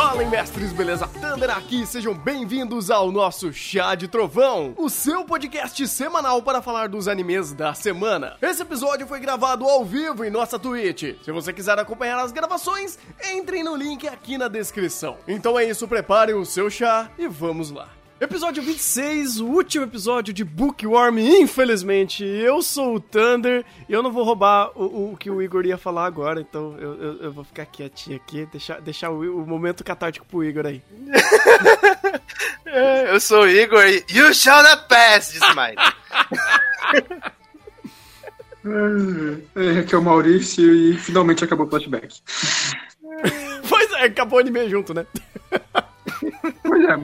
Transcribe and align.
Fala, 0.00 0.24
mestres, 0.24 0.72
beleza? 0.72 1.06
Thunder 1.06 1.50
aqui, 1.50 1.84
sejam 1.84 2.14
bem-vindos 2.14 2.90
ao 2.90 3.12
nosso 3.12 3.52
Chá 3.52 3.94
de 3.94 4.08
Trovão, 4.08 4.72
o 4.78 4.88
seu 4.88 5.26
podcast 5.26 5.86
semanal 5.86 6.40
para 6.40 6.62
falar 6.62 6.88
dos 6.88 7.06
animes 7.06 7.52
da 7.52 7.74
semana. 7.74 8.34
Esse 8.40 8.62
episódio 8.62 9.06
foi 9.06 9.20
gravado 9.20 9.66
ao 9.66 9.84
vivo 9.84 10.24
em 10.24 10.30
nossa 10.30 10.58
Twitch. 10.58 11.22
Se 11.22 11.30
você 11.30 11.52
quiser 11.52 11.78
acompanhar 11.78 12.18
as 12.18 12.32
gravações, 12.32 12.98
entrem 13.30 13.62
no 13.62 13.76
link 13.76 14.08
aqui 14.08 14.38
na 14.38 14.48
descrição. 14.48 15.18
Então 15.28 15.58
é 15.58 15.66
isso, 15.66 15.86
preparem 15.86 16.34
o 16.34 16.46
seu 16.46 16.70
chá 16.70 17.10
e 17.18 17.28
vamos 17.28 17.70
lá. 17.70 17.99
Episódio 18.20 18.62
26, 18.62 19.40
o 19.40 19.46
último 19.46 19.86
episódio 19.86 20.34
de 20.34 20.44
Bookworm, 20.44 21.18
infelizmente. 21.18 22.22
Eu 22.22 22.60
sou 22.60 22.96
o 22.96 23.00
Thunder 23.00 23.64
e 23.88 23.92
eu 23.94 24.02
não 24.02 24.12
vou 24.12 24.24
roubar 24.24 24.78
o, 24.78 25.12
o 25.12 25.16
que 25.16 25.30
o 25.30 25.40
Igor 25.40 25.64
ia 25.64 25.78
falar 25.78 26.04
agora, 26.04 26.38
então 26.38 26.76
eu, 26.78 27.02
eu, 27.02 27.16
eu 27.22 27.32
vou 27.32 27.44
ficar 27.44 27.64
quietinho 27.64 28.16
aqui, 28.16 28.46
deixar, 28.52 28.78
deixar 28.82 29.08
o, 29.08 29.42
o 29.42 29.46
momento 29.46 29.82
catártico 29.82 30.26
pro 30.26 30.44
Igor 30.44 30.66
aí. 30.66 30.82
eu 33.10 33.18
sou 33.20 33.44
o 33.44 33.48
Igor 33.48 33.86
e 33.86 34.04
You 34.10 34.34
shall 34.34 34.62
not 34.64 34.84
pass, 34.86 35.32
disse 35.32 35.46
Mike. 35.56 35.80
É, 39.56 39.78
aqui 39.78 39.94
é 39.94 39.98
o 39.98 40.02
Maurício 40.02 40.74
e 40.74 40.98
finalmente 40.98 41.42
acabou 41.42 41.66
o 41.66 41.70
flashback. 41.70 42.20
pois 43.66 43.90
é, 43.92 44.04
acabou 44.04 44.38
o 44.38 44.42
anime 44.42 44.68
junto, 44.68 44.92
né? 44.92 45.06
Pois 46.62 46.84
é. 46.84 46.98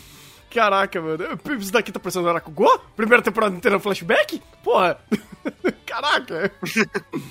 Caraca, 0.50 1.00
mano. 1.00 1.24
Isso 1.58 1.72
daqui 1.72 1.92
tá 1.92 2.00
parecendo 2.00 2.28
Arakugo? 2.28 2.66
Primeira 2.96 3.22
temporada 3.22 3.54
inteira 3.54 3.76
no 3.76 3.82
flashback? 3.82 4.42
Porra. 4.62 4.98
Caraca. 5.86 6.52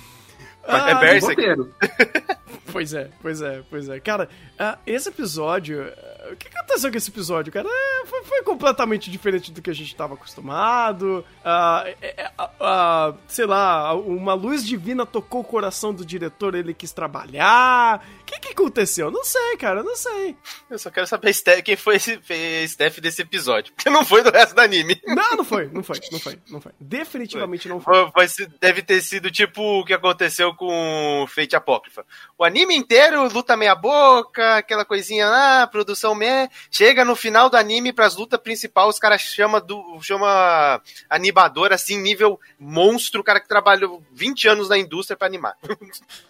Ah, 0.62 0.90
é 0.90 0.94
Berserk. 0.94 1.42
pois 2.72 2.94
é, 2.94 3.10
pois 3.20 3.40
é, 3.40 3.62
pois 3.68 3.88
é. 3.88 4.00
Cara, 4.00 4.28
uh, 4.58 4.78
esse 4.86 5.08
episódio. 5.08 5.82
Uh, 5.82 6.32
o 6.32 6.36
que 6.36 6.48
aconteceu 6.48 6.90
com 6.90 6.96
esse 6.96 7.10
episódio, 7.10 7.52
cara? 7.52 7.68
É, 7.68 8.06
foi, 8.06 8.22
foi, 8.24 8.42
completamente 8.42 9.10
diferente 9.10 9.50
do 9.50 9.60
que 9.60 9.70
a 9.70 9.74
gente 9.74 9.88
estava 9.88 10.14
acostumado. 10.14 11.24
Uh, 11.40 13.16
sei 13.26 13.46
lá, 13.46 13.94
uma 13.94 14.34
luz 14.34 14.66
divina 14.66 15.04
tocou 15.04 15.40
o 15.40 15.44
coração 15.44 15.92
do 15.92 16.04
diretor, 16.04 16.54
ele 16.54 16.72
quis 16.72 16.92
trabalhar. 16.92 18.06
O 18.20 18.24
que, 18.24 18.38
que 18.38 18.48
aconteceu? 18.48 19.10
Não 19.10 19.24
sei, 19.24 19.56
cara, 19.56 19.82
não 19.82 19.96
sei. 19.96 20.36
Eu 20.70 20.78
só 20.78 20.90
quero 20.90 21.06
saber 21.06 21.34
quem 21.64 21.76
foi 21.76 21.96
esse 21.96 22.20
staff 22.64 23.00
desse 23.00 23.22
episódio. 23.22 23.72
Porque 23.74 23.90
não 23.90 24.04
foi 24.04 24.22
do 24.22 24.30
resto 24.30 24.54
do 24.54 24.60
anime. 24.60 25.00
Não, 25.06 25.36
não 25.36 25.44
foi, 25.44 25.68
não 25.72 25.82
foi, 25.82 25.98
não 26.12 26.20
foi, 26.20 26.38
não 26.48 26.60
foi. 26.60 26.72
Definitivamente 26.78 27.62
foi. 27.62 27.70
não 27.72 27.80
foi. 27.80 28.28
foi. 28.28 28.46
Deve 28.60 28.82
ter 28.82 29.00
sido 29.00 29.30
tipo 29.30 29.80
o 29.80 29.84
que 29.84 29.92
aconteceu 29.92 30.54
com 30.54 31.26
Fate 31.28 31.56
Apócrifa. 31.56 32.04
O 32.38 32.44
anime 32.44 32.59
inteiro 32.68 33.28
luta 33.32 33.56
meia 33.56 33.74
boca, 33.74 34.56
aquela 34.56 34.84
coisinha 34.84 35.26
lá, 35.28 35.66
produção 35.66 36.14
meh. 36.14 36.48
Chega 36.70 37.04
no 37.04 37.16
final 37.16 37.48
do 37.48 37.56
anime 37.56 37.92
pras 37.92 38.16
lutas 38.16 38.40
principal, 38.40 38.88
os 38.88 38.98
caras 38.98 39.20
chama 39.20 39.60
do 39.60 39.98
chama 40.02 40.80
animador 41.08 41.72
assim, 41.72 41.98
nível 41.98 42.38
monstro, 42.58 43.20
o 43.20 43.24
cara 43.24 43.40
que 43.40 43.48
trabalhou 43.48 44.02
20 44.12 44.48
anos 44.48 44.68
na 44.68 44.78
indústria 44.78 45.16
para 45.16 45.26
animar. 45.26 45.56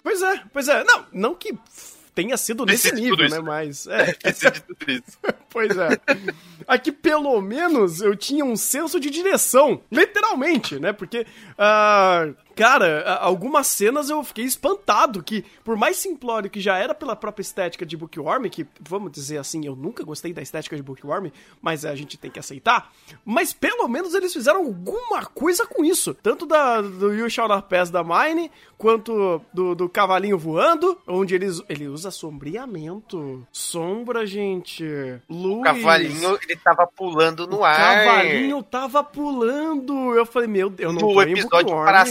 Pois 0.02 0.22
é, 0.22 0.42
pois 0.52 0.68
é. 0.68 0.84
Não, 0.84 1.06
não 1.12 1.34
que 1.34 1.56
tenha 2.14 2.36
sido 2.36 2.66
nesse 2.66 2.92
nível, 2.92 3.28
né? 3.28 3.40
Mas. 3.40 3.86
É. 3.90 4.14
pois 5.50 5.76
é. 5.76 5.88
Aqui, 6.66 6.92
pelo 6.92 7.40
menos, 7.40 8.00
eu 8.00 8.14
tinha 8.16 8.44
um 8.44 8.56
senso 8.56 9.00
de 9.00 9.10
direção. 9.10 9.80
Literalmente, 9.90 10.78
né? 10.78 10.92
Porque. 10.92 11.26
Uh, 11.52 12.34
cara, 12.60 13.14
algumas 13.22 13.66
cenas 13.68 14.10
eu 14.10 14.22
fiquei 14.22 14.44
espantado 14.44 15.22
que, 15.22 15.42
por 15.64 15.78
mais 15.78 15.96
simplório 15.96 16.50
que 16.50 16.60
já 16.60 16.76
era 16.76 16.94
pela 16.94 17.16
própria 17.16 17.40
estética 17.40 17.86
de 17.86 17.96
Bookworm, 17.96 18.50
que, 18.50 18.66
vamos 18.78 19.10
dizer 19.10 19.38
assim, 19.38 19.64
eu 19.64 19.74
nunca 19.74 20.04
gostei 20.04 20.30
da 20.30 20.42
estética 20.42 20.76
de 20.76 20.82
Bookworm, 20.82 21.30
mas 21.62 21.86
a 21.86 21.94
gente 21.94 22.18
tem 22.18 22.30
que 22.30 22.38
aceitar, 22.38 22.92
mas 23.24 23.54
pelo 23.54 23.88
menos 23.88 24.12
eles 24.12 24.30
fizeram 24.30 24.58
alguma 24.58 25.24
coisa 25.24 25.66
com 25.66 25.82
isso. 25.82 26.12
Tanto 26.12 26.44
da, 26.44 26.82
do 26.82 27.14
You 27.14 27.30
Shall 27.30 27.48
Not 27.48 27.66
Pass 27.66 27.90
da 27.90 28.04
Mine, 28.04 28.50
quanto 28.76 29.40
do, 29.52 29.74
do 29.74 29.88
cavalinho 29.88 30.38
voando, 30.38 30.98
onde 31.06 31.34
eles, 31.34 31.62
ele 31.68 31.86
usa 31.86 32.10
sombreamento. 32.10 33.46
Sombra, 33.52 34.26
gente. 34.26 34.84
Luz. 35.28 35.60
O 35.60 35.62
cavalinho, 35.62 36.38
ele 36.42 36.56
tava 36.56 36.86
pulando 36.86 37.46
no 37.46 37.58
o 37.58 37.64
ar. 37.64 37.74
O 37.74 38.06
cavalinho 38.06 38.62
tava 38.62 39.04
pulando. 39.04 40.14
Eu 40.14 40.24
falei, 40.24 40.48
meu 40.48 40.68
Deus, 40.70 40.88
eu 40.88 40.98
não 40.98 41.08
no 41.08 41.14
tô 41.14 41.22
episódio 41.22 41.68
para, 41.68 42.04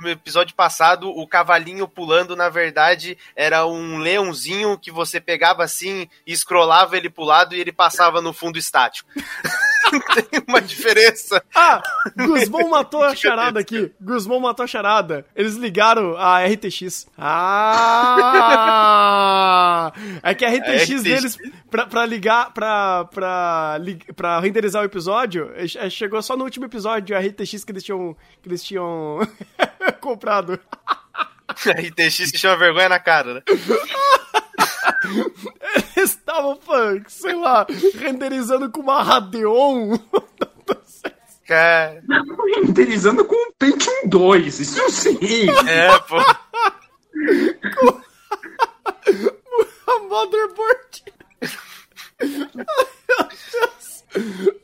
no 0.00 0.08
episódio 0.08 0.54
passado, 0.54 1.08
o 1.08 1.26
cavalinho 1.26 1.86
pulando, 1.88 2.34
na 2.36 2.48
verdade, 2.48 3.18
era 3.36 3.66
um 3.66 3.98
leãozinho 3.98 4.78
que 4.78 4.90
você 4.90 5.20
pegava 5.20 5.62
assim 5.64 6.08
e 6.26 6.36
scrollava 6.36 6.96
ele 6.96 7.10
pro 7.10 7.24
lado 7.24 7.54
e 7.54 7.60
ele 7.60 7.72
passava 7.72 8.20
no 8.20 8.32
fundo 8.32 8.58
estático. 8.58 9.08
Tem 10.14 10.42
uma 10.48 10.60
diferença. 10.60 11.42
Ah, 11.54 11.82
Guzmão 12.16 12.68
matou 12.70 13.04
a 13.04 13.14
charada 13.14 13.60
aqui. 13.60 13.92
Guzmão 14.00 14.40
matou 14.40 14.64
a 14.64 14.66
charada. 14.66 15.26
Eles 15.36 15.56
ligaram 15.56 16.16
a 16.16 16.42
RTX. 16.44 17.06
Ah! 18.22 18.62
É 20.22 20.34
que 20.34 20.46
a 20.46 20.48
RTX, 20.48 20.68
a 20.68 20.76
RTX? 20.76 21.02
deles, 21.02 21.36
pra, 21.72 21.86
pra 21.86 22.04
ligar, 22.04 22.52
pra, 22.52 23.06
pra, 23.06 23.78
pra 24.14 24.38
renderizar 24.38 24.82
o 24.82 24.84
episódio, 24.84 25.50
é, 25.54 25.88
chegou 25.88 26.20
só 26.22 26.36
no 26.36 26.44
último 26.44 26.66
episódio 26.66 27.16
a 27.16 27.20
RTX 27.20 27.64
que 27.64 27.72
eles 27.72 27.82
tinham, 27.82 28.14
que 28.42 28.48
eles 28.48 28.62
tinham 28.62 29.26
comprado. 30.00 30.60
A 31.66 31.70
RTX 31.72 32.30
que 32.30 32.38
chama 32.38 32.56
vergonha 32.56 32.88
na 32.88 32.98
cara, 32.98 33.34
né? 33.34 33.42
Eles 35.94 36.10
estavam, 36.10 36.58
sei 37.08 37.34
lá, 37.34 37.66
renderizando 37.98 38.70
com 38.70 38.80
uma 38.80 39.02
Radeon. 39.02 39.98
Cara. 41.46 42.02
Renderizando 42.56 43.26
com 43.26 43.34
um 43.34 43.52
Pentium 43.58 44.08
2, 44.08 44.60
isso 44.60 44.90
sim. 44.90 45.18
É, 45.68 45.98
pô. 45.98 46.24
com 49.84 49.92
a 49.92 49.98
motherboard. 50.08 51.11
just 51.42 51.58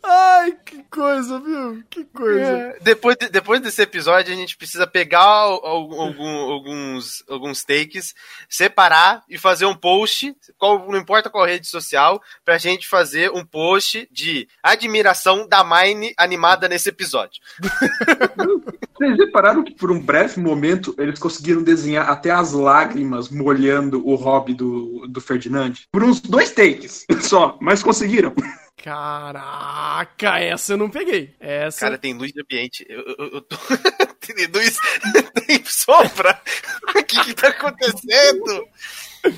Ai, 0.03 0.53
que 0.65 0.83
coisa, 0.85 1.41
viu? 1.41 1.83
Que 1.89 2.05
coisa. 2.05 2.41
É, 2.41 2.79
depois, 2.81 3.17
de, 3.17 3.29
depois 3.29 3.61
desse 3.61 3.83
episódio, 3.83 4.33
a 4.33 4.37
gente 4.37 4.57
precisa 4.57 4.87
pegar 4.87 5.21
algum, 5.21 6.01
alguns, 6.01 7.25
alguns 7.29 7.65
takes, 7.65 8.15
separar 8.49 9.23
e 9.29 9.39
fazer 9.39 9.67
um 9.67 9.75
post, 9.75 10.35
qual, 10.57 10.91
não 10.91 10.99
importa 10.99 11.31
qual 11.31 11.47
rede 11.47 11.67
social, 11.67 12.21
pra 12.45 12.59
gente 12.59 12.87
fazer 12.87 13.31
um 13.31 13.45
post 13.45 14.09
de 14.11 14.49
admiração 14.63 15.47
da 15.49 15.65
Mine 15.65 16.13
animada 16.17 16.69
nesse 16.69 16.89
episódio. 16.89 17.41
Vocês 18.99 19.17
repararam 19.17 19.63
que 19.63 19.75
por 19.75 19.93
um 19.93 20.01
breve 20.01 20.41
momento 20.41 20.95
eles 20.99 21.21
conseguiram 21.21 21.63
desenhar 21.63 22.11
até 22.11 22.33
as 22.33 22.53
lágrimas 22.53 23.29
molhando 23.29 24.05
o 24.05 24.17
hobby 24.17 24.55
do, 24.55 25.07
do 25.07 25.21
Ferdinand? 25.21 25.75
Por 25.93 26.03
uns 26.03 26.21
dois 26.21 26.51
takes 26.51 27.07
só, 27.21 27.57
mas 27.61 27.83
conseguiram. 27.83 28.35
Caraca, 28.83 30.39
essa 30.39 30.75
eu 30.75 30.77
não 30.77 30.89
peguei. 30.89 31.35
Essa... 31.41 31.81
Cara, 31.81 31.99
tem 31.99 32.15
luz 32.15 32.33
de 32.33 32.41
ambiente. 32.41 32.87
Eu, 32.89 33.01
eu, 33.01 33.31
eu 33.35 33.41
tô... 33.41 33.57
tem 34.21 34.47
luz, 34.47 34.77
tem 35.47 35.65
sombra. 35.65 36.41
O 36.89 37.05
que 37.05 37.25
que 37.25 37.35
tá 37.35 37.49
acontecendo? 37.49 38.69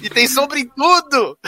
E 0.03 0.11
tem 0.11 0.27
sombra 0.27 0.59
em 0.59 0.67
tudo! 0.67 1.39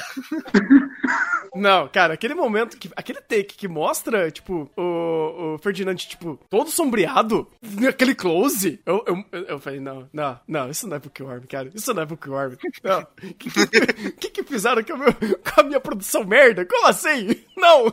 Não, 1.55 1.87
cara, 1.89 2.15
aquele 2.15 2.35
momento, 2.35 2.79
que, 2.79 2.91
aquele 2.97 3.21
take 3.21 3.55
que 3.55 3.69
mostra, 3.69 4.31
tipo, 4.31 4.71
o, 4.75 5.55
o 5.55 5.59
Ferdinand, 5.59 5.97
tipo, 5.97 6.41
todo 6.49 6.71
sombreado, 6.71 7.47
aquele 7.87 8.15
close, 8.15 8.81
eu, 8.87 9.05
eu, 9.07 9.45
eu 9.49 9.59
falei, 9.59 9.79
não, 9.79 10.09
não, 10.13 10.41
não, 10.49 10.71
isso 10.71 10.89
não 10.89 10.97
é 10.97 11.01
Bookworm, 11.01 11.43
cara, 11.47 11.71
isso 11.75 11.93
não 11.93 12.03
é 12.03 12.07
Bookworm. 12.07 12.57
Não. 12.83 13.01
O 13.01 13.35
que, 13.35 13.51
que, 14.13 14.31
que, 14.31 14.43
fizeram 14.45 14.83
com 14.83 14.95
a, 14.95 14.97
meu, 14.97 15.13
com 15.13 15.61
a 15.61 15.63
minha 15.63 15.81
produção 15.81 16.25
merda? 16.25 16.65
Como 16.65 16.87
assim? 16.87 17.37
Não! 17.57 17.93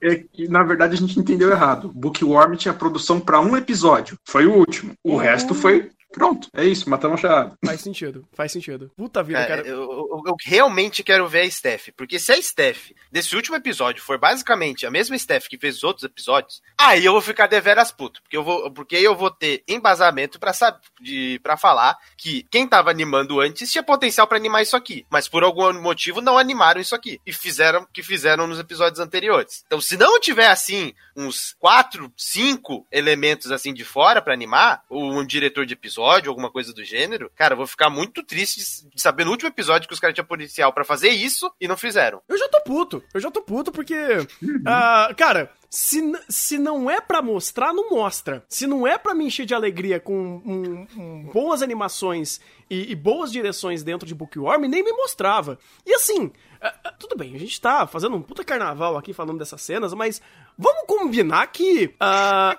É 0.00 0.14
que, 0.16 0.46
na 0.46 0.62
verdade, 0.62 0.94
a 0.94 0.96
gente 0.96 1.18
entendeu 1.18 1.50
errado. 1.50 1.90
Bookworm 1.92 2.54
tinha 2.54 2.74
produção 2.74 3.18
para 3.18 3.40
um 3.40 3.56
episódio. 3.56 4.16
Foi 4.24 4.46
o 4.46 4.54
último. 4.54 4.94
O 5.02 5.12
uhum. 5.12 5.16
resto 5.16 5.54
foi 5.54 5.90
Pronto, 6.16 6.48
é 6.54 6.64
isso, 6.64 6.88
matamos 6.88 7.18
a 7.18 7.28
charada. 7.28 7.58
Faz 7.62 7.82
sentido, 7.82 8.26
faz 8.32 8.50
sentido. 8.50 8.90
Puta 8.96 9.22
vida, 9.22 9.38
é, 9.38 9.46
cara. 9.46 9.60
Eu, 9.60 9.82
eu, 9.82 10.22
eu, 10.28 10.36
realmente 10.42 11.02
quero 11.02 11.28
ver 11.28 11.42
a 11.42 11.50
Steph, 11.50 11.88
porque 11.94 12.18
se 12.18 12.32
a 12.32 12.40
Steph 12.40 12.92
desse 13.12 13.36
último 13.36 13.54
episódio 13.54 14.02
for 14.02 14.16
basicamente 14.16 14.86
a 14.86 14.90
mesma 14.90 15.18
Steph 15.18 15.46
que 15.46 15.58
fez 15.58 15.76
os 15.76 15.84
outros 15.84 16.04
episódios, 16.04 16.62
aí 16.78 17.04
eu 17.04 17.12
vou 17.12 17.20
ficar 17.20 17.46
deveras 17.46 17.92
puto, 17.92 18.22
porque 18.22 18.36
eu 18.36 18.42
vou, 18.42 18.70
porque 18.70 18.96
eu 18.96 19.14
vou 19.14 19.30
ter 19.30 19.62
embasamento 19.68 20.40
para 20.40 20.54
saber, 20.54 21.38
para 21.42 21.58
falar 21.58 21.98
que 22.16 22.46
quem 22.50 22.66
tava 22.66 22.90
animando 22.90 23.38
antes 23.38 23.70
tinha 23.70 23.82
potencial 23.82 24.26
para 24.26 24.38
animar 24.38 24.62
isso 24.62 24.74
aqui, 24.74 25.04
mas 25.10 25.28
por 25.28 25.44
algum 25.44 25.70
motivo 25.82 26.22
não 26.22 26.38
animaram 26.38 26.80
isso 26.80 26.94
aqui 26.94 27.20
e 27.26 27.32
fizeram 27.32 27.86
que 27.92 28.02
fizeram 28.02 28.46
nos 28.46 28.58
episódios 28.58 29.00
anteriores. 29.00 29.64
Então, 29.66 29.82
se 29.82 29.98
não 29.98 30.18
tiver 30.18 30.48
assim 30.48 30.94
uns 31.14 31.54
quatro, 31.58 32.10
cinco 32.16 32.86
elementos 32.90 33.52
assim 33.52 33.74
de 33.74 33.84
fora 33.84 34.22
para 34.22 34.32
animar, 34.32 34.82
um 34.90 35.22
diretor 35.22 35.66
de 35.66 35.74
episódio 35.74 36.05
episódio, 36.06 36.30
alguma 36.30 36.50
coisa 36.50 36.72
do 36.72 36.84
gênero, 36.84 37.30
cara, 37.34 37.54
eu 37.54 37.56
vou 37.56 37.66
ficar 37.66 37.90
muito 37.90 38.22
triste 38.22 38.60
de 38.88 39.02
saber 39.02 39.24
no 39.24 39.32
último 39.32 39.48
episódio 39.48 39.88
que 39.88 39.94
os 39.94 40.00
caras 40.00 40.14
tinham 40.14 40.26
policial 40.26 40.72
para 40.72 40.84
fazer 40.84 41.08
isso 41.08 41.50
e 41.60 41.66
não 41.66 41.76
fizeram. 41.76 42.22
Eu 42.28 42.38
já 42.38 42.48
tô 42.48 42.60
puto, 42.62 43.02
eu 43.12 43.20
já 43.20 43.30
tô 43.30 43.42
puto 43.42 43.72
porque, 43.72 43.94
uh, 43.94 45.14
cara, 45.16 45.50
se, 45.76 46.00
se 46.26 46.58
não 46.58 46.90
é 46.90 47.02
para 47.02 47.20
mostrar, 47.20 47.70
não 47.70 47.90
mostra. 47.90 48.42
Se 48.48 48.66
não 48.66 48.86
é 48.86 48.96
para 48.96 49.14
me 49.14 49.26
encher 49.26 49.44
de 49.44 49.54
alegria 49.54 50.00
com 50.00 50.40
um, 50.42 50.86
um, 50.96 51.24
boas 51.24 51.60
animações 51.60 52.40
e, 52.70 52.92
e, 52.92 52.94
boas 52.94 53.30
direções 53.30 53.82
dentro 53.82 54.08
de 54.08 54.14
Bookworm, 54.14 54.62
nem 54.62 54.82
me 54.82 54.92
mostrava. 54.92 55.58
E 55.84 55.92
assim, 55.92 56.24
uh, 56.24 56.28
uh, 56.28 56.92
tudo 56.98 57.14
bem, 57.14 57.34
a 57.34 57.38
gente 57.38 57.60
tá 57.60 57.86
fazendo 57.86 58.16
um 58.16 58.22
puta 58.22 58.42
carnaval 58.42 58.96
aqui 58.96 59.12
falando 59.12 59.38
dessas 59.38 59.60
cenas, 59.60 59.92
mas 59.92 60.22
vamos 60.56 60.84
combinar 60.86 61.46
que. 61.48 61.94
Uh, 62.00 62.56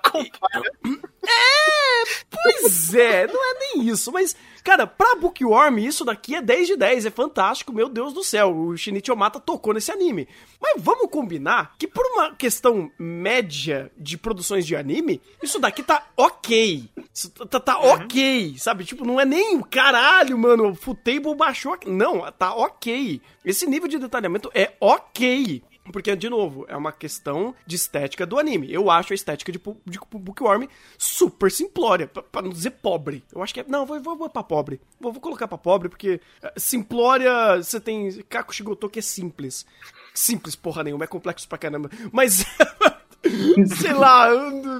é, 1.26 2.02
pois 2.30 2.94
é, 2.94 3.26
não 3.26 3.50
é 3.50 3.58
nem 3.58 3.88
isso, 3.88 4.12
mas 4.12 4.36
Cara, 4.68 4.86
pra 4.86 5.14
Bookworm, 5.14 5.78
isso 5.78 6.04
daqui 6.04 6.34
é 6.34 6.42
10 6.42 6.66
de 6.66 6.76
10, 6.76 7.06
é 7.06 7.10
fantástico, 7.10 7.72
meu 7.72 7.88
Deus 7.88 8.12
do 8.12 8.22
céu. 8.22 8.54
O 8.54 8.76
Shinichi 8.76 9.10
Omata 9.10 9.40
tocou 9.40 9.72
nesse 9.72 9.90
anime. 9.90 10.28
Mas 10.60 10.74
vamos 10.76 11.10
combinar 11.10 11.74
que 11.78 11.88
por 11.88 12.04
uma 12.04 12.34
questão 12.34 12.90
média 12.98 13.90
de 13.96 14.18
produções 14.18 14.66
de 14.66 14.76
anime, 14.76 15.22
isso 15.42 15.58
daqui 15.58 15.82
tá 15.82 16.06
ok. 16.14 16.86
Isso 17.14 17.30
tá, 17.30 17.58
tá 17.58 17.80
uhum. 17.80 17.92
ok, 17.92 18.56
sabe? 18.58 18.84
Tipo, 18.84 19.06
não 19.06 19.18
é 19.18 19.24
nem 19.24 19.58
caralho, 19.62 20.36
mano, 20.36 20.68
o 20.68 20.74
Futable 20.74 21.34
baixou. 21.34 21.74
Não, 21.86 22.30
tá 22.32 22.54
ok. 22.54 23.22
Esse 23.42 23.66
nível 23.66 23.88
de 23.88 23.98
detalhamento 23.98 24.50
é 24.54 24.74
ok. 24.78 25.62
Porque, 25.92 26.14
de 26.14 26.28
novo, 26.28 26.64
é 26.68 26.76
uma 26.76 26.92
questão 26.92 27.54
de 27.66 27.76
estética 27.76 28.26
do 28.26 28.38
anime. 28.38 28.72
Eu 28.72 28.90
acho 28.90 29.12
a 29.12 29.14
estética 29.14 29.52
de, 29.52 29.60
de 29.86 29.98
Bookworm 30.10 30.66
super 30.96 31.50
simplória, 31.50 32.06
pra, 32.06 32.42
não 32.42 32.50
dizer 32.50 32.70
pobre. 32.72 33.24
Eu 33.32 33.42
acho 33.42 33.54
que 33.54 33.60
é. 33.60 33.64
Não, 33.66 33.86
vou, 33.86 34.00
vou, 34.00 34.16
vou 34.16 34.30
pra 34.30 34.42
pobre. 34.42 34.80
Vou, 35.00 35.12
vou 35.12 35.20
colocar 35.20 35.48
pra 35.48 35.58
pobre, 35.58 35.88
porque 35.88 36.20
uh, 36.42 36.48
simplória, 36.56 37.56
você 37.56 37.80
tem 37.80 38.10
Kaku 38.28 38.54
Shigoto 38.54 38.88
que 38.88 38.98
é 38.98 39.02
simples. 39.02 39.66
Simples, 40.14 40.56
porra 40.56 40.82
nenhuma, 40.82 41.04
é 41.04 41.08
complexo 41.08 41.48
pra 41.48 41.58
caramba. 41.58 41.90
Mas. 42.12 42.44
sei 43.78 43.92
lá, 43.92 44.30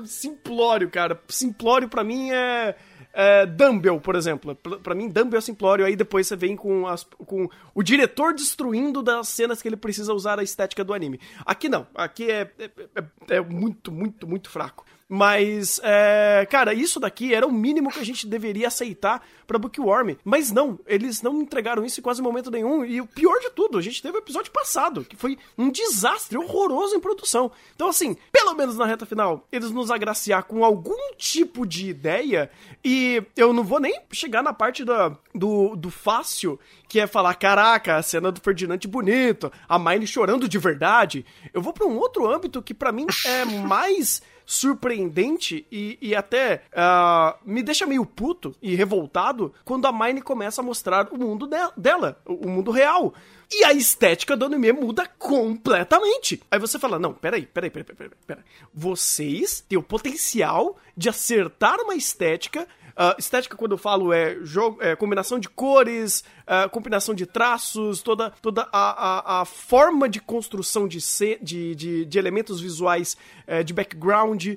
simplório, 0.04 0.90
cara. 0.90 1.20
Simplório 1.28 1.88
pra 1.88 2.04
mim 2.04 2.30
é 2.30 2.76
é, 3.12 3.46
Dumbbell, 3.46 4.00
por 4.00 4.14
exemplo. 4.14 4.54
para 4.54 4.94
mim, 4.94 5.08
Dumbbell 5.08 5.38
é 5.38 5.42
simplório, 5.42 5.84
aí 5.84 5.96
depois 5.96 6.26
você 6.26 6.36
vem 6.36 6.56
com, 6.56 6.86
as, 6.86 7.04
com 7.04 7.48
o 7.74 7.82
diretor 7.82 8.34
destruindo 8.34 9.02
das 9.02 9.28
cenas 9.28 9.60
que 9.60 9.68
ele 9.68 9.76
precisa 9.76 10.12
usar 10.12 10.38
a 10.38 10.42
estética 10.42 10.84
do 10.84 10.94
anime. 10.94 11.20
Aqui 11.44 11.68
não, 11.68 11.86
aqui 11.94 12.30
é, 12.30 12.50
é, 12.58 12.70
é, 12.94 13.36
é 13.36 13.40
muito, 13.40 13.90
muito, 13.90 14.26
muito 14.26 14.50
fraco. 14.50 14.84
Mas, 15.08 15.80
é, 15.82 16.46
cara, 16.50 16.74
isso 16.74 17.00
daqui 17.00 17.32
era 17.32 17.46
o 17.46 17.50
mínimo 17.50 17.90
que 17.90 17.98
a 17.98 18.04
gente 18.04 18.26
deveria 18.26 18.68
aceitar 18.68 19.24
pra 19.46 19.58
Bookworm. 19.58 20.16
Mas 20.22 20.52
não, 20.52 20.78
eles 20.86 21.22
não 21.22 21.40
entregaram 21.40 21.82
isso 21.82 22.00
em 22.00 22.02
quase 22.02 22.20
momento 22.20 22.50
nenhum. 22.50 22.84
E 22.84 23.00
o 23.00 23.06
pior 23.06 23.38
de 23.40 23.48
tudo, 23.50 23.78
a 23.78 23.80
gente 23.80 24.02
teve 24.02 24.18
o 24.18 24.20
episódio 24.20 24.52
passado, 24.52 25.04
que 25.04 25.16
foi 25.16 25.38
um 25.56 25.70
desastre 25.70 26.36
horroroso 26.36 26.94
em 26.94 27.00
produção. 27.00 27.50
Então, 27.74 27.88
assim, 27.88 28.16
pelo 28.30 28.54
menos 28.54 28.76
na 28.76 28.84
reta 28.84 29.06
final, 29.06 29.46
eles 29.50 29.70
nos 29.70 29.90
agraciar 29.90 30.44
com 30.44 30.62
algum 30.62 31.14
tipo 31.16 31.66
de 31.66 31.88
ideia. 31.88 32.50
E 32.84 33.22
eu 33.34 33.54
não 33.54 33.64
vou 33.64 33.80
nem 33.80 34.02
chegar 34.12 34.42
na 34.42 34.52
parte 34.52 34.84
da, 34.84 35.16
do, 35.34 35.74
do 35.74 35.90
fácil, 35.90 36.60
que 36.86 37.00
é 37.00 37.06
falar: 37.06 37.34
caraca, 37.34 37.96
a 37.96 38.02
cena 38.02 38.30
do 38.30 38.42
Ferdinand 38.42 38.80
bonito, 38.86 39.50
a 39.66 39.78
Mine 39.78 40.06
chorando 40.06 40.46
de 40.46 40.58
verdade. 40.58 41.24
Eu 41.54 41.62
vou 41.62 41.72
para 41.72 41.86
um 41.86 41.96
outro 41.96 42.30
âmbito 42.30 42.60
que 42.60 42.74
para 42.74 42.92
mim 42.92 43.06
é 43.24 43.44
mais 43.64 44.20
surpreendente 44.48 45.66
e, 45.70 45.98
e 46.00 46.16
até 46.16 46.62
uh, 46.72 47.38
me 47.44 47.62
deixa 47.62 47.84
meio 47.84 48.06
puto 48.06 48.56
e 48.62 48.74
revoltado 48.74 49.52
quando 49.62 49.86
a 49.86 49.92
Mine 49.92 50.22
começa 50.22 50.62
a 50.62 50.64
mostrar 50.64 51.12
o 51.12 51.18
mundo 51.18 51.46
de 51.46 51.58
dela, 51.76 52.18
o 52.24 52.48
mundo 52.48 52.70
real. 52.70 53.12
E 53.52 53.62
a 53.62 53.74
estética 53.74 54.34
do 54.34 54.46
anime 54.46 54.72
muda 54.72 55.06
completamente. 55.18 56.42
Aí 56.50 56.58
você 56.58 56.78
fala: 56.78 56.98
não, 56.98 57.12
peraí, 57.12 57.44
peraí, 57.44 57.68
peraí, 57.68 57.94
peraí, 57.94 58.10
peraí. 58.26 58.44
Vocês 58.72 59.62
têm 59.68 59.76
o 59.76 59.82
potencial 59.82 60.78
de 60.96 61.10
acertar 61.10 61.78
uma 61.80 61.94
estética 61.94 62.66
Uh, 62.98 63.14
estética, 63.16 63.56
quando 63.56 63.70
eu 63.70 63.78
falo, 63.78 64.12
é, 64.12 64.38
jogo, 64.42 64.82
é 64.82 64.96
combinação 64.96 65.38
de 65.38 65.48
cores, 65.48 66.24
uh, 66.48 66.68
combinação 66.70 67.14
de 67.14 67.26
traços, 67.26 68.02
toda, 68.02 68.30
toda 68.42 68.68
a, 68.72 69.38
a, 69.38 69.42
a 69.42 69.44
forma 69.44 70.08
de 70.08 70.20
construção 70.20 70.88
de, 70.88 70.98
de, 71.42 71.74
de, 71.74 72.04
de 72.04 72.18
elementos 72.18 72.60
visuais 72.60 73.16
uh, 73.46 73.62
de 73.62 73.72
background. 73.72 74.46
Uh, 74.46 74.56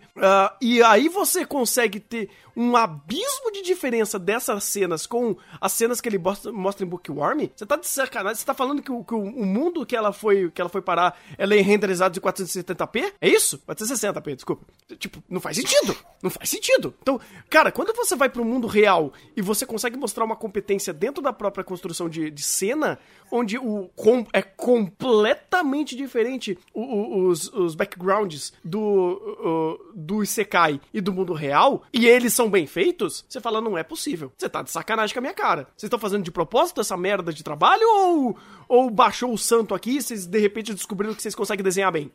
e 0.61 0.81
aí 0.81 1.09
você 1.09 1.45
consegue 1.45 1.99
ter 1.99 2.29
um 2.55 2.75
abismo 2.75 3.51
de 3.51 3.61
diferença 3.61 4.19
dessas 4.19 4.63
cenas 4.63 5.05
com 5.05 5.35
as 5.59 5.71
cenas 5.71 6.01
que 6.01 6.09
ele 6.09 6.17
mostra, 6.17 6.51
mostra 6.51 6.85
em 6.85 6.89
Bookworm. 6.89 7.49
Você 7.55 7.65
tá 7.65 7.75
de 7.75 7.87
sacanagem? 7.87 8.39
Você 8.39 8.45
tá 8.45 8.53
falando 8.53 8.81
que, 8.81 8.91
o, 8.91 9.03
que 9.03 9.13
o, 9.13 9.25
mundo 9.45 9.85
que 9.85 9.95
ela 9.95 10.11
foi 10.11 10.51
que 10.51 10.59
ela 10.59 10.69
foi 10.69 10.81
parar 10.81 11.17
ela 11.37 11.55
é 11.55 11.61
renderizado 11.61 12.17
em 12.17 12.21
470p? 12.21 13.13
É 13.21 13.29
isso? 13.29 13.59
460p, 13.67 14.35
desculpa. 14.35 14.65
Tipo, 14.97 15.23
não 15.29 15.39
faz 15.39 15.57
sentido. 15.57 15.95
Não 16.21 16.29
faz 16.29 16.49
sentido. 16.49 16.93
Então, 17.01 17.19
cara, 17.49 17.71
quando 17.71 17.93
você 17.95 18.15
vai 18.15 18.29
pro 18.29 18.45
mundo 18.45 18.67
real 18.67 19.13
e 19.35 19.41
você 19.41 19.65
consegue 19.65 19.97
mostrar 19.97 20.25
uma 20.25 20.35
competência 20.35 20.93
dentro 20.93 21.21
da 21.21 21.33
própria 21.33 21.63
construção 21.63 21.80
de, 22.09 22.29
de 22.29 22.43
cena, 22.43 22.99
onde 23.31 23.57
o 23.57 23.89
com, 23.95 24.25
é 24.33 24.41
completamente 24.41 25.95
diferente 25.95 26.57
o, 26.73 26.81
o, 26.81 27.27
os, 27.27 27.47
os 27.53 27.75
backgrounds 27.75 28.53
do, 28.63 29.79
do 29.95 30.21
Isekai 30.21 30.81
e 30.93 30.99
do 30.99 31.13
mundo 31.13 31.33
real, 31.33 31.83
e 31.93 32.07
eles 32.07 32.33
são 32.33 32.49
bem 32.49 32.67
feitos, 32.67 33.25
você 33.27 33.39
fala, 33.39 33.61
não 33.61 33.77
é 33.77 33.83
possível. 33.83 34.31
Você 34.37 34.49
tá 34.49 34.61
de 34.61 34.69
sacanagem 34.69 35.13
com 35.13 35.19
a 35.19 35.21
minha 35.21 35.33
cara. 35.33 35.63
Vocês 35.75 35.87
estão 35.87 35.99
fazendo 35.99 36.23
de 36.23 36.31
propósito 36.31 36.81
essa 36.81 36.97
merda 36.97 37.31
de 37.31 37.43
trabalho 37.43 37.87
ou, 37.87 38.37
ou 38.67 38.89
baixou 38.89 39.33
o 39.33 39.37
santo 39.37 39.73
aqui 39.73 39.97
e 39.97 40.01
vocês 40.01 40.25
de 40.25 40.39
repente 40.39 40.73
descobriram 40.73 41.15
que 41.15 41.21
vocês 41.21 41.35
conseguem 41.35 41.63
desenhar 41.63 41.91
bem? 41.91 42.11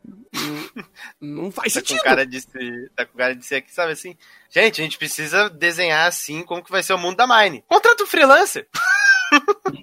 não, 1.20 1.44
não 1.44 1.50
faz 1.50 1.72
tá 1.72 1.80
sentido. 1.80 1.98
Com 1.98 2.04
cara 2.04 2.26
de 2.26 2.40
ser, 2.40 2.90
tá 2.94 3.06
com 3.06 3.16
cara 3.16 3.34
de 3.34 3.44
ser 3.44 3.56
aqui, 3.56 3.72
sabe 3.72 3.92
assim? 3.92 4.16
Gente, 4.50 4.80
a 4.80 4.84
gente 4.84 4.98
precisa 4.98 5.48
desenhar 5.48 6.06
assim 6.06 6.42
como 6.42 6.62
que 6.62 6.70
vai 6.70 6.82
ser 6.82 6.92
o 6.92 6.98
mundo 6.98 7.16
da 7.16 7.26
Mine. 7.26 7.64
Contrata 7.66 8.02
um 8.02 8.06
freelancer! 8.06 8.68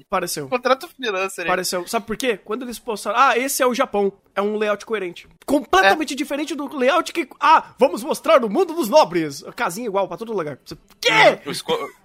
Pareceu. 0.10 0.48
Contrato 0.48 0.88
freelancer. 0.88 1.46
Pareceu. 1.46 1.88
Sabe 1.88 2.06
por 2.06 2.16
quê? 2.16 2.38
Quando 2.38 2.64
eles 2.64 2.80
postaram, 2.80 3.18
ah, 3.20 3.38
esse 3.38 3.62
é 3.62 3.68
o 3.68 3.74
Japão. 3.74 4.14
É 4.36 4.42
um 4.42 4.58
layout 4.58 4.86
coerente. 4.86 5.28
Completamente 5.46 6.14
é. 6.14 6.16
diferente 6.16 6.56
do 6.56 6.76
layout 6.76 7.12
que, 7.12 7.28
ah, 7.40 7.74
vamos 7.80 8.04
mostrar 8.04 8.44
o 8.44 8.50
mundo 8.50 8.74
dos 8.74 8.90
nobres. 8.90 9.44
Casinha 9.56 9.88
igual 9.88 10.08
pra 10.08 10.18
todo 10.18 10.34
lugar. 10.34 10.60
Quê? 11.02 11.40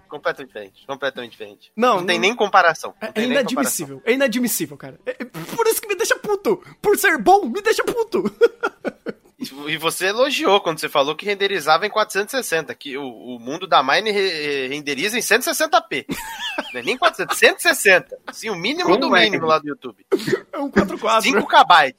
Completamente 0.07 0.47
diferente. 0.47 0.87
Completamente 0.87 1.31
diferente. 1.31 1.71
Não, 1.75 1.97
não 1.97 2.05
tem 2.05 2.17
não... 2.17 2.21
nem 2.21 2.35
comparação. 2.35 2.95
É, 2.99 3.21
inadmissível. 3.21 3.97
Comparação. 3.97 4.01
É 4.11 4.13
inadmissível, 4.15 4.77
cara. 4.77 4.99
É, 5.05 5.13
por 5.23 5.67
isso 5.67 5.81
que 5.81 5.87
me 5.87 5.95
deixa 5.95 6.17
puto. 6.17 6.63
Por 6.81 6.97
ser 6.97 7.17
bom, 7.19 7.45
me 7.45 7.61
deixa 7.61 7.83
puto. 7.83 8.23
E 9.67 9.77
você 9.77 10.07
elogiou 10.07 10.59
quando 10.59 10.79
você 10.79 10.89
falou 10.89 11.15
que 11.15 11.25
renderizava 11.25 11.87
em 11.87 11.89
460, 11.89 12.75
que 12.75 12.97
o, 12.97 13.07
o 13.07 13.39
mundo 13.39 13.65
da 13.65 13.81
Mine 13.81 14.11
re, 14.11 14.67
renderiza 14.67 15.17
em 15.17 15.21
160p. 15.21 16.05
Não 16.73 16.79
é 16.81 16.83
nem 16.83 16.97
400, 16.97 17.37
160. 17.37 18.17
Sim, 18.33 18.49
o 18.49 18.55
mínimo 18.55 18.89
Como 18.89 19.09
do 19.09 19.15
é? 19.15 19.23
mínimo 19.23 19.45
lá 19.45 19.57
do 19.57 19.69
YouTube. 19.69 20.05
É 20.51 20.57
um 20.59 20.69
44. 20.69 21.21
5 21.21 21.47
KB. 21.47 21.95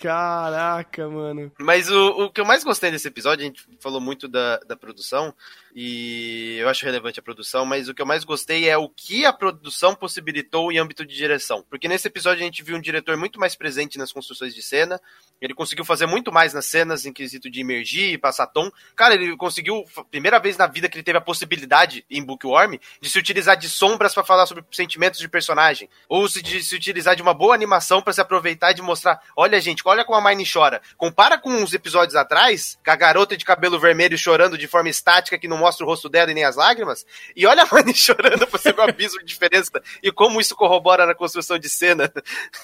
Caraca, 0.00 1.08
mano. 1.08 1.52
Mas 1.58 1.90
o, 1.90 2.24
o 2.24 2.30
que 2.30 2.40
eu 2.40 2.44
mais 2.44 2.64
gostei 2.64 2.90
desse 2.90 3.06
episódio, 3.06 3.44
a 3.44 3.46
gente 3.46 3.66
falou 3.80 4.00
muito 4.00 4.26
da, 4.26 4.56
da 4.60 4.74
produção, 4.74 5.34
e 5.74 6.56
eu 6.58 6.68
acho 6.68 6.84
relevante 6.84 7.20
a 7.20 7.22
produção, 7.22 7.64
mas 7.64 7.88
o 7.88 7.94
que 7.94 8.02
eu 8.02 8.06
mais 8.06 8.24
gostei 8.24 8.68
é 8.68 8.76
o 8.76 8.88
que 8.88 9.24
a 9.24 9.32
produção 9.32 9.94
possibilitou 9.94 10.72
em 10.72 10.78
âmbito 10.78 11.04
de 11.04 11.14
direção. 11.14 11.64
Porque 11.68 11.86
nesse 11.86 12.08
episódio 12.08 12.42
a 12.42 12.44
gente 12.44 12.62
viu 12.62 12.76
um 12.76 12.80
diretor 12.80 13.16
muito 13.16 13.38
mais 13.38 13.54
presente 13.54 13.98
nas 13.98 14.10
construções 14.10 14.54
de 14.54 14.62
cena, 14.62 15.00
ele 15.40 15.54
conseguiu 15.54 15.84
fazer 15.84 16.06
muito 16.06 16.32
mais 16.32 16.52
nas 16.52 16.66
cenas 16.66 17.06
em 17.06 17.12
quesito 17.12 17.50
de 17.50 17.60
emergir 17.60 18.12
e 18.12 18.18
passar 18.18 18.46
tom. 18.46 18.70
Cara, 18.96 19.14
ele 19.14 19.36
conseguiu, 19.36 19.84
primeira 20.10 20.38
vez 20.38 20.56
na 20.56 20.66
vida 20.66 20.88
que 20.88 20.96
ele 20.96 21.04
teve 21.04 21.18
a 21.18 21.22
possibilidade 21.22 22.04
em 22.10 22.24
Bookworm, 22.24 22.78
de 23.00 23.10
se 23.10 23.18
utilizar 23.18 23.56
de 23.56 23.68
sombras 23.68 24.14
para 24.14 24.24
falar 24.24 24.46
sobre 24.46 24.64
sentimentos 24.72 25.20
de 25.20 25.28
personagem, 25.28 25.88
ou 26.08 26.28
se, 26.28 26.42
de 26.42 26.62
se 26.62 26.74
utilizar 26.74 27.14
de 27.14 27.22
uma 27.22 27.34
boa 27.34 27.54
animação 27.54 28.02
para 28.02 28.12
se 28.12 28.20
aproveitar 28.20 28.72
de 28.72 28.82
mostrar, 28.82 29.22
olha 29.36 29.60
gente, 29.60 29.82
olha 29.90 30.04
como 30.04 30.18
a 30.18 30.30
Mine 30.30 30.44
chora. 30.50 30.80
Compara 30.96 31.38
com 31.38 31.50
uns 31.50 31.74
episódios 31.74 32.16
atrás, 32.16 32.78
com 32.84 32.90
a 32.90 32.96
garota 32.96 33.36
de 33.36 33.44
cabelo 33.44 33.78
vermelho 33.78 34.16
chorando 34.16 34.56
de 34.56 34.66
forma 34.66 34.88
estática 34.88 35.38
que 35.38 35.48
não 35.48 35.58
mostra 35.58 35.84
o 35.84 35.88
rosto 35.88 36.08
dela 36.08 36.30
e 36.30 36.34
nem 36.34 36.44
as 36.44 36.56
lágrimas. 36.56 37.04
E 37.34 37.46
olha 37.46 37.62
a 37.62 37.66
Fanny 37.70 37.94
chorando 37.94 38.46
você 38.46 38.72
ver 38.72 38.80
o 38.80 38.84
abismo 38.84 39.18
de 39.20 39.26
diferença 39.26 39.82
e 40.02 40.10
como 40.10 40.40
isso 40.40 40.54
corrobora 40.54 41.06
na 41.06 41.14
construção 41.14 41.58
de 41.58 41.68
cena. 41.68 42.12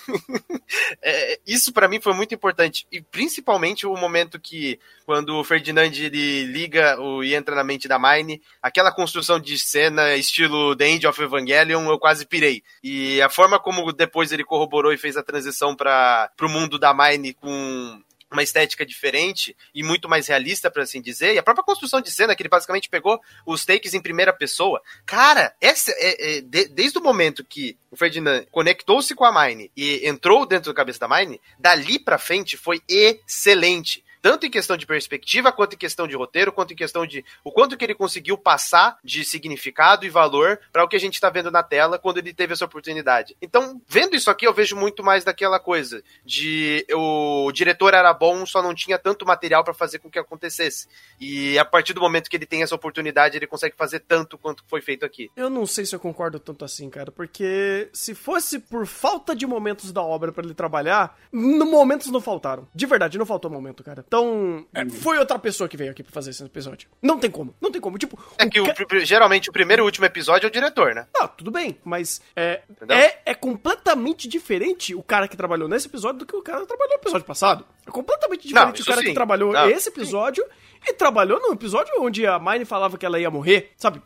é, 1.02 1.40
isso 1.46 1.72
para 1.72 1.88
mim 1.88 2.00
foi 2.00 2.14
muito 2.14 2.34
importante. 2.34 2.86
E 2.90 3.00
principalmente 3.00 3.86
o 3.86 3.96
momento 3.96 4.38
que, 4.38 4.78
quando 5.04 5.36
o 5.36 5.44
Ferdinand 5.44 5.92
ele 5.92 6.44
liga 6.44 7.00
o, 7.00 7.22
e 7.22 7.34
entra 7.34 7.54
na 7.54 7.64
mente 7.64 7.88
da 7.88 7.98
Mine, 7.98 8.42
aquela 8.62 8.92
construção 8.92 9.40
de 9.40 9.58
cena, 9.58 10.14
estilo 10.14 10.76
The 10.76 10.88
End 10.88 11.06
of 11.06 11.22
Evangelion, 11.22 11.88
eu 11.88 11.98
quase 11.98 12.26
pirei. 12.26 12.62
E 12.82 13.20
a 13.22 13.28
forma 13.28 13.58
como 13.58 13.92
depois 13.92 14.32
ele 14.32 14.44
corroborou 14.44 14.92
e 14.92 14.98
fez 14.98 15.16
a 15.16 15.22
transição 15.22 15.74
para 15.74 16.30
pro 16.36 16.48
mundo 16.48 16.78
da 16.78 16.94
Mine 16.94 17.15
com 17.34 18.02
uma 18.30 18.42
estética 18.42 18.84
diferente 18.84 19.56
e 19.74 19.82
muito 19.82 20.08
mais 20.08 20.26
realista, 20.26 20.70
para 20.70 20.82
assim 20.82 21.00
dizer. 21.00 21.34
E 21.34 21.38
a 21.38 21.42
própria 21.42 21.64
construção 21.64 22.00
de 22.00 22.10
cena, 22.10 22.34
que 22.34 22.42
ele 22.42 22.48
basicamente 22.48 22.88
pegou 22.88 23.20
os 23.44 23.64
takes 23.64 23.94
em 23.94 24.00
primeira 24.00 24.32
pessoa. 24.32 24.82
Cara, 25.04 25.54
essa 25.60 25.92
é, 25.92 26.38
é 26.38 26.40
de, 26.40 26.68
desde 26.68 26.98
o 26.98 27.02
momento 27.02 27.44
que 27.44 27.76
o 27.90 27.96
Ferdinand 27.96 28.44
conectou-se 28.50 29.14
com 29.14 29.24
a 29.24 29.46
Mine 29.46 29.70
e 29.76 30.06
entrou 30.06 30.44
dentro 30.44 30.72
da 30.72 30.76
cabeça 30.76 31.00
da 31.00 31.08
Mine, 31.08 31.40
dali 31.58 31.98
pra 31.98 32.18
frente 32.18 32.56
foi 32.56 32.82
excelente 32.88 34.04
tanto 34.26 34.44
em 34.44 34.50
questão 34.50 34.76
de 34.76 34.84
perspectiva, 34.84 35.52
quanto 35.52 35.74
em 35.74 35.78
questão 35.78 36.08
de 36.08 36.16
roteiro, 36.16 36.50
quanto 36.50 36.72
em 36.72 36.76
questão 36.76 37.06
de 37.06 37.24
o 37.44 37.52
quanto 37.52 37.76
que 37.76 37.84
ele 37.84 37.94
conseguiu 37.94 38.36
passar 38.36 38.98
de 39.04 39.24
significado 39.24 40.04
e 40.04 40.10
valor 40.10 40.58
para 40.72 40.82
o 40.82 40.88
que 40.88 40.96
a 40.96 40.98
gente 40.98 41.14
está 41.14 41.30
vendo 41.30 41.48
na 41.48 41.62
tela 41.62 41.96
quando 41.96 42.18
ele 42.18 42.34
teve 42.34 42.52
essa 42.52 42.64
oportunidade. 42.64 43.36
Então, 43.40 43.80
vendo 43.86 44.16
isso 44.16 44.28
aqui, 44.28 44.44
eu 44.44 44.52
vejo 44.52 44.74
muito 44.74 45.04
mais 45.04 45.22
daquela 45.22 45.60
coisa 45.60 46.02
de 46.24 46.84
o 46.92 47.52
diretor 47.52 47.94
era 47.94 48.12
bom, 48.12 48.44
só 48.44 48.60
não 48.60 48.74
tinha 48.74 48.98
tanto 48.98 49.24
material 49.24 49.62
para 49.62 49.72
fazer 49.72 50.00
com 50.00 50.10
que 50.10 50.18
acontecesse. 50.18 50.88
E 51.20 51.56
a 51.56 51.64
partir 51.64 51.92
do 51.92 52.00
momento 52.00 52.28
que 52.28 52.34
ele 52.34 52.46
tem 52.46 52.64
essa 52.64 52.74
oportunidade, 52.74 53.36
ele 53.36 53.46
consegue 53.46 53.76
fazer 53.76 54.00
tanto 54.00 54.36
quanto 54.36 54.64
foi 54.66 54.80
feito 54.80 55.06
aqui. 55.06 55.30
Eu 55.36 55.48
não 55.48 55.66
sei 55.66 55.86
se 55.86 55.94
eu 55.94 56.00
concordo 56.00 56.40
tanto 56.40 56.64
assim, 56.64 56.90
cara, 56.90 57.12
porque 57.12 57.88
se 57.92 58.12
fosse 58.12 58.58
por 58.58 58.88
falta 58.88 59.36
de 59.36 59.46
momentos 59.46 59.92
da 59.92 60.02
obra 60.02 60.32
para 60.32 60.44
ele 60.44 60.54
trabalhar, 60.54 61.16
no 61.30 61.64
momentos 61.64 62.08
não 62.08 62.20
faltaram. 62.20 62.66
De 62.74 62.86
verdade, 62.86 63.16
não 63.18 63.24
faltou 63.24 63.48
momento, 63.48 63.84
cara. 63.84 64.02
Então, 64.04 64.15
então, 64.16 64.66
é, 64.74 64.88
foi 64.88 65.18
outra 65.18 65.38
pessoa 65.38 65.68
que 65.68 65.76
veio 65.76 65.90
aqui 65.90 66.02
pra 66.02 66.12
fazer 66.12 66.30
esse 66.30 66.42
episódio. 66.44 66.88
Não 67.02 67.18
tem 67.18 67.30
como, 67.30 67.54
não 67.60 67.70
tem 67.70 67.80
como. 67.80 67.98
Tipo, 67.98 68.18
é 68.38 68.48
que 68.48 68.62
ca... 68.62 68.98
geralmente 69.04 69.50
o 69.50 69.52
primeiro 69.52 69.82
e 69.82 69.84
o 69.84 69.86
último 69.86 70.06
episódio 70.06 70.46
é 70.46 70.48
o 70.48 70.52
diretor, 70.52 70.94
né? 70.94 71.06
Ah, 71.18 71.28
tudo 71.28 71.50
bem, 71.50 71.78
mas 71.84 72.20
é, 72.34 72.62
é, 72.88 73.18
é, 73.26 73.34
completamente 73.34 74.28
diferente 74.28 74.94
o 74.94 75.02
cara 75.02 75.28
que 75.28 75.36
trabalhou 75.36 75.68
nesse 75.68 75.86
episódio 75.86 76.20
do 76.20 76.26
que 76.26 76.36
o 76.36 76.42
cara 76.42 76.60
que 76.60 76.66
trabalhou 76.66 76.94
no 76.94 77.00
episódio 77.00 77.26
passado. 77.26 77.66
É 77.86 77.90
completamente 77.90 78.46
diferente 78.46 78.78
não, 78.78 78.82
o 78.82 78.86
cara 78.86 79.00
sim. 79.00 79.08
que 79.08 79.14
trabalhou 79.14 79.52
não, 79.52 79.70
esse 79.70 79.88
episódio 79.88 80.44
sim. 80.44 80.90
e 80.90 80.92
trabalhou 80.94 81.40
no 81.40 81.52
episódio 81.52 81.92
onde 81.98 82.26
a 82.26 82.38
Mine 82.38 82.64
falava 82.64 82.96
que 82.96 83.06
ela 83.06 83.18
ia 83.18 83.30
morrer, 83.30 83.72
sabe? 83.76 84.02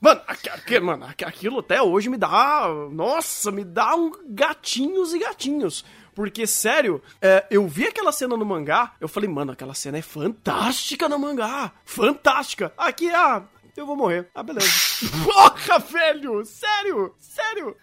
Mano, 0.00 0.20
aquilo, 0.26 0.84
mano, 0.84 1.06
aquilo 1.06 1.60
até 1.60 1.80
hoje 1.80 2.10
me 2.10 2.18
dá. 2.18 2.68
Nossa, 2.92 3.50
me 3.50 3.64
dá 3.64 3.94
um 3.94 4.12
gatinhos 4.28 5.14
e 5.14 5.18
gatinhos. 5.18 5.84
Porque, 6.14 6.46
sério, 6.46 7.02
é, 7.20 7.44
eu 7.50 7.66
vi 7.66 7.86
aquela 7.86 8.12
cena 8.12 8.36
no 8.36 8.46
mangá, 8.46 8.94
eu 9.00 9.08
falei, 9.08 9.28
mano, 9.28 9.52
aquela 9.52 9.74
cena 9.74 9.98
é 9.98 10.02
fantástica 10.02 11.08
no 11.08 11.18
mangá. 11.18 11.72
Fantástica. 11.84 12.72
Aqui, 12.76 13.10
ah, 13.10 13.42
eu 13.76 13.86
vou 13.86 13.96
morrer. 13.96 14.28
Ah, 14.34 14.42
beleza. 14.42 14.68
Porra, 15.24 15.78
velho! 15.80 16.44
Sério! 16.44 17.14
Sério! 17.18 17.76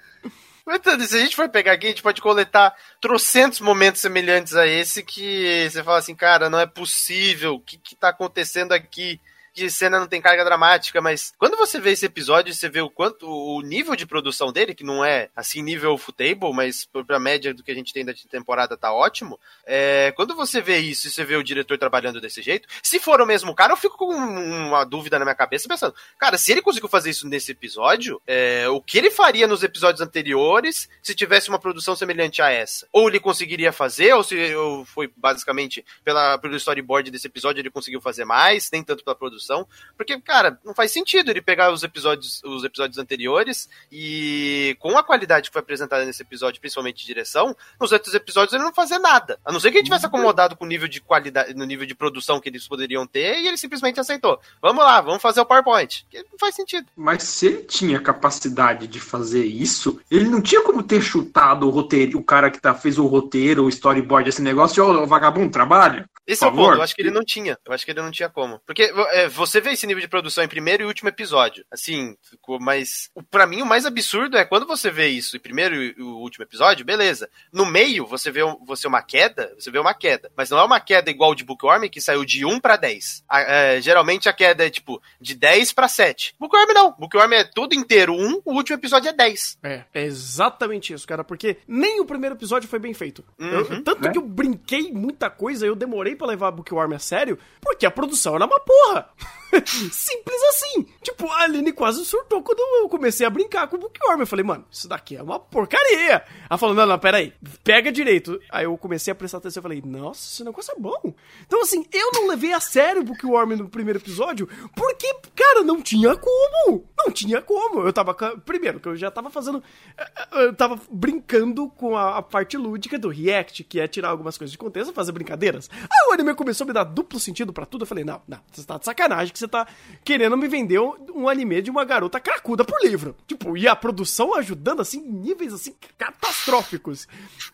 Então, 0.68 1.00
se 1.00 1.18
a 1.18 1.20
gente 1.20 1.36
for 1.36 1.50
pegar 1.50 1.74
aqui, 1.74 1.88
a 1.88 1.90
gente 1.90 2.04
pode 2.04 2.22
coletar 2.22 2.74
trocentos 3.02 3.60
momentos 3.60 4.00
semelhantes 4.00 4.56
a 4.56 4.66
esse 4.66 5.04
que 5.04 5.68
você 5.70 5.84
fala 5.84 5.98
assim, 5.98 6.16
cara, 6.16 6.50
não 6.50 6.60
é 6.60 6.66
possível, 6.66 7.56
o 7.56 7.60
que, 7.60 7.78
que 7.78 7.96
tá 7.96 8.10
acontecendo 8.10 8.72
aqui? 8.72 9.20
De 9.54 9.70
cena 9.70 10.00
não 10.00 10.08
tem 10.08 10.22
carga 10.22 10.46
dramática, 10.46 11.02
mas 11.02 11.34
quando 11.38 11.58
você 11.58 11.80
vê 11.80 11.92
esse 11.92 12.06
episódio, 12.06 12.54
você 12.54 12.70
vê 12.70 12.82
o 12.82 12.90
quanto 12.90 13.28
o 13.28 13.62
nível 13.62 13.96
de 13.96 14.06
produção 14.06 14.52
dele, 14.52 14.74
que 14.74 14.84
não 14.84 15.04
é 15.04 15.30
assim 15.36 15.62
nível 15.62 15.98
futebol, 15.98 16.54
mas 16.54 16.88
pra 17.08 17.20
média 17.20 17.54
do 17.54 17.64
que 17.64 17.72
a 17.72 17.76
gente 17.76 17.94
tem 17.94 18.06
da 18.06 18.14
temporada 18.30 18.78
tá 18.78 18.94
ótimo. 18.94 19.40
É, 19.66 20.14
quando 20.16 20.36
você 20.36 20.62
vê 20.62 20.78
isso 20.78 21.08
e 21.08 21.10
você 21.10 21.26
vê 21.26 21.36
o 21.36 21.44
diretor 21.44 21.78
trabalhando 21.78 22.22
desse 22.22 22.42
jeito, 22.42 22.68
se 22.82 23.00
for 23.00 23.20
o 23.22 23.26
mesmo 23.26 23.54
cara, 23.54 23.74
eu 23.74 23.78
fico 23.78 23.98
com 23.98 24.14
uma 24.14 24.84
dúvida 24.86 25.20
na 25.20 25.26
minha 25.26 25.36
cabeça 25.36 25.68
pensando, 25.68 25.94
cara, 26.18 26.38
se 26.38 26.52
ele 26.52 26.62
conseguiu 26.62 26.90
fazer 26.90 27.10
isso 27.10 27.28
nesse 27.28 27.52
episódio, 27.52 28.22
é, 28.26 28.68
o 28.70 28.82
que 28.82 28.98
ele 28.98 29.12
faria 29.12 29.48
nos 29.48 29.64
episódios 29.64 30.02
anteriores 30.02 30.90
se 31.04 31.14
tivesse 31.14 31.50
uma 31.50 31.60
produção 31.60 31.96
semelhante 31.96 32.42
a 32.42 32.50
essa? 32.50 32.88
Ou 32.92 33.10
ele 33.10 33.20
conseguiria 33.20 33.74
fazer, 33.74 34.14
ou 34.14 34.24
se 34.24 34.56
ou 34.56 34.86
foi 34.86 35.12
basicamente 35.16 35.86
pela, 36.04 36.38
pelo 36.38 36.56
storyboard 36.56 37.12
desse 37.12 37.28
episódio 37.28 37.60
ele 37.60 37.70
conseguiu 37.70 38.00
fazer 38.00 38.24
mais, 38.24 38.70
nem 38.72 38.84
tanto 38.84 39.04
pela 39.04 39.16
produção 39.16 39.41
produção, 39.42 39.68
porque, 39.98 40.20
cara, 40.22 40.60
não 40.64 40.74
faz 40.74 40.92
sentido 40.92 41.30
ele 41.30 41.42
pegar 41.42 41.72
os 41.72 41.84
episódios, 41.84 42.42
os 42.44 42.64
episódios 42.64 42.98
anteriores 42.98 43.70
e 43.92 44.76
com 44.80 44.98
a 44.98 45.04
qualidade 45.04 45.50
que 45.50 45.54
foi 45.54 45.62
apresentada 45.62 46.06
nesse 46.06 46.22
episódio, 46.22 46.60
principalmente 46.60 47.02
de 47.02 47.06
direção, 47.06 47.56
nos 47.80 47.92
outros 47.92 48.14
episódios 48.14 48.54
ele 48.54 48.64
não 48.64 48.74
fazer 48.74 49.00
nada. 49.00 49.40
A 49.44 49.52
não 49.52 49.60
ser 49.60 49.72
que 49.72 49.78
ele 49.78 49.84
tivesse 49.84 50.06
acomodado 50.06 50.56
com 50.56 50.66
o 50.66 50.68
nível 50.68 50.88
de 50.88 51.02
qualidade, 51.02 51.54
no 51.54 51.66
nível 51.66 51.86
de 51.86 51.96
produção 51.96 52.40
que 52.40 52.50
eles 52.50 52.68
poderiam 52.68 53.06
ter 53.06 53.40
e 53.40 53.48
ele 53.48 53.58
simplesmente 53.58 54.00
aceitou. 54.00 54.40
Vamos 54.62 54.84
lá, 54.84 55.02
vamos 55.02 55.22
fazer 55.22 55.42
o 55.42 55.46
PowerPoint. 55.46 56.06
Que 56.10 56.24
não 56.24 56.40
faz 56.40 56.56
sentido. 56.56 56.88
Mas 56.96 57.24
se 57.24 57.48
ele 57.48 57.64
tinha 57.64 58.00
capacidade 58.00 58.88
de 58.88 59.00
fazer 59.00 59.46
isso, 59.46 60.00
ele 60.10 60.30
não 60.30 60.42
tinha 60.42 60.62
como 60.64 60.84
ter 60.84 61.02
chutado 61.02 61.68
o 61.68 61.70
roteiro, 61.70 62.18
o 62.18 62.24
cara 62.24 62.50
que 62.50 62.60
tá, 62.60 62.74
fez 62.74 62.98
o 62.98 63.06
roteiro, 63.06 63.66
o 63.66 63.70
storyboard, 63.70 64.30
esse 64.30 64.42
negócio, 64.42 64.84
ô, 64.84 65.04
oh, 65.04 65.08
vagabundo, 65.08 65.52
trabalha. 65.52 66.10
Esse 66.26 66.44
é 66.44 66.48
o 66.48 66.52
ponto, 66.52 66.78
eu 66.78 66.82
acho 66.82 66.96
que 66.96 67.02
ele 67.02 67.12
não 67.12 67.24
tinha. 67.24 67.58
Eu 67.66 67.74
acho 67.74 67.84
que 67.84 67.92
ele 67.92 68.02
não 68.02 68.12
tinha 68.12 68.30
como. 68.30 68.60
Porque 68.66 68.84
é, 69.12 69.28
você 69.32 69.60
vê 69.60 69.72
esse 69.72 69.88
nível 69.88 70.02
de 70.02 70.08
produção 70.08 70.44
em 70.44 70.48
primeiro 70.48 70.84
e 70.84 70.86
último 70.86 71.10
episódio. 71.10 71.66
Assim, 71.72 72.16
ficou 72.22 72.60
mais. 72.60 73.10
para 73.30 73.46
mim, 73.46 73.62
o 73.62 73.66
mais 73.66 73.86
absurdo 73.86 74.38
é 74.38 74.46
quando 74.46 74.66
você 74.66 74.90
vê 74.90 75.08
isso 75.08 75.36
em 75.36 75.40
primeiro 75.40 75.76
e 75.76 76.02
o 76.02 76.18
último 76.18 76.44
episódio, 76.44 76.86
beleza. 76.86 77.30
No 77.52 77.66
meio, 77.66 78.06
você 78.06 78.32
vê, 78.32 78.42
você 78.66 78.88
uma 78.88 79.02
queda, 79.02 79.54
você 79.58 79.72
vê 79.72 79.80
uma 79.80 79.94
queda. 79.94 80.32
Mas 80.36 80.50
não 80.50 80.60
é 80.60 80.64
uma 80.64 80.80
queda 80.80 81.10
igual 81.10 81.34
de 81.34 81.44
Bookworm, 81.44 81.90
que 81.90 82.02
saiu 82.02 82.26
de 82.26 82.46
1 82.46 82.60
para 82.60 82.78
10. 82.78 83.24
A, 83.28 83.42
é, 83.42 83.82
geralmente 83.82 84.30
a 84.30 84.34
queda 84.34 84.66
é 84.66 84.70
tipo 84.70 85.02
de 85.20 85.36
10 85.36 85.74
para 85.74 85.88
7. 85.88 86.36
Bookworm 86.40 86.74
não. 86.74 86.92
Bookworm 86.98 87.34
é 87.34 87.44
tudo 87.44 87.74
inteiro 87.76 88.14
1, 88.14 88.42
o 88.46 88.54
último 88.54 88.78
episódio 88.78 89.10
é 89.10 89.14
10. 89.14 89.60
É, 89.64 89.84
é 89.94 90.04
exatamente 90.04 90.94
isso, 90.94 91.08
cara. 91.08 91.24
Porque 91.24 91.58
nem 91.68 92.00
o 92.00 92.06
primeiro 92.06 92.36
episódio 92.36 92.70
foi 92.70 92.80
bem 92.80 92.94
feito. 92.94 93.24
Uhum, 93.40 93.50
eu, 93.50 93.84
tanto 93.84 94.02
né? 94.02 94.12
que 94.12 94.18
eu 94.18 94.24
brinquei 94.24 94.92
muita 94.92 95.30
coisa, 95.30 95.66
eu 95.66 95.76
demorei 95.76 96.16
para 96.16 96.28
levar 96.28 96.52
Bookworm 96.52 96.94
a 96.94 97.00
sério, 97.00 97.38
porque 97.62 97.86
a 97.86 97.92
produção 97.92 98.36
era 98.36 98.46
uma 98.46 98.60
porra. 98.60 99.10
Simples 99.92 100.44
assim. 100.50 100.86
Tipo, 101.02 101.28
a 101.30 101.42
Aline 101.42 101.72
quase 101.72 102.06
surtou 102.06 102.42
quando 102.42 102.60
eu 102.60 102.90
comecei 102.90 103.26
a 103.26 103.30
brincar 103.30 103.68
com 103.68 103.76
o 103.76 103.80
Bookworm. 103.80 104.22
Eu 104.22 104.28
falei, 104.28 104.46
mano, 104.46 104.66
isso 104.72 104.88
daqui 104.88 105.16
é 105.16 105.22
uma 105.22 105.40
porcaria. 105.40 106.24
Ela 106.50 106.58
falou, 106.58 106.76
não, 106.76 106.86
não, 106.86 106.98
pera 107.00 107.18
aí, 107.18 107.34
pega 107.64 107.92
direito. 107.92 108.40
Aí 108.50 108.66
eu 108.66 108.78
comecei 108.78 109.12
a 109.12 109.16
prestar 109.16 109.40
atenção 109.40 109.62
e 109.62 109.64
falei, 109.64 109.82
nossa, 109.86 110.22
esse 110.22 110.44
negócio 110.44 110.74
é 110.76 110.80
bom. 110.80 111.14
Então, 111.46 111.62
assim, 111.62 111.86
eu 111.92 112.12
não 112.14 112.28
levei 112.28 112.54
a 112.54 112.60
sério 112.60 113.02
o 113.02 113.04
Bookworm 113.04 113.56
no 113.56 113.70
primeiro 113.70 114.00
episódio, 114.00 114.48
porque, 114.76 115.14
cara, 115.36 115.64
não 115.64 115.82
tinha 115.82 116.16
como. 116.16 116.86
Não 116.98 117.12
tinha 117.12 117.42
como. 117.42 117.82
Eu 117.82 117.92
tava. 117.92 118.14
Primeiro, 118.14 118.80
que 118.80 118.88
eu 118.88 118.96
já 118.96 119.12
tava 119.12 119.30
fazendo. 119.30 119.64
Eh, 119.98 120.12
eh, 120.18 120.46
eu 120.46 120.54
tava 120.54 120.80
brincando 120.90 121.70
com 121.70 121.96
a, 121.98 122.18
a 122.18 122.22
parte 122.22 122.58
lúdica 122.58 122.98
do 122.98 123.10
React, 123.10 123.64
que 123.64 123.80
é 123.80 123.88
tirar 123.88 124.10
algumas 124.10 124.38
coisas 124.38 124.52
de 124.52 124.58
contexto 124.58 124.92
e 124.92 124.94
fazer 124.94 125.12
brincadeiras. 125.12 125.70
Aí 125.74 126.10
o 126.10 126.14
anime 126.14 126.34
começou 126.36 126.66
a 126.66 126.68
me 126.68 126.74
dar 126.74 126.84
duplo 126.84 127.20
sentido 127.20 127.52
para 127.52 127.66
tudo. 127.66 127.84
Eu 127.84 127.88
falei, 127.88 128.04
não, 128.04 128.22
não, 128.28 128.40
você 128.52 128.64
tá 128.64 128.78
de 128.78 128.86
sacanagem 128.86 129.11
que 129.32 129.40
você 129.40 129.48
tá 129.48 129.68
querendo 130.04 130.38
me 130.38 130.48
vender 130.48 130.80
um, 130.80 130.94
um 131.16 131.30
anime 131.30 131.62
de 131.62 131.70
uma 131.70 131.84
garota 131.84 132.20
cracuda 132.20 132.64
por 132.64 132.80
livro. 132.82 133.16
Tipo, 133.28 133.58
e 133.58 133.68
a 133.68 133.76
produção 133.76 134.36
ajudando, 134.36 134.82
assim, 134.82 135.00
em 135.00 135.12
níveis, 135.12 135.54
assim, 135.54 135.76
catastróficos. 135.98 137.08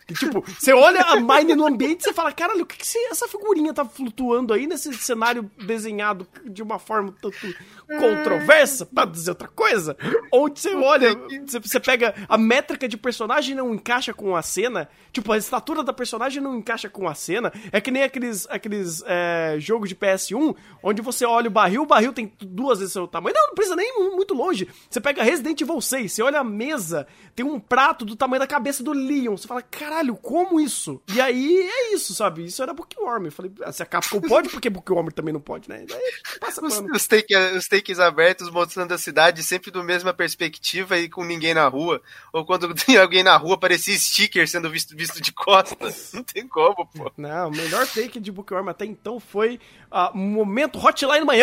Que, 0.06 0.14
tipo, 0.14 0.42
você 0.42 0.74
olha 0.74 1.02
a 1.02 1.16
Mine 1.20 1.56
no 1.56 1.66
ambiente 1.66 2.02
e 2.02 2.04
você 2.04 2.14
fala, 2.14 2.32
caralho, 2.32 2.64
o 2.64 2.66
que, 2.66 2.78
que 2.78 2.98
essa 3.10 3.28
figurinha 3.28 3.74
tá 3.74 3.86
flutuando 3.86 4.54
aí 4.54 4.68
nesse 4.68 4.94
cenário 4.94 5.50
desenhado 5.66 6.28
de 6.46 6.62
uma 6.62 6.80
forma 6.80 7.14
tanto 7.22 7.38
controversa, 7.88 8.86
pra 8.86 9.06
dizer 9.06 9.32
outra 9.32 9.48
coisa? 9.48 9.98
Onde 10.32 10.60
você 10.60 10.76
olha, 10.76 11.16
você, 11.46 11.60
você 11.60 11.80
pega 11.80 12.14
a 12.28 12.38
métrica 12.38 12.88
de 12.88 12.98
personagem 12.98 13.56
não 13.56 13.74
encaixa 13.74 14.14
com 14.14 14.36
a 14.36 14.42
cena, 14.42 14.90
tipo, 15.12 15.32
a 15.32 15.38
estatura 15.38 15.84
da 15.84 15.94
personagem 15.94 16.42
não 16.42 16.56
encaixa 16.56 16.90
com 16.90 17.08
a 17.08 17.16
cena. 17.16 17.52
É 17.72 17.82
que 17.82 17.92
nem 17.92 18.04
aqueles, 18.04 18.48
aqueles 18.50 19.04
é, 19.06 19.56
jogos 19.60 19.90
de 19.90 19.96
PS1, 19.96 20.56
onde 20.82 21.02
você 21.02 21.26
olha 21.26 21.47
o 21.48 21.52
barril, 21.52 21.84
o 21.84 21.86
barril 21.86 22.14
tem 22.14 22.32
duas 22.40 22.80
vezes 22.80 22.94
o 22.94 23.00
seu 23.00 23.08
tamanho. 23.08 23.36
Não, 23.36 23.48
não 23.48 23.56
precisa 23.56 23.76
nem 23.76 24.12
muito 24.16 24.34
longe. 24.34 24.68
Você 24.90 25.00
pega 25.00 25.24
Resident 25.24 25.60
Evil 25.60 25.82
6, 25.82 26.12
você 26.12 26.22
olha 26.22 26.40
a 26.40 26.44
mesa, 26.44 27.08
tem 27.36 27.46
um 27.46 27.60
prato 27.60 28.06
do 28.06 28.16
tamanho 28.16 28.40
da 28.40 28.48
cabeça 28.48 28.84
do 28.84 28.94
Leon. 28.94 29.38
Você 29.38 29.48
fala, 29.48 29.62
caralho, 29.62 30.16
como 30.16 30.60
isso? 30.60 31.02
E 31.14 31.22
aí 31.22 31.58
é 31.62 31.94
isso, 31.94 32.14
sabe? 32.14 32.46
Isso 32.46 32.62
era 32.62 32.74
Bookworm. 32.74 33.26
Eu 33.26 33.32
falei, 33.32 33.52
ah, 33.64 33.72
se 33.72 33.84
a 33.84 33.86
Capcom 33.86 34.22
pode, 34.22 34.50
porque 34.50 34.70
Bookworm 34.70 35.08
também 35.10 35.34
não 35.34 35.42
pode, 35.42 35.70
né? 35.70 35.86
Daí 35.88 36.40
passa 36.40 36.64
os, 36.66 36.80
os, 36.80 37.08
take, 37.08 37.36
os 37.36 37.68
takes 37.68 38.00
abertos 38.00 38.50
mostrando 38.50 38.94
a 38.94 38.98
cidade 38.98 39.44
sempre 39.44 39.72
do 39.72 39.84
mesma 39.84 40.14
perspectiva 40.14 40.98
e 40.98 41.10
com 41.10 41.24
ninguém 41.24 41.54
na 41.54 41.68
rua. 41.68 42.02
Ou 42.34 42.46
quando 42.46 42.74
tem 42.76 42.98
alguém 42.98 43.24
na 43.24 43.38
rua, 43.38 43.58
parecia 43.58 43.98
sticker 43.98 44.48
sendo 44.48 44.70
visto, 44.70 44.96
visto 44.96 45.22
de 45.22 45.32
costas. 45.32 46.12
Não 46.14 46.24
tem 46.24 46.48
como, 46.48 46.86
pô. 46.88 47.12
Não, 47.18 47.50
o 47.50 47.52
melhor 47.52 47.88
take 47.88 48.20
de 48.20 48.32
Bookworm 48.32 48.70
até 48.70 48.86
então 48.86 49.20
foi 49.20 49.60
a 49.90 50.12
momento 50.14 50.80
Hotline 50.80 51.26
Miami, 51.26 51.37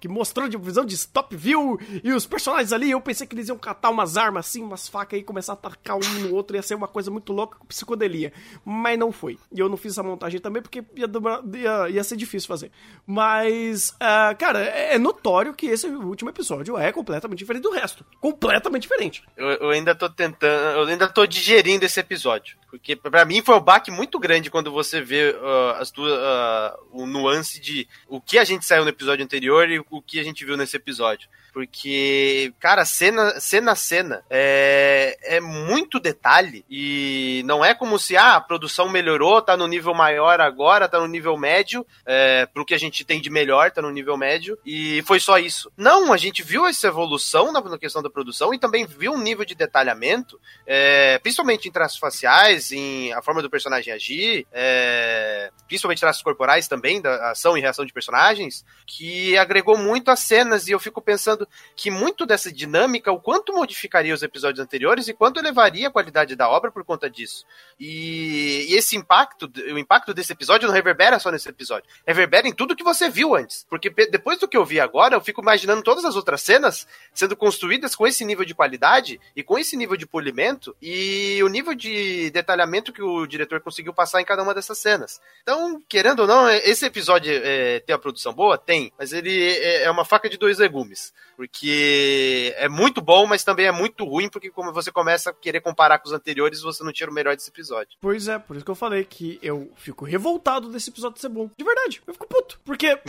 que 0.00 0.08
mostrou 0.08 0.48
de 0.48 0.56
visão 0.56 0.84
de 0.84 0.94
stop 0.94 1.36
view 1.36 1.78
e 2.02 2.12
os 2.12 2.26
personagens 2.26 2.72
ali, 2.72 2.90
eu 2.90 3.00
pensei 3.00 3.26
que 3.26 3.34
eles 3.34 3.48
iam 3.48 3.58
catar 3.58 3.90
umas 3.90 4.16
armas 4.16 4.46
assim, 4.46 4.62
umas 4.62 4.88
facas 4.88 5.18
aí, 5.18 5.22
começar 5.22 5.52
a 5.52 5.54
atacar 5.54 5.96
um 5.96 6.20
no 6.20 6.34
outro, 6.34 6.56
ia 6.56 6.62
ser 6.62 6.74
uma 6.74 6.88
coisa 6.88 7.10
muito 7.10 7.32
louca 7.32 7.58
com 7.58 7.66
psicodelia. 7.66 8.32
Mas 8.64 8.98
não 8.98 9.12
foi. 9.12 9.38
E 9.52 9.58
eu 9.58 9.68
não 9.68 9.76
fiz 9.76 9.92
essa 9.92 10.02
montagem 10.02 10.40
também 10.40 10.62
porque 10.62 10.84
ia, 10.94 11.06
ia, 11.54 11.90
ia 11.90 12.04
ser 12.04 12.16
difícil 12.16 12.48
fazer. 12.48 12.70
Mas, 13.06 13.90
uh, 13.90 14.36
cara, 14.38 14.64
é, 14.64 14.94
é 14.94 14.98
notório 14.98 15.54
que 15.54 15.66
esse 15.66 15.86
último 15.86 16.30
episódio 16.30 16.76
é 16.76 16.92
completamente 16.92 17.38
diferente 17.38 17.62
do 17.62 17.70
resto. 17.70 18.04
Completamente 18.20 18.82
diferente. 18.82 19.22
Eu, 19.36 19.48
eu 19.48 19.70
ainda 19.70 19.94
tô 19.94 20.08
tentando, 20.08 20.78
eu 20.78 20.86
ainda 20.86 21.08
tô 21.08 21.26
digerindo 21.26 21.84
esse 21.84 22.00
episódio. 22.00 22.56
Porque 22.70 22.94
para 22.94 23.24
mim 23.24 23.42
foi 23.42 23.56
um 23.56 23.60
baque 23.60 23.90
muito 23.90 24.18
grande 24.18 24.48
quando 24.48 24.70
você 24.70 25.00
vê 25.00 25.30
uh, 25.30 25.80
as 25.80 25.90
uh, 25.90 26.78
o 26.92 27.04
nuance 27.04 27.60
de 27.60 27.88
o 28.08 28.20
que 28.20 28.38
a 28.38 28.44
gente 28.44 28.64
saiu 28.64 28.84
no 28.84 28.90
episódio 28.90 29.24
anterior 29.30 29.70
e 29.70 29.78
o 29.78 30.02
que 30.02 30.18
a 30.18 30.24
gente 30.24 30.44
viu 30.44 30.56
nesse 30.56 30.76
episódio. 30.76 31.28
Porque, 31.52 32.52
cara, 32.60 32.84
cena, 32.84 33.38
cena 33.40 33.74
cena 33.74 34.24
é, 34.30 35.18
é 35.22 35.40
muito 35.40 35.98
detalhe 35.98 36.64
e 36.70 37.42
não 37.44 37.64
é 37.64 37.74
como 37.74 37.98
se 37.98 38.16
ah, 38.16 38.36
a 38.36 38.40
produção 38.40 38.88
melhorou, 38.88 39.42
tá 39.42 39.56
no 39.56 39.66
nível 39.66 39.94
maior 39.94 40.40
agora, 40.40 40.88
tá 40.88 41.00
no 41.00 41.06
nível 41.06 41.36
médio, 41.36 41.84
é, 42.06 42.46
pro 42.46 42.64
que 42.64 42.74
a 42.74 42.78
gente 42.78 43.04
tem 43.04 43.20
de 43.20 43.30
melhor, 43.30 43.70
tá 43.70 43.82
no 43.82 43.90
nível 43.90 44.16
médio, 44.16 44.58
e 44.64 45.02
foi 45.02 45.18
só 45.18 45.38
isso. 45.38 45.70
Não, 45.76 46.12
a 46.12 46.16
gente 46.16 46.42
viu 46.42 46.66
essa 46.66 46.88
evolução 46.88 47.52
na, 47.52 47.60
na 47.60 47.78
questão 47.78 48.02
da 48.02 48.10
produção 48.10 48.54
e 48.54 48.58
também 48.58 48.86
viu 48.86 49.12
um 49.12 49.20
nível 49.20 49.44
de 49.44 49.54
detalhamento, 49.54 50.40
é, 50.66 51.18
principalmente 51.18 51.68
em 51.68 51.72
traços 51.72 51.98
faciais, 51.98 52.72
em 52.72 53.12
a 53.12 53.22
forma 53.22 53.42
do 53.42 53.50
personagem 53.50 53.92
agir, 53.92 54.46
é, 54.52 55.50
principalmente 55.66 56.00
traços 56.00 56.22
corporais 56.22 56.68
também, 56.68 57.00
da 57.00 57.30
ação 57.30 57.56
e 57.56 57.60
reação 57.60 57.84
de 57.84 57.92
personagens, 57.92 58.64
que 58.86 59.36
agregou 59.36 59.76
muito 59.76 60.10
às 60.10 60.20
cenas 60.20 60.68
e 60.68 60.72
eu 60.72 60.80
fico 60.80 61.00
pensando 61.00 61.39
pensando 61.40 61.48
que 61.76 61.90
muito 61.90 62.26
dessa 62.26 62.52
dinâmica, 62.52 63.12
o 63.12 63.20
quanto 63.20 63.52
modificaria 63.52 64.14
os 64.14 64.22
episódios 64.22 64.60
anteriores 64.60 65.08
e 65.08 65.14
quanto 65.14 65.38
elevaria 65.38 65.88
a 65.88 65.90
qualidade 65.90 66.36
da 66.36 66.48
obra 66.48 66.70
por 66.70 66.84
conta 66.84 67.08
disso. 67.08 67.44
E, 67.78 68.66
e 68.68 68.74
esse 68.74 68.96
impacto, 68.96 69.50
o 69.72 69.78
impacto 69.78 70.12
desse 70.12 70.32
episódio 70.32 70.66
não 70.66 70.74
reverbera 70.74 71.18
só 71.18 71.30
nesse 71.30 71.48
episódio, 71.48 71.88
reverbera 72.06 72.48
em 72.48 72.52
tudo 72.52 72.76
que 72.76 72.84
você 72.84 73.08
viu 73.08 73.34
antes. 73.34 73.66
Porque 73.68 73.90
depois 73.90 74.38
do 74.38 74.48
que 74.48 74.56
eu 74.56 74.64
vi 74.64 74.80
agora, 74.80 75.14
eu 75.14 75.20
fico 75.20 75.40
imaginando 75.40 75.82
todas 75.82 76.04
as 76.04 76.16
outras 76.16 76.42
cenas 76.42 76.86
sendo 77.12 77.36
construídas 77.36 77.94
com 77.94 78.06
esse 78.06 78.24
nível 78.24 78.44
de 78.44 78.54
qualidade 78.54 79.20
e 79.34 79.42
com 79.42 79.58
esse 79.58 79.76
nível 79.76 79.96
de 79.96 80.06
polimento 80.06 80.76
e 80.80 81.40
o 81.42 81.48
nível 81.48 81.74
de 81.74 82.30
detalhamento 82.30 82.92
que 82.92 83.02
o 83.02 83.26
diretor 83.26 83.60
conseguiu 83.60 83.94
passar 83.94 84.20
em 84.20 84.24
cada 84.24 84.42
uma 84.42 84.54
dessas 84.54 84.78
cenas. 84.78 85.20
Então, 85.42 85.82
querendo 85.88 86.20
ou 86.20 86.26
não, 86.26 86.48
esse 86.50 86.84
episódio 86.84 87.32
é, 87.32 87.80
tem 87.80 87.94
a 87.94 87.98
produção 87.98 88.32
boa? 88.32 88.58
Tem, 88.58 88.92
mas 88.98 89.12
ele 89.12 89.56
é, 89.58 89.84
é 89.84 89.90
uma 89.90 90.04
faca 90.04 90.28
de 90.28 90.36
dois 90.36 90.58
legumes. 90.58 91.12
Porque 91.40 92.54
é 92.58 92.68
muito 92.68 93.00
bom, 93.00 93.26
mas 93.26 93.42
também 93.42 93.64
é 93.64 93.72
muito 93.72 94.04
ruim, 94.04 94.28
porque 94.28 94.50
como 94.50 94.74
você 94.74 94.92
começa 94.92 95.30
a 95.30 95.32
querer 95.32 95.62
comparar 95.62 95.98
com 95.98 96.06
os 96.06 96.12
anteriores, 96.12 96.60
você 96.60 96.84
não 96.84 96.92
tira 96.92 97.10
o 97.10 97.14
melhor 97.14 97.34
desse 97.34 97.48
episódio. 97.48 97.96
Pois 97.98 98.28
é, 98.28 98.38
por 98.38 98.56
isso 98.56 98.64
que 98.64 98.70
eu 98.70 98.74
falei 98.74 99.06
que 99.06 99.38
eu 99.42 99.72
fico 99.74 100.04
revoltado 100.04 100.70
desse 100.70 100.90
episódio 100.90 101.18
ser 101.18 101.30
bom. 101.30 101.48
De 101.56 101.64
verdade, 101.64 102.02
eu 102.06 102.12
fico 102.12 102.26
puto. 102.26 102.60
Porque 102.62 103.00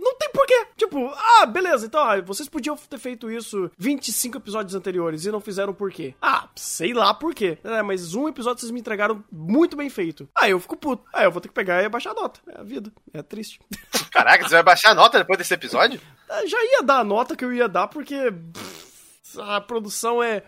não 0.00 0.16
tem 0.16 0.30
porquê. 0.30 0.66
Tipo, 0.76 1.12
ah, 1.14 1.46
beleza, 1.46 1.86
então, 1.86 2.02
ah, 2.02 2.20
vocês 2.22 2.48
podiam 2.48 2.76
ter 2.76 2.98
feito 2.98 3.30
isso 3.30 3.70
25 3.76 4.38
episódios 4.38 4.74
anteriores 4.74 5.24
e 5.24 5.30
não 5.30 5.40
fizeram 5.40 5.74
por 5.74 5.92
quê? 5.92 6.14
Ah, 6.20 6.48
sei 6.56 6.94
lá 6.94 7.12
por 7.12 7.34
quê. 7.34 7.58
É, 7.62 7.82
mas 7.82 8.14
um 8.14 8.26
episódio 8.28 8.60
vocês 8.60 8.72
me 8.72 8.80
entregaram 8.80 9.22
muito 9.30 9.76
bem 9.76 9.90
feito. 9.90 10.28
Ah, 10.34 10.48
eu 10.48 10.58
fico 10.58 10.76
puto. 10.76 11.04
Ah, 11.12 11.24
eu 11.24 11.30
vou 11.30 11.40
ter 11.40 11.48
que 11.48 11.54
pegar 11.54 11.82
e 11.82 11.88
baixar 11.88 12.12
a 12.12 12.14
nota. 12.14 12.40
É 12.48 12.60
a 12.60 12.62
vida. 12.62 12.90
É 13.12 13.22
triste. 13.22 13.60
Caraca, 14.10 14.48
você 14.48 14.54
vai 14.54 14.62
baixar 14.62 14.90
a 14.90 14.94
nota 14.94 15.18
depois 15.18 15.38
desse 15.38 15.52
episódio? 15.54 16.00
É, 16.28 16.46
já 16.46 16.58
ia 16.64 16.82
dar 16.82 17.00
a 17.00 17.04
nota 17.04 17.36
que 17.36 17.44
eu 17.44 17.52
ia 17.52 17.68
dar, 17.68 17.88
porque 17.88 18.32
pff, 18.32 19.40
a 19.40 19.60
produção 19.60 20.22
é, 20.22 20.42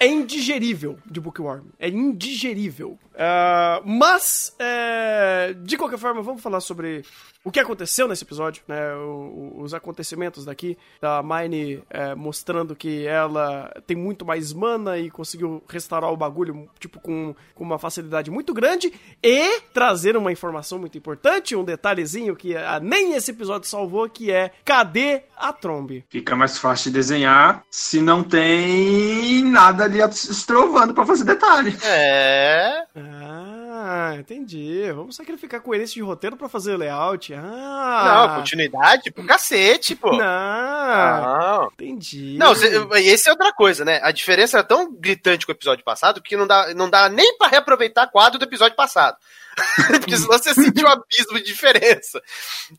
é 0.00 0.06
indigerível 0.06 0.98
de 1.04 1.20
Bookworm. 1.20 1.66
É 1.78 1.88
indigerível. 1.88 2.98
Uh, 3.14 3.80
mas, 3.84 4.54
é, 4.58 5.54
de 5.62 5.76
qualquer 5.76 5.98
forma, 5.98 6.20
vamos 6.20 6.42
falar 6.42 6.60
sobre 6.60 7.04
o 7.44 7.50
que 7.50 7.60
aconteceu 7.60 8.08
nesse 8.08 8.24
episódio, 8.24 8.62
né? 8.66 8.94
O, 8.94 9.56
os 9.58 9.74
acontecimentos 9.74 10.44
daqui, 10.44 10.78
da 11.00 11.22
Mine 11.22 11.82
é, 11.90 12.14
mostrando 12.14 12.74
que 12.74 13.06
ela 13.06 13.70
tem 13.86 13.96
muito 13.96 14.24
mais 14.24 14.52
mana 14.52 14.98
e 14.98 15.10
conseguiu 15.10 15.62
restaurar 15.68 16.10
o 16.10 16.16
bagulho, 16.16 16.68
tipo, 16.80 16.98
com, 16.98 17.36
com 17.54 17.62
uma 17.62 17.78
facilidade 17.78 18.30
muito 18.30 18.54
grande, 18.54 18.92
e 19.22 19.60
trazer 19.72 20.16
uma 20.16 20.32
informação 20.32 20.78
muito 20.78 20.96
importante, 20.96 21.54
um 21.54 21.64
detalhezinho 21.64 22.34
que 22.34 22.56
a, 22.56 22.80
nem 22.80 23.12
esse 23.12 23.30
episódio 23.30 23.68
salvou, 23.68 24.08
que 24.08 24.32
é 24.32 24.50
cadê 24.64 25.22
a 25.36 25.52
Trombe? 25.52 26.04
Fica 26.08 26.34
mais 26.34 26.58
fácil 26.58 26.90
de 26.90 26.98
desenhar 26.98 27.62
se 27.70 28.00
não 28.00 28.24
tem 28.24 29.44
nada 29.44 29.84
ali 29.84 29.98
estrovando 30.00 30.94
para 30.94 31.04
fazer 31.04 31.24
detalhe. 31.24 31.76
É. 31.84 32.86
Ah, 33.06 34.16
entendi. 34.18 34.90
Vamos 34.92 35.16
sacrificar 35.16 35.60
coerência 35.60 35.94
de 35.94 36.02
roteiro 36.02 36.36
para 36.36 36.48
fazer 36.48 36.76
layout. 36.76 37.34
Ah. 37.34 38.28
Não, 38.28 38.36
continuidade 38.36 39.10
pro 39.10 39.26
cacete, 39.26 39.94
pô. 39.94 40.12
Não. 40.12 40.18
não. 40.18 41.66
Entendi. 41.72 42.36
Não, 42.38 42.52
esse 42.94 43.28
é 43.28 43.32
outra 43.32 43.52
coisa, 43.52 43.84
né? 43.84 44.00
A 44.02 44.10
diferença 44.10 44.58
era 44.58 44.66
tão 44.66 44.92
gritante 44.92 45.44
com 45.44 45.52
o 45.52 45.54
episódio 45.54 45.84
passado 45.84 46.22
que 46.22 46.36
não 46.36 46.46
dá, 46.46 46.72
não 46.74 46.88
dá 46.88 47.08
nem 47.08 47.36
para 47.36 47.48
reaproveitar 47.48 48.10
quadro 48.10 48.38
do 48.38 48.44
episódio 48.44 48.76
passado. 48.76 49.16
Porque 50.00 50.16
senão 50.16 50.38
você 50.38 50.52
sentiu 50.54 50.86
um 50.86 50.90
abismo 50.90 51.38
de 51.38 51.44
diferença. 51.44 52.22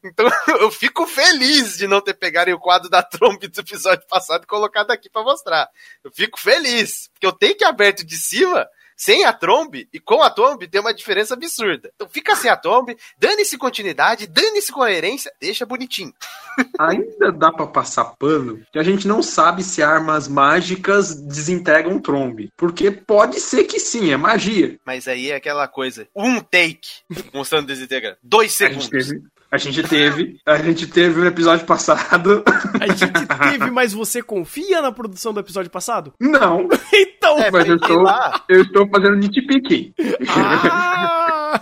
Então 0.04 0.28
eu 0.60 0.72
fico 0.72 1.06
feliz 1.06 1.78
de 1.78 1.88
não 1.88 2.02
ter 2.02 2.14
pegado 2.14 2.52
o 2.52 2.60
quadro 2.60 2.90
da 2.90 3.02
trompe 3.02 3.48
do 3.48 3.60
episódio 3.60 4.06
passado 4.08 4.44
e 4.44 4.48
colocado 4.48 4.92
aqui 4.92 5.10
para 5.10 5.24
mostrar. 5.24 5.70
Eu 6.04 6.12
fico 6.12 6.40
feliz, 6.40 7.10
porque 7.14 7.26
eu 7.26 7.32
tenho 7.32 7.56
que 7.56 7.64
aberto 7.64 8.06
de 8.06 8.18
cima 8.18 8.68
sem 8.96 9.26
a 9.26 9.34
Trombe 9.34 9.88
e 9.94 10.00
com 10.00 10.22
a 10.22 10.30
Trombe 10.30 10.68
tem 10.68 10.80
uma 10.82 10.94
diferença 10.94 11.34
absurda. 11.34 11.92
Então 11.96 12.08
fica 12.08 12.36
sem 12.36 12.50
a 12.50 12.56
Trombe, 12.56 12.98
dane-se 13.18 13.58
continuidade, 13.58 14.28
dane-se 14.28 14.72
coerência, 14.72 15.32
deixa 15.40 15.66
bonitinho. 15.66 16.14
Ainda 16.80 17.32
dá 17.32 17.52
para 17.52 17.68
passar 17.68 18.06
pano 18.18 18.64
que 18.72 18.80
a 18.80 18.84
gente 18.84 19.08
não 19.08 19.22
sabe 19.22 19.64
se 19.64 19.84
armas 19.84 20.28
mágicas 20.28 21.16
desintegram 21.16 22.00
Trombe. 22.00 22.52
Porque 22.56 22.90
pode 22.92 23.40
ser 23.40 23.66
que 23.66 23.80
sim, 23.80 24.12
é 24.12 24.18
magia. 24.18 24.80
Mas 24.86 25.08
aí 25.08 25.32
é 25.32 25.36
aquela 25.36 25.68
coisa, 25.68 26.08
um 26.16 26.40
take 26.40 27.04
mostrando 27.34 27.68
desintegrar. 27.68 28.18
Dois 28.24 28.54
segundos. 28.54 28.90
A 29.52 29.58
gente 29.58 29.84
teve, 29.84 30.40
a 30.46 30.58
gente 30.58 30.88
teve 30.88 31.20
no 31.20 31.28
episódio 31.28 31.66
passado. 31.66 32.44
A 32.80 32.88
gente 32.88 33.08
teve, 33.52 33.72
mas 33.72 33.94
você 33.94 34.22
confia 34.22 34.82
na 34.82 34.92
produção 34.92 35.34
do 35.34 35.40
episódio 35.40 35.72
passado? 35.72 36.14
Não. 36.20 36.68
então, 36.94 37.38
é, 37.40 37.50
mas 37.50 37.68
eu 37.68 37.76
estou, 37.76 38.06
eu 38.50 38.62
estou 38.64 38.90
fazendo 38.90 39.16
nitpicking. 39.16 39.94
Ah! 40.30 41.62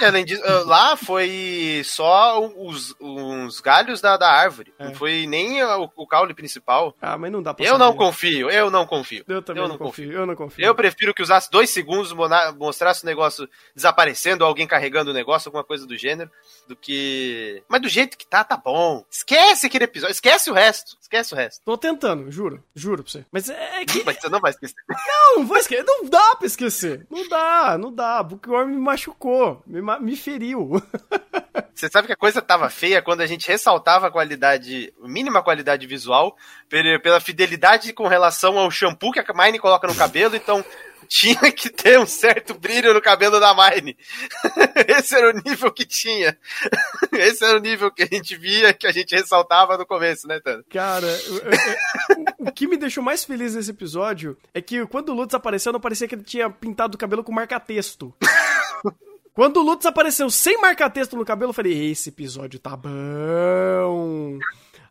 E 0.00 0.04
além 0.04 0.24
disso, 0.24 0.42
ah, 0.44 0.62
lá 0.66 0.96
foi 0.96 1.82
só 1.84 2.46
os, 2.56 2.94
os 3.00 3.60
galhos 3.60 4.00
da, 4.00 4.16
da 4.16 4.30
árvore. 4.30 4.74
É. 4.78 4.84
Não 4.84 4.94
foi 4.94 5.26
nem 5.26 5.62
o, 5.62 5.90
o, 5.96 6.06
caule 6.06 6.34
principal. 6.34 6.94
Ah, 7.00 7.16
mas 7.16 7.32
não 7.32 7.42
dá 7.42 7.54
pra 7.54 7.64
Eu 7.64 7.72
saber. 7.72 7.84
não 7.84 7.96
confio, 7.96 8.50
eu 8.50 8.70
não 8.70 8.86
confio. 8.86 9.24
Eu 9.26 9.42
também 9.42 9.62
eu 9.62 9.68
não, 9.68 9.78
confio, 9.78 10.04
confio, 10.04 10.20
eu 10.20 10.26
não 10.26 10.36
confio. 10.36 10.64
Eu 10.64 10.74
prefiro 10.74 11.14
que 11.14 11.22
usasse 11.22 11.50
dois 11.50 11.70
segundos, 11.70 12.12
mostrasse 12.58 13.02
o 13.02 13.06
negócio 13.06 13.48
desaparecendo, 13.74 14.44
alguém 14.44 14.66
carregando 14.66 15.10
o 15.10 15.14
negócio, 15.14 15.48
alguma 15.48 15.64
coisa 15.64 15.86
do 15.86 15.96
gênero, 15.96 16.30
do 16.68 16.76
que. 16.76 17.62
Mas 17.66 17.80
do 17.80 17.88
jeito 17.88 18.18
que 18.18 18.26
tá, 18.26 18.44
tá 18.44 18.56
bom. 18.58 19.04
Esquece 19.10 19.66
aquele 19.66 19.84
episódio, 19.84 20.12
esquece 20.12 20.50
o 20.50 20.54
resto. 20.54 20.99
Esquece 21.10 21.34
o 21.34 21.36
resto. 21.36 21.64
Tô 21.64 21.76
tentando, 21.76 22.30
juro, 22.30 22.62
juro 22.72 23.02
pra 23.02 23.10
você. 23.10 23.26
Mas 23.32 23.50
é 23.50 23.84
que. 23.84 24.04
Mas 24.04 24.20
você 24.20 24.28
não 24.28 24.38
vai 24.38 24.52
esquecer. 24.52 24.76
Não, 24.88 25.38
não 25.38 25.44
vou 25.44 25.56
esquecer. 25.56 25.82
Não 25.82 26.08
dá 26.08 26.36
pra 26.36 26.46
esquecer. 26.46 27.04
Não 27.10 27.28
dá, 27.28 27.76
não 27.76 27.92
dá. 27.92 28.22
Bookworm 28.22 28.68
me 28.68 28.76
machucou. 28.76 29.60
Me, 29.66 29.80
me 29.98 30.14
feriu. 30.14 30.80
Você 31.74 31.88
sabe 31.88 32.06
que 32.06 32.12
a 32.12 32.16
coisa 32.16 32.40
tava 32.40 32.70
feia 32.70 33.02
quando 33.02 33.22
a 33.22 33.26
gente 33.26 33.48
ressaltava 33.48 34.06
a 34.06 34.10
qualidade, 34.10 34.94
mínima 35.02 35.42
qualidade 35.42 35.84
visual, 35.84 36.36
pela 37.02 37.18
fidelidade 37.18 37.92
com 37.92 38.06
relação 38.06 38.56
ao 38.56 38.70
shampoo 38.70 39.10
que 39.10 39.18
a 39.18 39.24
Mine 39.34 39.58
coloca 39.58 39.88
no 39.88 39.94
cabelo, 39.94 40.36
então 40.36 40.64
tinha 41.10 41.50
que 41.50 41.68
ter 41.68 41.98
um 41.98 42.06
certo 42.06 42.54
brilho 42.54 42.94
no 42.94 43.02
cabelo 43.02 43.40
da 43.40 43.52
Mine. 43.52 43.96
Esse 44.86 45.16
era 45.16 45.30
o 45.30 45.42
nível 45.44 45.72
que 45.72 45.84
tinha. 45.84 46.38
Esse 47.12 47.44
era 47.44 47.58
o 47.58 47.60
nível 47.60 47.90
que 47.90 48.04
a 48.04 48.06
gente 48.06 48.36
via, 48.36 48.72
que 48.72 48.86
a 48.86 48.92
gente 48.92 49.16
ressaltava 49.16 49.76
no 49.76 49.84
começo, 49.84 50.28
né, 50.28 50.38
Tano? 50.38 50.64
Cara, 50.70 51.08
o, 52.38 52.46
o, 52.46 52.52
que 52.52 52.68
me 52.68 52.76
deixou 52.76 53.02
mais 53.02 53.24
feliz 53.24 53.56
nesse 53.56 53.72
episódio 53.72 54.38
é 54.54 54.62
que 54.62 54.86
quando 54.86 55.08
o 55.08 55.14
Lutz 55.14 55.34
apareceu, 55.34 55.72
não 55.72 55.80
parecia 55.80 56.06
que 56.06 56.14
ele 56.14 56.22
tinha 56.22 56.48
pintado 56.48 56.94
o 56.94 56.98
cabelo 56.98 57.24
com 57.24 57.32
marca-texto. 57.32 58.14
Quando 59.32 59.58
o 59.58 59.62
Lutz 59.62 59.86
apareceu 59.86 60.28
sem 60.28 60.60
marcar 60.60 60.90
texto 60.90 61.16
no 61.16 61.24
cabelo, 61.24 61.50
eu 61.50 61.54
falei: 61.54 61.90
esse 61.90 62.08
episódio 62.08 62.58
tá 62.58 62.76
bom. 62.76 64.38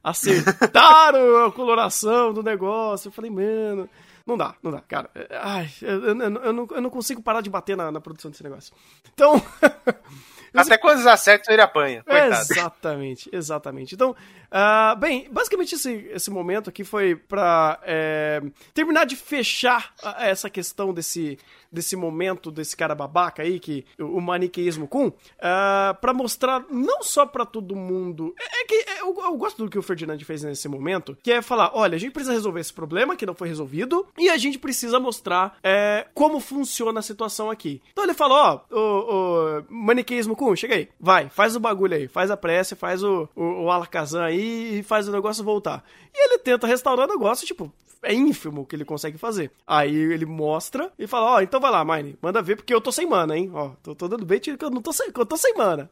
Acertaram 0.02 1.46
a 1.46 1.52
coloração 1.52 2.34
do 2.34 2.42
negócio. 2.42 3.10
Eu 3.10 3.12
falei, 3.12 3.30
mano. 3.30 3.88
Não 4.30 4.38
dá, 4.38 4.54
não 4.62 4.70
dá, 4.70 4.80
cara. 4.82 5.10
Ai, 5.42 5.68
eu, 5.82 6.04
eu, 6.06 6.22
eu, 6.22 6.54
não, 6.54 6.68
eu 6.70 6.82
não 6.82 6.90
consigo 6.92 7.20
parar 7.20 7.42
de 7.42 7.50
bater 7.50 7.76
na, 7.76 7.92
na 7.92 8.00
produção 8.00 8.30
desse 8.30 8.44
negócio. 8.44 8.72
Então, 9.12 9.42
Até 10.54 10.78
quando 10.78 10.96
eles 10.96 11.08
acertam, 11.08 11.54
ele 11.54 11.62
apanha. 11.62 12.04
Coitado. 12.04 12.52
Exatamente, 12.52 13.30
exatamente. 13.32 13.96
Então, 13.96 14.16
uh, 14.52 14.96
bem, 14.98 15.28
basicamente 15.32 15.76
esse, 15.76 16.10
esse 16.12 16.30
momento 16.30 16.70
aqui 16.70 16.84
foi 16.84 17.16
pra 17.16 17.80
é, 17.84 18.42
terminar 18.74 19.06
de 19.06 19.16
fechar 19.16 19.94
essa 20.18 20.50
questão 20.50 20.94
desse 20.94 21.38
desse 21.72 21.96
momento 21.96 22.52
desse 22.52 22.76
cara 22.76 22.96
babaca 22.96 23.44
aí, 23.44 23.60
que 23.60 23.86
o 24.00 24.20
maniqueísmo 24.20 24.88
com, 24.88 25.08
uh, 25.08 25.14
para 26.02 26.14
mostrar 26.14 26.66
não 26.70 27.04
só 27.04 27.26
para 27.26 27.46
todo 27.46 27.76
mundo. 27.76 28.34
É, 28.40 28.62
é 28.62 28.66
que 28.66 28.76
é, 28.76 29.02
eu, 29.02 29.16
eu, 29.20 29.38
gosto 29.38 29.64
do 29.64 29.70
que 29.70 29.78
o 29.78 29.84
Ferdinand 29.84 30.20
fez 30.20 30.44
nesse 30.44 30.68
momento, 30.68 31.18
que 31.22 31.32
é 31.32 31.42
falar: 31.42 31.72
olha, 31.74 31.96
a 31.96 32.00
gente 32.00 32.12
precisa 32.12 32.34
resolver 32.34 32.60
esse 32.60 32.74
problema 32.74 33.16
que 33.16 33.26
não 33.26 33.34
foi 33.34 33.48
resolvido 33.48 34.08
e 34.18 34.30
a 34.30 34.38
gente 34.38 34.58
precisa 34.58 35.00
mostrar 35.00 35.58
é, 35.64 36.08
como 36.14 36.40
funciona 36.40 37.00
a 37.00 37.04
situação 37.04 37.50
aqui. 37.50 37.82
Então 37.92 38.04
ele 38.04 38.14
falou: 38.14 38.38
ó, 38.38 38.62
o, 38.72 39.60
o 39.60 39.64
maniqueísmo 39.70 40.36
com, 40.36 40.56
chega 40.56 40.76
aí, 40.76 40.90
vai, 41.00 41.30
faz 41.30 41.56
o 41.56 41.60
bagulho 41.60 41.96
aí, 41.96 42.08
faz 42.08 42.32
a 42.32 42.38
prece, 42.38 42.76
faz 42.76 43.04
o, 43.04 43.30
o, 43.36 43.64
o 43.64 43.72
Alakazam 43.72 44.24
aí 44.24 44.39
e 44.40 44.84
faz 44.84 45.08
o 45.08 45.12
negócio 45.12 45.44
voltar. 45.44 45.84
E 46.14 46.26
ele 46.26 46.40
tenta 46.40 46.68
restaurar 46.68 47.08
o 47.08 47.12
negócio, 47.12 47.46
tipo, 47.46 47.72
é 48.02 48.14
ínfimo 48.14 48.62
o 48.62 48.66
que 48.66 48.76
ele 48.76 48.86
consegue 48.86 49.18
fazer. 49.18 49.52
Aí 49.68 49.96
ele 49.96 50.26
mostra 50.26 50.92
e 50.98 51.06
fala: 51.06 51.32
Ó, 51.32 51.36
oh, 51.36 51.42
então 51.42 51.60
vai 51.60 51.72
lá, 51.72 51.84
Mine, 51.84 52.18
manda 52.22 52.42
ver, 52.42 52.56
porque 52.56 52.74
eu 52.74 52.82
tô 52.82 52.92
sem 52.92 53.06
mana, 53.06 53.38
hein? 53.38 53.52
Ó, 53.54 53.72
tô, 53.84 53.94
tô 53.94 54.08
dando 54.08 54.26
bait 54.26 54.56
que 54.56 54.66
eu 54.66 54.70
não 54.70 54.82
tô 54.82 54.94
sem, 54.94 55.12
eu 55.16 55.26
tô 55.26 55.38
sem 55.38 55.54
mana. 55.56 55.90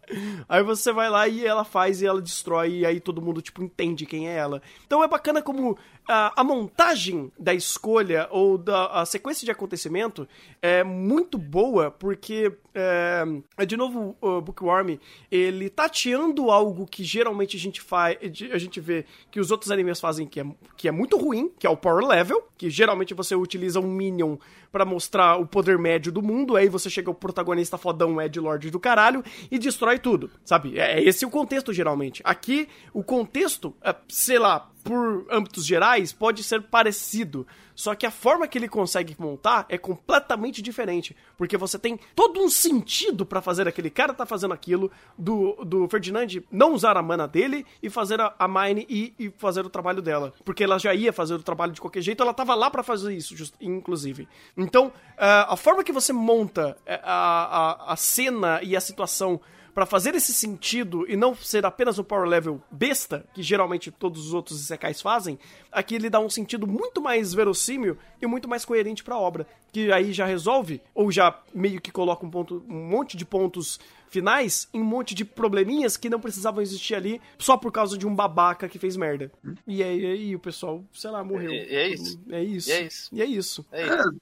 Aí 0.47 0.63
você 0.63 0.91
vai 0.91 1.09
lá 1.09 1.27
e 1.27 1.45
ela 1.45 1.63
faz 1.63 2.01
e 2.01 2.05
ela 2.05 2.21
destrói, 2.21 2.79
e 2.79 2.85
aí 2.85 2.99
todo 2.99 3.21
mundo, 3.21 3.41
tipo, 3.41 3.61
entende 3.63 4.05
quem 4.05 4.29
é 4.29 4.35
ela. 4.35 4.61
Então 4.85 5.03
é 5.03 5.07
bacana 5.07 5.41
como 5.41 5.77
a, 6.07 6.39
a 6.39 6.43
montagem 6.43 7.31
da 7.37 7.53
escolha 7.53 8.27
ou 8.31 8.57
da 8.57 9.05
sequência 9.05 9.43
de 9.43 9.51
acontecimento 9.51 10.27
é 10.61 10.83
muito 10.83 11.37
boa, 11.37 11.91
porque, 11.91 12.51
é, 12.73 13.23
é 13.57 13.65
de 13.65 13.75
novo, 13.75 14.15
o 14.21 14.41
Bookworm, 14.41 14.97
ele 15.29 15.69
tateando 15.69 16.49
algo 16.49 16.87
que 16.87 17.03
geralmente 17.03 17.57
a 17.57 17.59
gente 17.59 17.81
faz, 17.81 18.17
a 18.45 18.57
gente 18.57 18.79
vê 18.79 19.05
que 19.31 19.39
os 19.39 19.51
outros 19.51 19.71
animes 19.71 19.99
fazem 19.99 20.27
que 20.27 20.39
é, 20.39 20.45
que 20.75 20.87
é 20.87 20.91
muito 20.91 21.17
ruim, 21.17 21.51
que 21.59 21.65
é 21.65 21.69
o 21.69 21.77
Power 21.77 22.05
Level, 22.05 22.47
que 22.57 22.69
geralmente 22.69 23.13
você 23.13 23.35
utiliza 23.35 23.79
um 23.79 23.87
Minion 23.87 24.37
para 24.71 24.85
mostrar 24.85 25.37
o 25.37 25.45
poder 25.45 25.77
médio 25.77 26.11
do 26.11 26.21
mundo, 26.21 26.55
aí 26.55 26.67
você 26.67 26.89
chega 26.89 27.09
o 27.09 27.15
protagonista 27.15 27.77
fodão 27.77 28.21
Ed 28.21 28.39
Lord 28.39 28.69
do 28.69 28.79
caralho 28.79 29.23
e 29.49 29.57
destrói 29.57 29.97
tudo, 29.97 30.29
sabe? 30.43 30.77
É, 30.77 30.99
é 30.99 31.03
esse 31.03 31.25
o 31.25 31.29
contexto 31.29 31.73
geralmente. 31.73 32.21
Aqui, 32.23 32.67
o 32.93 33.03
contexto, 33.03 33.73
é, 33.81 33.95
sei 34.07 34.39
lá, 34.39 34.69
por 34.87 35.25
âmbitos 35.29 35.65
gerais, 35.65 36.13
pode 36.13 36.43
ser 36.43 36.61
parecido. 36.63 37.45
Só 37.77 37.93
que 37.93 38.07
a 38.07 38.11
forma 38.11 38.47
que 38.47 38.57
ele 38.57 38.67
consegue 38.67 39.15
montar 39.19 39.67
é 39.69 39.77
completamente 39.77 40.63
diferente. 40.63 41.15
Porque 41.37 41.55
você 41.55 41.77
tem 41.77 41.99
todo 42.15 42.39
um 42.41 42.49
sentido 42.49 43.23
para 43.23 43.39
fazer 43.39 43.67
aquele 43.67 43.91
cara 43.91 44.15
tá 44.15 44.25
fazendo 44.25 44.53
aquilo, 44.53 44.89
do, 45.15 45.63
do 45.63 45.87
Ferdinand 45.87 46.27
não 46.51 46.73
usar 46.73 46.97
a 46.97 47.03
mana 47.03 47.27
dele 47.27 47.63
e 47.81 47.87
fazer 47.87 48.19
a, 48.19 48.33
a 48.39 48.47
Mine 48.47 48.87
e, 48.89 49.13
e, 49.19 49.29
fazer 49.37 49.63
o 49.63 49.69
trabalho 49.69 50.01
dela. 50.01 50.33
Porque 50.43 50.63
ela 50.63 50.79
já 50.79 50.91
ia 50.95 51.13
fazer 51.13 51.35
o 51.35 51.43
trabalho 51.43 51.71
de 51.71 51.79
qualquer 51.79 52.01
jeito, 52.01 52.23
ela 52.23 52.33
tava 52.33 52.55
lá 52.55 52.71
para 52.71 52.81
fazer 52.81 53.13
isso, 53.13 53.37
just, 53.37 53.53
inclusive. 53.61 54.27
Então, 54.57 54.87
uh, 54.87 55.45
a 55.49 55.55
forma 55.55 55.83
que 55.83 55.91
você 55.91 56.11
monta 56.11 56.75
eh, 56.83 56.99
a, 57.03 57.89
a, 57.89 57.93
a 57.93 57.95
cena 57.95 58.59
e 58.63 58.75
a 58.75 58.81
situação 58.81 59.39
para 59.77 59.85
fazer 59.85 60.15
esse 60.15 60.33
sentido 60.33 61.05
e 61.07 61.15
não 61.15 61.35
ser 61.35 61.63
apenas 61.63 61.99
um 61.99 62.03
power 62.03 62.27
level 62.27 62.59
besta, 62.71 63.23
que 63.31 63.43
geralmente 63.43 63.91
todos 63.91 64.25
os 64.25 64.33
outros 64.33 64.59
Isekais 64.59 64.99
fazem, 65.03 65.37
aqui 65.71 65.93
ele 65.93 66.09
dá 66.09 66.19
um 66.19 66.31
sentido 66.31 66.65
muito 66.65 66.99
mais 66.99 67.31
verossímil 67.31 67.95
e 68.19 68.25
muito 68.25 68.49
mais 68.49 68.65
coerente 68.65 69.03
para 69.03 69.13
a 69.13 69.19
obra, 69.19 69.45
que 69.71 69.91
aí 69.91 70.13
já 70.13 70.25
resolve 70.25 70.81
ou 70.95 71.11
já 71.11 71.39
meio 71.53 71.79
que 71.79 71.91
coloca 71.91 72.25
um 72.25 72.29
ponto, 72.31 72.65
um 72.67 72.89
monte 72.89 73.15
de 73.15 73.23
pontos 73.23 73.79
finais 74.09 74.67
em 74.73 74.81
um 74.81 74.83
monte 74.83 75.13
de 75.13 75.23
probleminhas 75.23 75.95
que 75.95 76.09
não 76.09 76.19
precisavam 76.19 76.63
existir 76.63 76.95
ali 76.95 77.21
só 77.37 77.55
por 77.55 77.71
causa 77.71 77.99
de 77.99 78.07
um 78.07 78.15
babaca 78.15 78.67
que 78.67 78.79
fez 78.79 78.97
merda. 78.97 79.31
E 79.67 79.83
aí, 79.83 80.05
aí 80.07 80.35
o 80.35 80.39
pessoal, 80.39 80.83
sei 80.91 81.11
lá, 81.11 81.23
morreu. 81.23 81.51
E, 81.51 81.55
é 81.55 81.87
isso. 81.89 82.19
É 82.31 82.43
isso. 82.43 82.69
E 82.69 82.73
é 82.73 82.81
isso. 82.81 83.09
E 83.13 83.21
é 83.21 83.25
isso. 83.27 83.65
É 83.71 83.85
isso. 83.85 84.15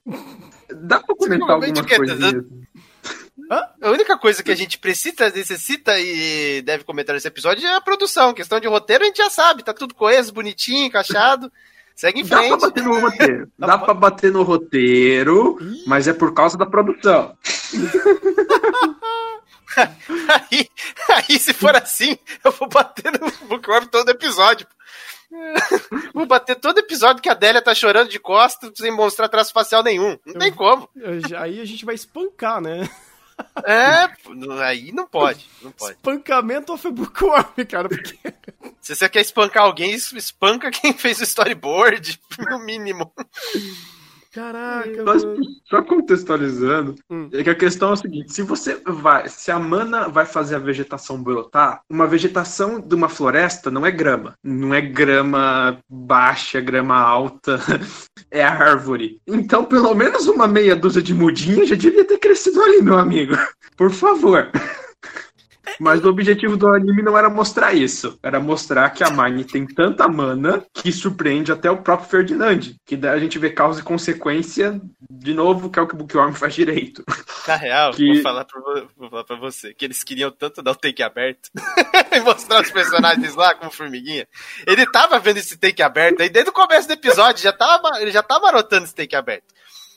É, 0.69 0.75
dá 0.75 0.99
pra 0.99 1.15
comentar 1.15 1.49
alguma 1.49 1.87
coisa. 1.87 2.45
Hã? 3.51 3.61
A 3.81 3.91
única 3.91 4.17
coisa 4.17 4.41
que 4.41 4.51
a 4.51 4.55
gente 4.55 4.77
precisa, 4.77 5.29
necessita 5.29 5.99
e 5.99 6.61
deve 6.61 6.83
comentar 6.83 7.13
nesse 7.13 7.27
episódio 7.27 7.67
é 7.67 7.75
a 7.75 7.81
produção. 7.81 8.33
Questão 8.33 8.59
de 8.59 8.67
roteiro 8.67 9.03
a 9.03 9.07
gente 9.07 9.17
já 9.17 9.29
sabe, 9.29 9.63
tá 9.63 9.73
tudo 9.73 9.93
coeso, 9.93 10.33
bonitinho, 10.33 10.85
encaixado. 10.85 11.51
Segue 11.95 12.21
em 12.21 12.25
frente. 12.25 12.49
Dá 12.49 12.57
pra 12.57 12.67
bater 12.67 12.83
no 12.83 12.99
roteiro. 12.99 13.51
Dá 13.57 13.77
pra 13.77 13.93
bater 13.93 14.31
no 14.31 14.43
roteiro, 14.43 15.57
mas 15.85 16.07
é 16.07 16.13
por 16.13 16.33
causa 16.33 16.57
da 16.57 16.65
produção. 16.65 17.37
aí, 19.77 20.69
aí, 21.09 21.39
se 21.39 21.53
for 21.53 21.75
assim, 21.75 22.17
eu 22.43 22.51
vou 22.51 22.69
bater 22.69 23.11
no 23.11 23.47
Bookworm 23.47 23.87
todo 23.87 24.09
episódio. 24.09 24.67
Vou 26.13 26.25
bater 26.25 26.55
todo 26.55 26.79
episódio 26.79 27.21
que 27.21 27.29
a 27.29 27.33
Délia 27.33 27.61
tá 27.61 27.73
chorando 27.73 28.09
de 28.09 28.19
costas 28.19 28.71
sem 28.75 28.91
mostrar 28.91 29.27
traço 29.27 29.51
facial 29.51 29.83
nenhum. 29.83 30.17
Não 30.25 30.33
eu, 30.33 30.39
tem 30.39 30.53
como. 30.53 30.87
Eu, 30.95 31.19
aí 31.37 31.59
a 31.59 31.65
gente 31.65 31.83
vai 31.83 31.95
espancar, 31.95 32.61
né? 32.61 32.89
É, 33.65 34.07
aí 34.63 34.91
não 34.91 35.07
pode, 35.07 35.45
não 35.61 35.71
pode. 35.71 35.93
Espancamento 35.95 36.73
of 36.73 36.89
bookworm, 36.91 37.65
cara. 37.67 37.89
Porque... 37.89 38.17
Se 38.81 38.95
você 38.95 39.09
quer 39.09 39.21
espancar 39.21 39.63
alguém, 39.63 39.93
espanca 39.93 40.71
quem 40.71 40.93
fez 40.93 41.19
o 41.19 41.23
storyboard, 41.23 42.19
no 42.49 42.59
mínimo. 42.59 43.11
Caraca, 44.35 45.05
só, 45.05 45.35
só 45.63 45.81
contextualizando, 45.83 46.93
hum. 47.09 47.29
é 47.31 47.41
que 47.41 47.49
a 47.49 47.55
questão 47.55 47.91
é 47.91 47.93
a 47.93 47.95
seguinte: 47.95 48.33
se 48.33 48.41
você 48.41 48.77
vai, 48.85 49.29
se 49.29 49.49
a 49.49 49.57
mana 49.57 50.09
vai 50.09 50.25
fazer 50.25 50.55
a 50.55 50.59
vegetação 50.59 51.23
brotar, 51.23 51.79
uma 51.89 52.05
vegetação 52.05 52.81
de 52.81 52.93
uma 52.93 53.07
floresta 53.07 53.71
não 53.71 53.85
é 53.85 53.91
grama, 53.91 54.35
não 54.43 54.73
é 54.73 54.81
grama 54.81 55.79
baixa, 55.89 56.59
grama 56.59 56.97
alta, 56.97 57.61
é 58.29 58.43
árvore. 58.43 59.21
Então, 59.25 59.63
pelo 59.63 59.95
menos 59.95 60.27
uma 60.27 60.49
meia 60.49 60.75
dúzia 60.75 61.01
de 61.01 61.13
mudinha 61.13 61.65
já 61.65 61.75
devia 61.75 62.03
ter 62.03 62.17
crescido 62.17 62.61
ali, 62.61 62.81
meu 62.81 62.99
amigo. 62.99 63.37
Por 63.77 63.89
favor. 63.89 64.51
Mas 65.79 66.03
o 66.03 66.09
objetivo 66.09 66.57
do 66.57 66.67
anime 66.67 67.01
não 67.01 67.17
era 67.17 67.29
mostrar 67.29 67.73
isso. 67.73 68.17
Era 68.21 68.39
mostrar 68.39 68.89
que 68.89 69.03
a 69.03 69.09
Mine 69.09 69.43
tem 69.43 69.65
tanta 69.65 70.07
mana 70.07 70.65
que 70.73 70.91
surpreende 70.91 71.51
até 71.51 71.69
o 71.69 71.77
próprio 71.77 72.09
Ferdinand. 72.09 72.59
Que 72.85 72.95
daí 72.95 73.15
a 73.15 73.19
gente 73.19 73.39
vê 73.39 73.49
causa 73.49 73.81
e 73.81 73.83
consequência, 73.83 74.79
de 75.09 75.33
novo, 75.33 75.69
que 75.69 75.79
é 75.79 75.81
o 75.81 75.87
que 75.87 75.93
o 75.93 75.97
Bookworm 75.97 76.33
faz 76.33 76.53
direito. 76.53 77.03
Na 77.47 77.55
real, 77.55 77.91
que... 77.91 78.13
vou, 78.13 78.21
falar 78.21 78.45
pra, 78.45 78.61
vou 78.97 79.09
falar 79.09 79.23
pra 79.23 79.35
você, 79.35 79.73
que 79.73 79.85
eles 79.85 80.03
queriam 80.03 80.31
tanto 80.31 80.61
dar 80.61 80.71
o 80.71 80.75
take 80.75 81.03
aberto 81.03 81.49
e 82.11 82.19
mostrar 82.21 82.61
os 82.61 82.71
personagens 82.71 83.35
lá 83.35 83.53
como 83.55 83.71
formiguinha. 83.71 84.27
Ele 84.65 84.85
tava 84.91 85.19
vendo 85.19 85.37
esse 85.37 85.57
take 85.57 85.81
aberto 85.81 86.21
aí 86.21 86.29
desde 86.29 86.49
o 86.49 86.53
começo 86.53 86.87
do 86.87 86.93
episódio, 86.93 87.43
já 87.43 87.53
tava, 87.53 88.01
ele 88.01 88.11
já 88.11 88.23
tava 88.23 88.47
anotando 88.47 88.85
esse 88.85 88.95
take 88.95 89.15
aberto. 89.15 89.54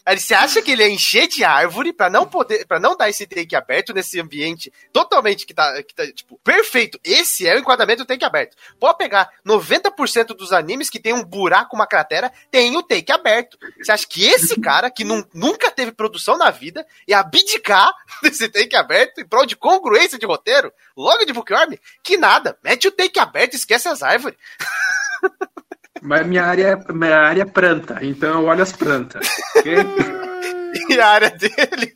Aí 0.09 0.18
você 0.18 0.33
acha 0.33 0.62
que 0.62 0.71
ele 0.71 0.83
ia 0.83 0.88
encher 0.88 1.27
de 1.27 1.44
árvore 1.44 1.92
para 1.92 2.09
não 2.09 2.27
poder, 2.27 2.66
para 2.66 2.81
não 2.81 2.97
dar 2.97 3.11
esse 3.11 3.27
take 3.27 3.55
aberto 3.55 3.92
nesse 3.92 4.18
ambiente 4.18 4.73
totalmente 4.90 5.44
que 5.44 5.53
tá, 5.53 5.83
que 5.83 5.94
tá, 5.94 6.11
tipo, 6.11 6.40
perfeito. 6.42 6.99
Esse 7.05 7.47
é 7.47 7.55
o 7.55 7.59
enquadramento 7.59 8.05
do 8.05 8.07
take 8.07 8.25
aberto. 8.25 8.57
Pode 8.81 8.97
pegar 8.97 9.29
90% 9.47 10.29
dos 10.29 10.51
animes 10.51 10.88
que 10.88 10.99
tem 10.99 11.12
um 11.12 11.23
buraco, 11.23 11.77
uma 11.77 11.87
cratera, 11.87 12.33
tem 12.51 12.75
o 12.75 12.83
take 12.83 13.12
aberto. 13.12 13.59
Você 13.77 13.92
acha 13.92 14.07
que 14.09 14.25
esse 14.25 14.57
cara, 14.62 14.90
que 14.90 15.05
nunca 15.05 15.71
teve 15.71 15.92
produção 15.92 16.38
na 16.38 16.51
vida, 16.51 16.87
ia 17.07 17.18
abdicar 17.18 17.92
desse 18.25 18.49
take 18.49 18.77
aberto 18.77 19.21
em 19.21 19.29
prol 19.29 19.44
de 19.44 19.57
congruência 19.57 20.18
de 20.18 20.25
roteiro? 20.25 20.73
Logo 20.97 21.27
de 21.27 21.35
Bookworm? 21.35 21.77
Que 22.03 22.16
nada. 22.16 22.59
Mete 22.64 22.88
o 22.88 22.92
take 22.92 23.18
aberto 23.18 23.53
e 23.53 23.57
esquece 23.57 23.88
as 23.88 24.03
árvores. 24.03 24.38
Mas 26.02 26.26
minha 26.26 26.44
área, 26.44 26.66
é, 26.88 26.92
minha 26.92 27.18
área 27.18 27.42
é 27.42 27.46
planta, 27.46 27.98
então 28.02 28.40
eu 28.40 28.46
olho 28.46 28.62
as 28.62 28.72
plantas. 28.72 29.28
Okay? 29.56 29.76
e 30.88 31.00
a 31.00 31.08
área 31.08 31.30
dele 31.30 31.94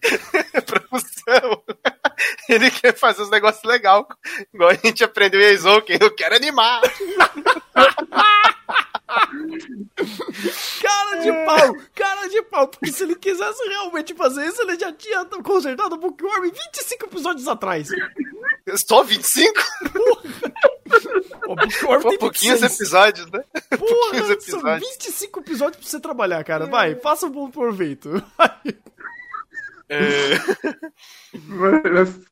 é 0.52 0.60
produção. 0.60 1.62
Ele 2.48 2.70
quer 2.70 2.96
fazer 2.96 3.22
uns 3.22 3.30
negócios 3.30 3.64
legais. 3.64 4.04
Igual 4.52 4.70
a 4.70 4.74
gente 4.74 5.04
aprendeu 5.04 5.40
em 5.40 5.44
Exoken, 5.44 5.98
eu 6.00 6.14
quero 6.14 6.34
animar. 6.34 6.80
cara 10.82 11.16
de 11.20 11.32
pau, 11.44 11.76
cara 11.94 12.28
de 12.28 12.42
pau. 12.42 12.68
Porque 12.68 12.92
se 12.92 13.02
ele 13.04 13.16
quisesse 13.16 13.62
realmente 13.68 14.14
fazer 14.14 14.46
isso, 14.46 14.62
ele 14.62 14.78
já 14.78 14.92
tinha 14.92 15.24
consertado 15.24 15.94
o 15.94 15.98
Bookworm 15.98 16.42
25 16.44 17.06
episódios 17.06 17.48
atrás. 17.48 17.88
Só 18.86 19.02
25? 19.02 19.52
O 21.46 21.56
Bookworm 21.56 22.02
tem 22.02 22.18
pouquinhos 22.18 22.62
episódios, 22.62 23.30
né? 23.30 23.42
Porra, 23.78 24.32
episódios. 24.32 24.44
são 24.44 24.78
25 24.78 25.40
episódios 25.40 25.76
pra 25.76 25.88
você 25.88 26.00
trabalhar, 26.00 26.44
cara. 26.44 26.66
Vai, 26.66 26.94
faça 26.96 27.26
um 27.26 27.30
bom 27.30 27.50
proveito. 27.50 28.22
É... 29.88 30.38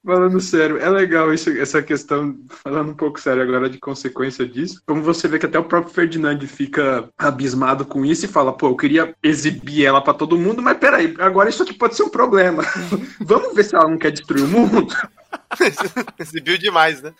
falando 0.02 0.40
sério, 0.40 0.78
é 0.78 0.88
legal 0.88 1.32
isso, 1.34 1.50
essa 1.50 1.82
questão, 1.82 2.38
falando 2.48 2.92
um 2.92 2.94
pouco 2.94 3.20
sério 3.20 3.42
agora 3.42 3.68
de 3.68 3.78
consequência 3.78 4.48
disso, 4.48 4.80
como 4.86 5.02
você 5.02 5.28
vê 5.28 5.38
que 5.38 5.44
até 5.44 5.58
o 5.58 5.64
próprio 5.64 5.92
Ferdinand 5.92 6.40
fica 6.46 7.06
abismado 7.18 7.84
com 7.84 8.02
isso 8.02 8.24
e 8.24 8.28
fala, 8.28 8.52
pô, 8.52 8.68
eu 8.68 8.76
queria 8.76 9.14
exibir 9.22 9.84
ela 9.84 10.00
para 10.00 10.14
todo 10.14 10.38
mundo, 10.38 10.62
mas 10.62 10.78
peraí, 10.78 11.14
agora 11.18 11.50
isso 11.50 11.62
aqui 11.62 11.74
pode 11.74 11.96
ser 11.96 12.04
um 12.04 12.08
problema. 12.08 12.62
Vamos 13.20 13.54
ver 13.54 13.64
se 13.64 13.74
ela 13.74 13.90
não 13.90 13.98
quer 13.98 14.12
destruir 14.12 14.44
o 14.44 14.48
mundo? 14.48 14.86
Exibiu 16.18 16.58
demais, 16.58 17.02
né? 17.02 17.14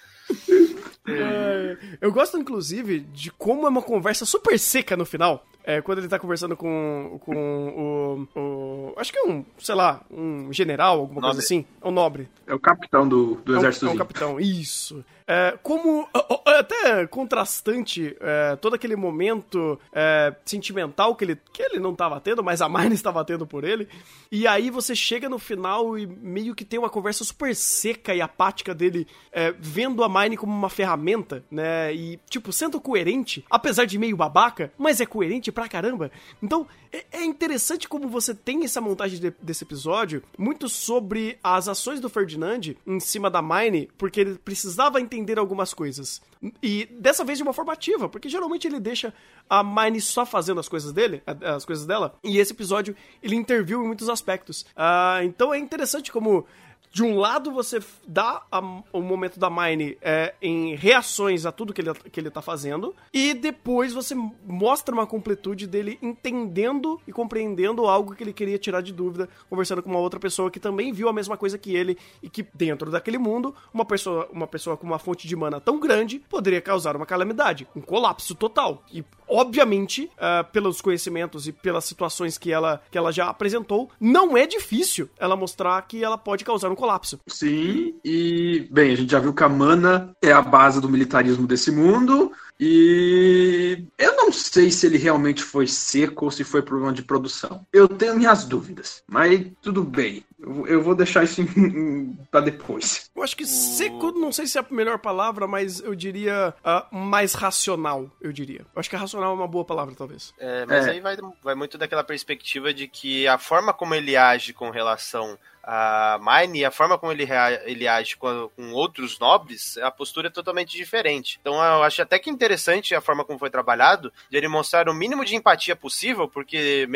É, 1.07 1.77
eu 2.01 2.13
gosto, 2.13 2.39
inclusive, 2.39 3.01
de 3.01 3.31
como 3.31 3.67
é 3.67 3.69
uma 3.69 3.83
conversa 3.83 4.25
super 4.25 4.59
seca 4.59 4.97
no 4.97 5.05
final. 5.05 5.45
É, 5.63 5.83
quando 5.83 5.99
ele 5.99 6.09
tá 6.09 6.19
conversando 6.19 6.57
com, 6.57 7.21
com 7.23 8.27
o, 8.35 8.39
o, 8.41 8.95
Acho 8.97 9.13
que 9.13 9.19
é 9.19 9.25
um, 9.25 9.45
sei 9.59 9.75
lá, 9.75 10.01
um 10.11 10.51
general, 10.53 11.01
alguma 11.01 11.21
nobre. 11.21 11.37
coisa 11.37 11.41
assim. 11.41 11.67
É 11.81 11.87
um 11.87 11.91
nobre. 11.91 12.29
É 12.47 12.55
o 12.55 12.59
capitão 12.59 13.07
do, 13.07 13.35
do 13.45 13.57
exército. 13.57 13.87
É 13.87 13.89
um, 13.89 13.93
é 13.93 13.95
um 13.95 13.99
capitão, 13.99 14.41
isso. 14.41 15.05
É, 15.33 15.57
como 15.63 16.09
até 16.45 17.07
contrastante 17.07 18.17
é, 18.19 18.57
todo 18.57 18.75
aquele 18.75 18.97
momento 18.97 19.79
é, 19.93 20.35
sentimental 20.45 21.15
que 21.15 21.23
ele, 21.23 21.39
que 21.53 21.63
ele 21.63 21.79
não 21.79 21.93
estava 21.93 22.21
tendo, 22.21 22.43
mas 22.43 22.61
a 22.61 22.69
Mine 22.69 22.95
estava 22.97 23.25
tendo 23.25 23.47
por 23.47 23.63
ele. 23.63 23.87
E 24.33 24.45
aí 24.45 24.71
você 24.71 24.93
chega 24.93 25.29
no 25.29 25.39
final 25.39 25.97
e 25.97 26.05
meio 26.05 26.53
que 26.53 26.65
tem 26.65 26.81
uma 26.81 26.91
conversa 26.91 27.23
super 27.23 27.55
seca 27.55 28.13
e 28.13 28.21
apática 28.21 28.75
dele, 28.75 29.07
é, 29.31 29.55
vendo 29.57 30.03
a 30.03 30.09
Mine 30.09 30.37
como 30.37 30.53
uma 30.53 30.69
ferramenta, 30.69 31.45
né? 31.49 31.95
E, 31.95 32.19
tipo, 32.29 32.53
sendo 32.53 32.81
coerente, 32.81 33.45
apesar 33.49 33.85
de 33.85 33.99
meio 34.01 34.17
babaca, 34.17 34.73
mas 34.77 35.01
é 35.01 35.07
coerente 35.07 35.53
pra 35.53 35.69
caramba. 35.69 36.11
Então, 36.43 36.67
é, 36.93 37.05
é 37.13 37.25
interessante 37.25 37.89
como 37.89 38.09
você 38.09 38.35
tem 38.35 38.65
essa 38.65 38.81
montagem 38.81 39.21
de, 39.21 39.33
desse 39.41 39.63
episódio, 39.63 40.25
muito 40.37 40.69
sobre 40.69 41.39
as 41.41 41.69
ações 41.69 42.01
do 42.01 42.11
Ferdinand 42.11 42.75
em 42.85 42.99
cima 42.99 43.31
da 43.31 43.41
Mine, 43.41 43.89
porque 43.97 44.21
ele 44.21 44.35
precisava 44.37 45.01
entender 45.01 45.20
entender 45.21 45.39
algumas 45.39 45.73
coisas. 45.75 46.21
E 46.63 46.87
dessa 46.99 47.25
vez 47.25 47.39
de 47.39 47.43
uma 47.43 47.53
forma 47.53 47.73
ativa, 47.73 48.09
porque 48.09 48.29
geralmente 48.29 48.67
ele 48.67 48.81
deixa 48.81 49.13
a 49.49 49.63
Mine 49.63 50.01
só 50.01 50.25
fazendo 50.25 50.61
as 50.61 50.69
coisas 50.69 50.93
dele, 50.93 51.23
as 51.27 51.65
coisas 51.65 51.87
dela, 51.87 52.19
e 52.25 52.39
esse 52.39 52.53
episódio 52.53 52.97
ele 53.23 53.37
interviu 53.37 53.83
em 53.83 53.87
muitos 53.87 54.09
aspectos. 54.09 54.63
Uh, 54.77 55.23
então 55.25 55.53
é 55.53 55.59
interessante 55.59 56.11
como 56.11 56.47
de 56.93 57.03
um 57.03 57.19
lado 57.19 57.53
você 57.53 57.81
dá 58.07 58.43
a, 58.51 58.61
o 58.93 59.01
momento 59.01 59.39
da 59.39 59.49
Mine 59.49 59.97
é, 60.03 60.35
em 60.43 60.75
reações 60.75 61.47
a 61.47 61.53
tudo 61.53 61.73
que 61.73 61.81
ele, 61.81 61.95
que 61.95 62.19
ele 62.19 62.31
tá 62.31 62.43
fazendo, 62.43 62.95
e 63.13 63.33
depois 63.33 63.93
você 63.93 64.15
mostra 64.45 64.95
uma 64.95 65.07
completude 65.07 65.67
dele 65.67 65.99
entendendo 66.03 67.01
e 67.07 67.13
compreendendo 67.13 67.87
algo 67.87 68.15
que 68.15 68.25
ele 68.25 68.33
queria 68.33 68.59
tirar 68.59 68.81
de 68.81 68.93
dúvida, 68.93 69.29
conversando 69.49 69.83
com 69.83 69.91
uma 69.91 69.99
outra 69.99 70.19
pessoa 70.19 70.51
que 70.51 70.59
também 70.59 70.93
viu 70.93 71.09
a 71.09 71.13
mesma 71.13 71.37
coisa 71.37 71.57
que 71.57 71.75
ele, 71.75 71.97
e 72.23 72.29
que 72.29 72.47
dentro 72.55 72.91
daquele 72.91 73.19
mundo, 73.19 73.55
uma 73.73 73.85
pessoa, 73.85 74.29
uma 74.33 74.47
pessoa 74.47 74.77
com 74.77 74.87
uma 74.87 74.99
fonte 74.99 75.29
de 75.29 75.37
mana 75.37 75.61
tão 75.61 75.79
grande 75.79 76.19
poderia 76.29 76.61
causar 76.61 76.97
uma 76.97 77.07
calamidade, 77.07 77.67
um 77.75 77.81
colapso 77.81 78.35
total. 78.35 78.83
E 78.93 79.05
obviamente, 79.29 80.11
uh, 80.15 80.45
pelos 80.53 80.81
conhecimentos 80.81 81.47
e 81.47 81.53
pelas 81.53 81.85
situações 81.85 82.37
que 82.37 82.53
ela, 82.53 82.83
que 82.91 82.99
ela 82.99 83.13
já 83.13 83.29
apresentou, 83.29 83.89
não 84.01 84.37
é 84.37 84.47
difícil 84.47 85.09
ela 85.19 85.37
mostrar 85.37 85.81
que 85.83 86.03
ela 86.03 86.19
pode 86.19 86.45
causar 86.45 86.71
um 86.71 86.75
colapso. 86.81 87.21
Sim, 87.29 87.95
e 88.05 88.67
bem, 88.71 88.93
a 88.93 88.97
gente 88.97 89.13
já 89.13 89.21
viu 89.21 89.35
que 89.35 89.45
a 89.45 89.49
mana 89.49 90.13
é 90.23 90.33
a 90.33 90.43
base 90.43 90.81
do 90.81 90.89
militarismo 90.89 91.47
desse 91.47 91.71
mundo. 91.71 92.33
E 92.61 93.87
eu 93.97 94.17
não 94.17 94.31
sei 94.31 94.71
se 94.71 94.87
ele 94.87 94.99
realmente 94.99 95.43
foi 95.43 95.67
seco 95.67 96.27
ou 96.27 96.31
se 96.31 96.45
foi 96.45 96.61
problema 96.61 96.93
de 96.93 97.03
produção. 97.03 97.67
Eu 97.73 97.89
tenho 97.89 98.15
minhas 98.17 98.45
dúvidas, 98.45 99.03
mas 99.09 99.47
tudo 99.63 99.83
bem. 99.83 100.23
Eu 100.67 100.83
vou 100.83 100.95
deixar 100.95 101.25
isso 101.25 101.43
para 102.31 102.43
depois. 102.43 103.11
Eu 103.17 103.23
acho 103.23 103.37
que 103.37 103.47
seco, 103.47 104.13
não 104.13 104.31
sei 104.31 104.47
se 104.47 104.59
é 104.59 104.61
a 104.61 104.75
melhor 104.75 104.99
palavra, 104.99 105.47
mas 105.47 105.81
eu 105.81 105.95
diria 105.95 106.55
uh, 106.63 106.95
mais 106.95 107.33
racional, 107.33 108.11
eu 108.21 108.31
diria. 108.33 108.61
Eu 108.61 108.81
acho 108.81 108.91
que 108.91 108.97
racional 108.97 109.33
é 109.33 109.35
uma 109.35 109.49
boa 109.49 109.65
palavra, 109.65 109.95
talvez. 109.95 110.35
É, 110.39 110.67
mas 110.67 110.87
é. 110.87 110.91
aí 110.91 111.01
vai, 111.01 111.17
vai 111.43 111.55
muito 111.55 111.79
daquela 111.79 112.05
perspectiva 112.05 112.75
de 112.75 112.87
que 112.87 113.27
a 113.27 113.39
forma 113.39 113.73
como 113.73 113.95
ele 113.95 114.17
age 114.17 114.53
com 114.53 114.69
relação 114.69 115.39
a 115.63 116.19
Mine, 116.21 116.65
a 116.65 116.71
forma 116.71 116.99
como 116.99 117.13
ele, 117.13 117.29
ele 117.65 117.87
age 117.87 118.17
com, 118.17 118.51
com, 118.57 118.73
outros 118.73 119.19
nobres, 119.19 119.77
a 119.79 119.91
postura 119.91 120.29
é 120.29 120.31
totalmente 120.31 120.77
diferente. 120.77 121.39
Então 121.41 121.55
eu 121.55 121.83
acho 121.83 122.03
até 122.03 122.19
que 122.19 122.31
interessante 122.51 122.95
a 122.95 123.01
forma 123.01 123.25
como 123.25 123.39
foi 123.39 123.49
trabalhado, 123.49 124.13
de 124.29 124.37
ele 124.37 124.49
mostrar 124.49 124.89
o 124.89 124.95
mínimo 124.95 125.25
de 125.25 125.37
empatia 125.37 125.77
possível, 125.77 126.29
porque 126.29 126.87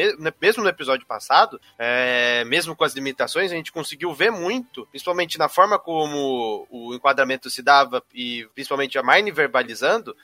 mesmo 0.41 0.65
no 0.65 0.69
episódio 0.69 1.07
passado, 1.07 1.61
é, 1.79 2.45
mesmo 2.45 2.75
com 2.75 2.83
as 2.83 2.95
limitações, 2.95 3.53
a 3.53 3.55
gente 3.55 3.71
conseguiu 3.71 4.13
ver 4.13 4.33
muito, 4.33 4.85
principalmente 4.87 5.39
na 5.39 5.49
forma 5.49 5.79
como 5.79 6.67
o 6.69 6.93
enquadramento 6.95 7.49
se 7.49 7.63
dava 7.63 8.03
e 8.13 8.49
principalmente 8.55 8.99
a 8.99 9.03
Mine 9.03 9.31
verbalizando, 9.31 10.17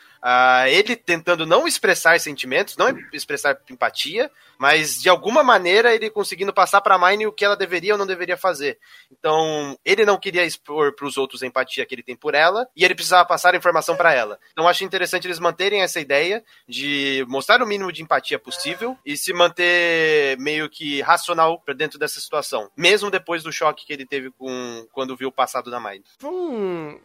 ele 0.69 0.97
tentando 0.97 1.47
não 1.47 1.67
expressar 1.67 2.19
sentimentos, 2.19 2.77
não 2.77 2.89
expressar 3.13 3.57
empatia, 3.71 4.31
mas 4.59 5.01
de 5.01 5.09
alguma 5.09 5.43
maneira 5.43 5.95
ele 5.95 6.11
conseguindo 6.11 6.53
passar 6.53 6.81
para 6.81 6.99
Mine 6.99 7.27
o 7.27 7.33
que 7.33 7.45
ela 7.45 7.57
deveria 7.57 7.95
ou 7.95 7.99
não 7.99 8.07
deveria 8.07 8.37
fazer. 8.37 8.79
Então, 9.11 9.79
ele 9.85 10.05
não 10.05 10.19
queria 10.19 10.45
expor 10.45 10.95
para 10.95 11.07
os 11.07 11.17
outros 11.17 11.43
a 11.43 11.47
empatia 11.47 11.87
que 11.87 11.95
ele 11.95 12.03
tem 12.03 12.17
por 12.17 12.35
ela 12.35 12.69
e 12.77 12.85
ele 12.85 12.95
precisava 12.95 13.25
passar 13.27 13.55
a 13.55 13.57
informação 13.57 13.97
para 13.97 14.13
ela. 14.13 14.39
Então, 14.53 14.69
acho 14.69 14.85
interessante 14.85 15.20
eles 15.27 15.39
manterem 15.39 15.83
essa 15.83 16.01
ideia 16.01 16.43
de 16.69 17.25
mostrar 17.29 17.63
o 17.63 17.67
mínimo 17.67 17.93
de 17.93 18.03
empatia 18.03 18.39
possível 18.39 18.97
e 19.05 19.17
se 19.17 19.33
manter 19.33 20.37
meio 20.39 20.69
que 20.69 21.01
racional 21.01 21.61
para 21.61 21.75
dentro 21.75 21.99
dessa 21.99 22.21
situação, 22.21 22.71
mesmo 22.77 23.11
depois 23.11 23.43
do 23.43 23.53
choque 23.53 23.87
que 23.87 23.93
ele 23.93 24.07
teve 24.07 24.31
com 24.33 24.87
quando 24.93 25.17
viu 25.17 25.29
o 25.29 25.33
passado 25.33 25.71
da 25.71 25.81
Mine. 25.81 26.05
Foi 26.19 26.31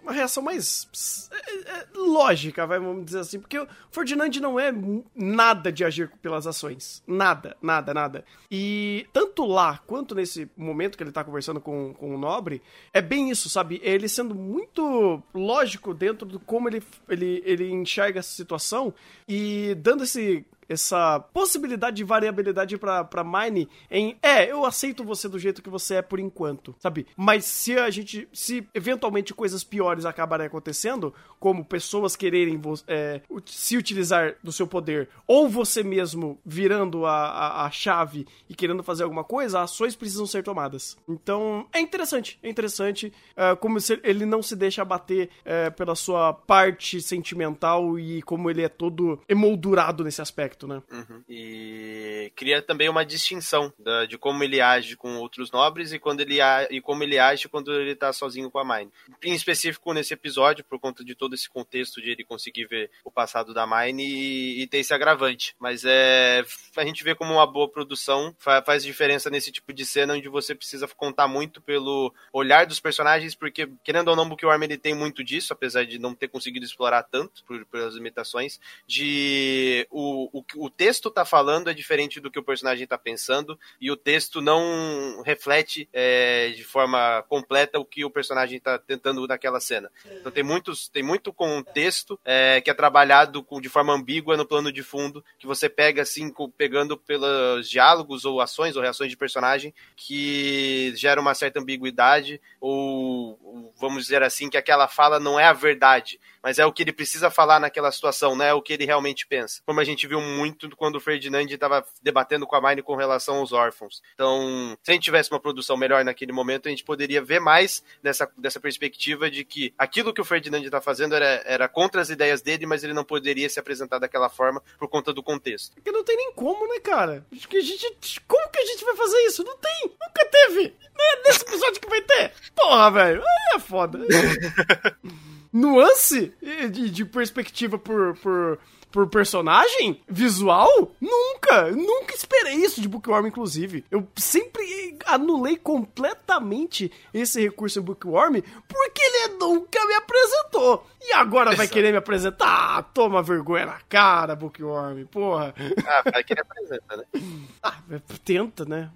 uma 0.02 0.12
reação 0.12 0.42
mais 0.42 1.30
é, 1.32 1.80
é, 1.80 1.86
lógica, 1.94 2.66
vamos 2.66 3.06
dizer 3.06 3.20
assim, 3.20 3.40
porque 3.40 3.60
o 3.60 3.68
Ferdinand 3.92 4.32
não 4.42 4.60
é 4.60 4.72
nada 5.16 5.72
de 5.72 5.84
agir 5.84 6.10
pelas 6.22 6.48
ações, 6.48 7.04
nada 7.06 7.26
Nada, 7.26 7.58
nada, 7.62 7.94
nada. 7.94 8.26
E 8.50 9.08
tanto 9.12 9.46
lá 9.46 9.80
quanto 9.86 10.16
nesse 10.16 10.50
momento 10.56 10.98
que 10.98 11.04
ele 11.04 11.12
tá 11.12 11.24
conversando 11.24 11.60
com, 11.60 11.94
com 11.94 12.16
o 12.16 12.18
Nobre, 12.18 12.62
é 12.94 13.02
bem 13.02 13.30
isso, 13.30 13.50
sabe? 13.50 13.82
Ele 13.84 14.08
sendo 14.08 14.34
muito 14.34 15.22
lógico 15.34 15.94
dentro 15.94 16.26
do 16.26 16.40
como 16.40 16.70
ele, 16.70 16.82
ele, 17.10 17.44
ele 17.46 17.72
enxerga 17.72 18.05
essa 18.14 18.32
situação 18.32 18.94
e 19.28 19.76
dando 19.76 20.04
esse 20.04 20.46
essa 20.68 21.20
possibilidade 21.20 21.98
de 21.98 22.04
variabilidade 22.04 22.78
para 22.78 23.24
Mine 23.24 23.70
em 23.90 24.18
é, 24.22 24.52
eu 24.52 24.66
aceito 24.66 25.04
você 25.04 25.30
do 25.30 25.40
jeito 25.40 25.62
que 25.62 25.70
você 25.70 25.96
é 25.96 26.02
por 26.02 26.20
enquanto, 26.20 26.76
sabe? 26.80 27.06
Mas 27.16 27.46
se 27.46 27.78
a 27.78 27.90
gente, 27.90 28.28
se 28.34 28.68
eventualmente 28.74 29.34
coisas 29.34 29.64
piores 29.64 30.06
acabarem 30.06 30.48
acontecendo, 30.48 31.14
como 31.40 31.64
pessoas 31.64 32.16
quererem 32.16 32.60
é, 32.88 33.22
se 33.46 33.78
utilizar 33.78 34.36
do 34.44 34.52
seu 34.52 34.66
poder, 34.66 35.10
ou 35.28 35.48
você 35.48 35.84
mesmo 35.84 36.40
virando 36.46 37.06
a, 37.06 37.14
a, 37.14 37.66
a, 37.66 37.72
chave 37.72 38.26
e 38.50 38.56
querendo 38.56 38.82
fazer 38.82 39.04
alguma 39.04 39.24
coisa, 39.24 39.62
ações 39.62 39.96
precisam 39.96 40.26
ser 40.26 40.44
tomadas. 40.44 40.98
Então, 41.08 41.68
é 41.74 41.80
interessante, 41.80 42.40
é 42.42 42.50
interessante 42.50 43.14
uh, 43.32 43.56
como 43.58 43.78
ele 44.04 44.26
não 44.26 44.42
se 44.42 44.56
deixa 44.56 44.82
abater 44.82 45.30
uh, 45.42 45.72
pela 45.76 45.96
sua 45.96 46.34
parte 46.34 47.02
sentimental 47.02 48.00
e 48.00 48.22
como 48.22 48.50
ele 48.50 48.64
é 48.64 48.70
todo 48.70 49.20
emoldurado 49.28 50.04
nesse 50.04 50.22
aspecto 50.22 50.55
aspecto, 50.56 50.68
né? 50.68 50.82
Uhum. 50.92 51.24
E 51.30 52.32
cria 52.36 52.62
também 52.62 52.90
uma 52.90 53.06
distinção 53.06 53.72
da, 53.78 54.06
de 54.06 54.18
como 54.18 54.44
ele 54.44 54.62
age 54.62 54.96
com 54.96 55.18
outros 55.18 55.52
nobres 55.52 55.92
e, 55.92 56.00
quando 56.00 56.22
ele 56.22 56.40
e 56.72 56.82
como 56.82 57.04
ele 57.04 57.20
age 57.20 57.50
quando 57.50 57.74
ele 57.74 57.96
tá 57.96 58.12
sozinho 58.14 58.50
com 58.50 58.60
a 58.60 58.66
Mine. 58.66 58.92
Em 59.24 59.34
específico 59.34 59.94
nesse 59.94 60.14
episódio, 60.14 60.64
por 60.64 60.80
conta 60.80 61.04
de 61.04 61.14
todo 61.14 61.36
esse 61.36 61.50
contexto 61.50 62.02
de 62.02 62.10
ele 62.10 62.24
conseguir 62.24 62.66
ver 62.66 62.90
o 63.04 63.12
passado 63.12 63.54
da 63.54 63.68
Mine 63.68 64.04
e, 64.04 64.64
e 64.64 64.68
ter 64.68 64.80
esse 64.80 64.94
agravante. 64.94 65.56
Mas 65.60 65.84
é 65.86 66.44
a 66.78 66.86
gente 66.86 67.04
vê 67.04 67.14
como 67.14 67.34
uma 67.34 67.48
boa 67.48 67.70
produção 67.70 68.34
fa 68.40 68.64
faz 68.66 68.84
diferença 68.84 69.30
nesse 69.30 69.52
tipo 69.52 69.74
de 69.74 69.86
cena 69.86 70.14
onde 70.14 70.30
você 70.30 70.56
precisa 70.56 70.88
contar 70.88 71.28
muito 71.28 71.62
pelo 71.62 72.14
olhar 72.32 72.66
dos 72.66 72.80
personagens, 72.80 73.36
porque 73.36 73.70
querendo 73.84 74.08
ou 74.08 74.16
não, 74.16 74.24
o 74.24 74.30
Bookworm 74.30 74.64
ele 74.64 74.78
tem 74.78 74.96
muito 74.96 75.24
disso, 75.24 75.54
apesar 75.54 75.86
de 75.86 76.00
não 76.00 76.16
ter 76.16 76.28
conseguido 76.28 76.66
explorar 76.66 77.04
tanto 77.04 77.44
por, 77.44 77.66
pelas 77.66 77.96
limitações, 77.96 78.60
de 78.88 79.88
o, 79.90 80.30
o 80.32 80.44
o 80.56 80.70
texto 80.70 81.10
tá 81.10 81.26
falando 81.26 81.70
é 81.70 81.74
diferente 81.74 82.20
do 82.20 82.30
que 82.30 82.40
o 82.40 82.44
personagem 82.44 82.86
tá 82.86 82.98
pensando 82.98 83.60
e 83.80 83.92
o 83.92 83.96
texto 83.96 84.42
não 84.42 85.22
reflete 85.26 85.90
é, 85.92 86.50
de 86.50 86.64
forma 86.64 87.24
completa 87.28 87.80
o 87.80 87.86
que 87.86 88.06
o 88.06 88.10
personagem 88.10 88.60
tá 88.60 88.78
tentando 88.78 89.26
naquela 89.28 89.60
cena. 89.60 89.92
Então 90.20 90.32
tem 90.32 90.44
muitos, 90.44 90.88
tem 90.88 91.04
muito 91.04 91.34
contexto 91.34 92.20
é, 92.24 92.62
que 92.62 92.70
é 92.70 92.74
trabalhado 92.74 93.44
com, 93.44 93.60
de 93.60 93.70
forma 93.70 93.94
ambígua 93.94 94.38
no 94.38 94.46
plano 94.46 94.72
de 94.72 94.84
fundo 94.84 95.24
que 95.40 95.48
você 95.48 95.68
pega 95.68 96.02
assim, 96.02 96.30
com, 96.30 96.50
pegando 96.50 96.98
pelos 96.98 97.70
diálogos 97.70 98.26
ou 98.26 98.42
ações 98.42 98.76
ou 98.76 98.82
reações 98.82 99.10
de 99.10 99.18
personagem 99.18 99.74
que 99.96 100.94
gera 100.96 101.20
uma 101.20 101.34
certa 101.34 101.60
ambiguidade 101.60 102.42
ou 102.60 103.74
vamos 103.78 104.04
dizer 104.04 104.24
assim 104.24 104.50
que 104.50 104.58
aquela 104.58 104.88
fala 104.88 105.20
não 105.20 105.40
é 105.40 105.46
a 105.46 105.54
verdade, 105.54 106.20
mas 106.42 106.60
é 106.60 106.66
o 106.66 106.72
que 106.72 106.84
ele 106.84 106.94
precisa 106.94 107.30
falar 107.30 107.60
naquela 107.60 107.92
situação, 107.92 108.36
não 108.36 108.46
é 108.46 108.54
o 108.54 108.62
que 108.62 108.74
ele 108.74 108.86
realmente 108.86 109.26
pensa. 109.26 109.62
Como 109.66 109.80
a 109.80 109.84
gente 109.84 110.08
viu 110.08 110.22
muito 110.36 110.70
quando 110.76 110.96
o 110.96 111.00
Ferdinand 111.00 111.46
estava 111.46 111.86
debatendo 112.02 112.46
com 112.46 112.56
a 112.56 112.62
Mine 112.62 112.82
com 112.82 112.96
relação 112.96 113.38
aos 113.38 113.52
órfãos. 113.52 114.02
Então, 114.14 114.78
se 114.84 114.92
a 114.92 114.94
gente 114.94 115.04
tivesse 115.04 115.32
uma 115.32 115.40
produção 115.40 115.78
melhor 115.78 116.04
naquele 116.04 116.32
momento, 116.32 116.68
a 116.68 116.70
gente 116.70 116.84
poderia 116.84 117.22
ver 117.22 117.40
mais 117.40 117.84
dessa, 118.04 118.30
dessa 118.38 118.60
perspectiva 118.60 119.30
de 119.30 119.44
que 119.44 119.74
aquilo 119.78 120.14
que 120.14 120.22
o 120.22 120.26
Ferdinand 120.26 120.64
está 120.64 120.82
fazendo 120.82 121.16
era, 121.16 121.42
era 121.46 121.68
contra 121.68 122.02
as 122.02 122.10
ideias 122.10 122.42
dele, 122.42 122.66
mas 122.66 122.84
ele 122.84 122.94
não 122.94 123.04
poderia 123.04 123.50
se 123.50 123.60
apresentar 123.60 124.00
daquela 124.00 124.30
forma 124.30 124.62
por 124.78 124.88
conta 124.88 125.14
do 125.14 125.24
contexto. 125.24 125.76
Porque 125.76 125.92
não 125.92 126.04
tem 126.04 126.18
nem 126.18 126.34
como, 126.34 126.68
né, 126.68 126.80
cara? 126.80 127.26
Que 127.50 127.58
a 127.58 127.62
gente. 127.62 128.22
Como 128.28 128.50
que 128.50 128.60
a 128.60 128.66
gente 128.66 128.84
vai 128.84 128.96
fazer 128.96 129.18
isso? 129.26 129.44
Não 129.44 129.58
tem! 129.58 129.84
Nunca 129.84 130.26
teve! 130.26 130.76
Não 130.98 131.06
é 131.06 131.24
nesse 131.24 131.42
episódio 131.44 131.82
que 131.82 131.90
vai 131.90 132.02
ter! 132.02 132.34
Porra, 132.56 132.92
velho! 132.92 133.24
É 133.54 133.60
foda. 133.60 134.00
Nuance 135.52 136.34
de, 136.70 136.90
de 136.90 137.06
perspectiva 137.06 137.78
por, 137.78 138.18
por 138.18 138.60
por 138.96 139.10
personagem 139.10 140.02
visual? 140.08 140.70
Nunca! 141.02 141.70
Nunca 141.72 142.16
esperei 142.16 142.56
isso 142.56 142.80
de 142.80 142.88
Bookworm, 142.88 143.28
inclusive. 143.28 143.84
Eu 143.92 144.08
sempre 144.16 144.98
anulei 145.06 145.58
completamente 145.58 146.90
esse 147.14 147.42
recurso 147.42 147.80
em 147.80 147.82
Bookworm 147.82 148.42
porque 148.66 149.02
ele 149.02 149.36
nunca 149.38 149.86
me 149.86 149.96
apresentou. 149.96 150.88
E 151.02 151.12
agora 151.12 151.54
vai 151.56 151.68
querer 151.68 151.92
me 151.92 151.98
apresentar? 151.98 152.78
Ah, 152.78 152.82
toma 152.82 153.22
vergonha 153.22 153.66
na 153.66 153.80
cara, 153.90 154.34
Bookworm, 154.34 155.06
porra. 155.08 155.54
Ah, 155.86 156.10
vai 156.10 156.24
querer 156.24 156.42
apresentar, 156.42 156.96
né? 156.96 157.04
Ah, 157.62 157.82
tenta, 158.24 158.64
né? 158.64 158.92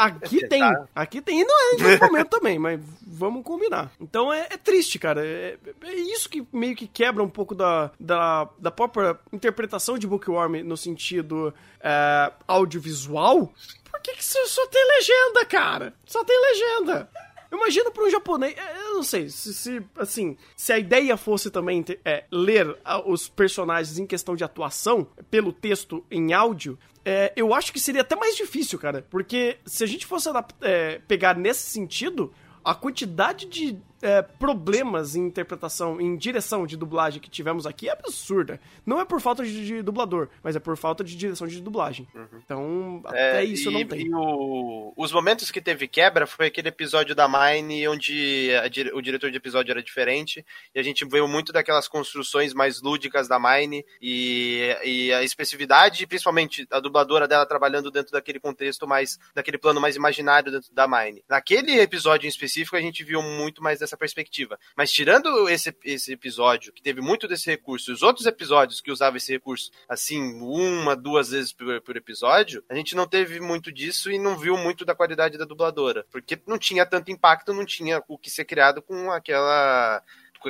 Aqui 0.00 0.48
tem, 0.48 0.62
aqui 0.94 1.20
tem, 1.20 1.40
e 1.40 1.44
não 1.44 1.54
é 1.54 1.76
no 1.76 2.06
momento 2.06 2.28
também, 2.28 2.58
mas 2.58 2.80
vamos 3.06 3.44
combinar. 3.44 3.92
Então 4.00 4.32
é, 4.32 4.48
é 4.50 4.56
triste, 4.56 4.98
cara. 4.98 5.24
É, 5.24 5.56
é, 5.82 5.94
isso 5.94 6.28
que 6.28 6.44
meio 6.52 6.74
que 6.74 6.88
quebra 6.88 7.22
um 7.22 7.28
pouco 7.28 7.54
da, 7.54 7.92
da, 8.00 8.48
da 8.58 8.70
própria 8.72 9.13
interpretação 9.32 9.98
de 9.98 10.06
Bookworm 10.06 10.62
no 10.64 10.76
sentido 10.76 11.52
é, 11.80 12.32
audiovisual, 12.46 13.52
por 13.90 14.00
que, 14.00 14.14
que 14.14 14.24
só 14.24 14.66
tem 14.66 14.84
legenda, 14.96 15.46
cara? 15.46 15.94
Só 16.04 16.24
tem 16.24 16.36
legenda. 16.40 17.10
Imagina 17.52 17.90
para 17.90 18.04
um 18.04 18.10
japonês, 18.10 18.56
é, 18.56 18.80
eu 18.88 18.94
não 18.94 19.02
sei, 19.02 19.28
se, 19.28 19.54
se, 19.54 19.82
assim, 19.96 20.36
se 20.56 20.72
a 20.72 20.78
ideia 20.78 21.16
fosse 21.16 21.50
também 21.50 21.84
é, 22.04 22.24
ler 22.30 22.76
os 23.06 23.28
personagens 23.28 23.98
em 23.98 24.06
questão 24.06 24.34
de 24.34 24.42
atuação 24.42 25.06
pelo 25.30 25.52
texto 25.52 26.04
em 26.10 26.32
áudio, 26.32 26.76
é, 27.04 27.32
eu 27.36 27.54
acho 27.54 27.72
que 27.72 27.78
seria 27.78 28.00
até 28.00 28.16
mais 28.16 28.36
difícil, 28.36 28.78
cara. 28.78 29.06
Porque 29.08 29.58
se 29.64 29.84
a 29.84 29.86
gente 29.86 30.06
fosse 30.06 30.28
é, 30.60 31.00
pegar 31.06 31.36
nesse 31.36 31.70
sentido, 31.70 32.32
a 32.64 32.74
quantidade 32.74 33.46
de 33.46 33.78
é, 34.04 34.20
problemas 34.20 35.16
em 35.16 35.26
interpretação, 35.26 35.98
em 35.98 36.14
direção 36.14 36.66
de 36.66 36.76
dublagem 36.76 37.20
que 37.20 37.30
tivemos 37.30 37.66
aqui 37.66 37.88
é 37.88 37.92
absurda. 37.92 38.60
Não 38.84 39.00
é 39.00 39.04
por 39.04 39.18
falta 39.18 39.42
de, 39.42 39.64
de 39.64 39.82
dublador, 39.82 40.28
mas 40.42 40.54
é 40.54 40.60
por 40.60 40.76
falta 40.76 41.02
de 41.02 41.16
direção 41.16 41.46
de 41.46 41.58
dublagem. 41.60 42.06
Uhum. 42.14 42.26
Então, 42.44 43.02
até 43.06 43.40
é, 43.40 43.44
isso 43.44 43.70
e, 43.70 43.72
não 43.72 43.86
tem. 43.86 44.06
E 44.06 44.14
o, 44.14 44.92
os 44.94 45.10
momentos 45.10 45.50
que 45.50 45.60
teve 45.60 45.88
quebra 45.88 46.26
foi 46.26 46.46
aquele 46.46 46.68
episódio 46.68 47.14
da 47.14 47.26
Mine 47.26 47.88
onde 47.88 48.50
a, 48.54 48.96
o 48.96 49.00
diretor 49.00 49.30
de 49.30 49.38
episódio 49.38 49.70
era 49.72 49.82
diferente 49.82 50.44
e 50.74 50.78
a 50.78 50.82
gente 50.82 51.04
veio 51.06 51.26
muito 51.26 51.50
daquelas 51.50 51.88
construções 51.88 52.52
mais 52.52 52.82
lúdicas 52.82 53.26
da 53.26 53.38
Mine 53.38 53.86
e, 54.02 54.76
e 54.84 55.12
a 55.14 55.22
especificidade, 55.22 56.06
principalmente 56.06 56.66
a 56.70 56.78
dubladora 56.78 57.26
dela 57.26 57.46
trabalhando 57.46 57.90
dentro 57.90 58.12
daquele 58.12 58.38
contexto 58.38 58.86
mais, 58.86 59.18
daquele 59.34 59.56
plano 59.56 59.80
mais 59.80 59.96
imaginário 59.96 60.52
dentro 60.52 60.74
da 60.74 60.86
Mine. 60.86 61.24
Naquele 61.26 61.80
episódio 61.80 62.26
em 62.26 62.28
específico, 62.28 62.76
a 62.76 62.80
gente 62.80 63.02
viu 63.02 63.22
muito 63.22 63.62
mais 63.62 63.78
dessa 63.78 63.93
essa 63.94 63.96
perspectiva. 63.96 64.58
Mas 64.76 64.92
tirando 64.92 65.48
esse, 65.48 65.74
esse 65.84 66.12
episódio, 66.12 66.72
que 66.72 66.82
teve 66.82 67.00
muito 67.00 67.26
desse 67.26 67.50
recurso, 67.50 67.90
e 67.90 67.94
os 67.94 68.02
outros 68.02 68.26
episódios 68.26 68.80
que 68.80 68.90
usavam 68.90 69.16
esse 69.16 69.32
recurso, 69.32 69.70
assim, 69.88 70.20
uma, 70.40 70.94
duas 70.94 71.30
vezes 71.30 71.52
por, 71.52 71.80
por 71.80 71.96
episódio, 71.96 72.62
a 72.68 72.74
gente 72.74 72.94
não 72.94 73.06
teve 73.06 73.40
muito 73.40 73.72
disso 73.72 74.10
e 74.10 74.18
não 74.18 74.36
viu 74.36 74.56
muito 74.56 74.84
da 74.84 74.94
qualidade 74.94 75.38
da 75.38 75.44
dubladora. 75.44 76.04
Porque 76.10 76.40
não 76.46 76.58
tinha 76.58 76.84
tanto 76.84 77.10
impacto, 77.10 77.54
não 77.54 77.64
tinha 77.64 78.02
o 78.08 78.18
que 78.18 78.30
ser 78.30 78.44
criado 78.44 78.82
com 78.82 79.10
aquela 79.10 80.02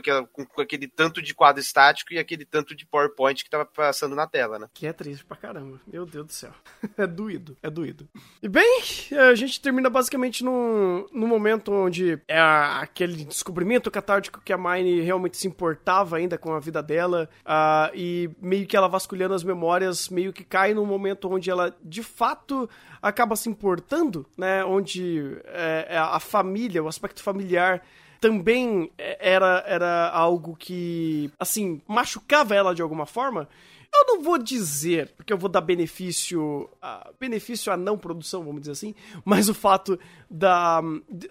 com, 0.03 0.27
com, 0.27 0.47
com, 0.47 0.61
aquele 0.61 0.87
tanto 0.87 1.21
de 1.23 1.35
quadro 1.35 1.61
estático 1.61 2.13
e 2.13 2.19
aquele 2.19 2.45
tanto 2.45 2.75
de 2.75 2.87
PowerPoint 2.87 3.43
que 3.43 3.51
tava 3.51 3.65
passando 3.65 4.15
na 4.15 4.27
tela, 4.27 4.59
né? 4.59 4.69
Que 4.73 4.87
é 4.87 4.93
triste 4.93 5.25
pra 5.25 5.37
caramba. 5.37 5.81
Meu 5.87 6.07
Deus 6.07 6.27
do 6.27 6.33
céu. 6.33 6.53
é 6.97 7.07
doído, 7.07 7.57
é 7.63 7.71
doído. 7.71 8.09
E 8.43 8.49
bem, 8.49 8.83
a 9.31 9.35
gente 9.35 9.61
termina 9.61 9.91
basicamente 9.91 10.45
no, 10.45 11.09
no 11.13 11.27
momento 11.27 11.73
onde 11.73 12.19
é 12.29 12.39
aquele 12.39 13.25
descobrimento 13.25 13.91
catártico 13.91 14.41
que 14.41 14.53
a 14.53 14.59
Mine 14.59 15.01
realmente 15.01 15.37
se 15.37 15.47
importava 15.47 16.17
ainda 16.17 16.39
com 16.39 16.53
a 16.53 16.61
vida 16.61 16.83
dela 16.83 17.29
uh, 17.45 17.95
e 17.95 18.31
meio 18.41 18.67
que 18.67 18.77
ela 18.77 18.89
vasculhando 18.89 19.35
as 19.35 19.45
memórias, 19.45 20.09
meio 20.09 20.33
que 20.33 20.45
cai 20.45 20.75
num 20.75 20.87
momento 20.87 21.31
onde 21.31 21.51
ela 21.51 21.77
de 21.83 22.03
fato 22.03 22.69
acaba 23.01 23.37
se 23.37 23.49
importando, 23.49 24.27
né? 24.37 24.65
Onde 24.65 25.39
é, 25.47 25.87
é 25.91 25.99
a 25.99 26.19
família, 26.21 26.83
o 26.83 26.89
aspecto 26.89 27.23
familiar 27.23 27.83
também 28.25 28.91
é, 28.97 29.33
era, 29.35 29.63
era 29.67 30.09
algo 30.09 30.57
que, 30.57 31.31
assim, 31.39 31.83
machucava 31.87 32.55
ela 32.55 32.75
de 32.75 32.81
alguma 32.81 33.05
forma. 33.05 33.47
Eu 33.95 34.07
não 34.07 34.23
vou 34.23 34.39
dizer, 34.39 35.13
porque 35.17 35.33
eu 35.33 35.39
vou 35.39 35.49
dar 35.49 35.61
benefício 35.61 36.69
a, 36.83 37.11
benefício 37.19 37.73
à 37.73 37.77
não 37.77 37.97
produção, 37.97 38.43
vamos 38.43 38.63
dizer 38.63 38.73
assim, 38.73 38.93
mas 39.25 39.49
o 39.49 39.55
fato 39.55 39.99
da, 40.29 40.83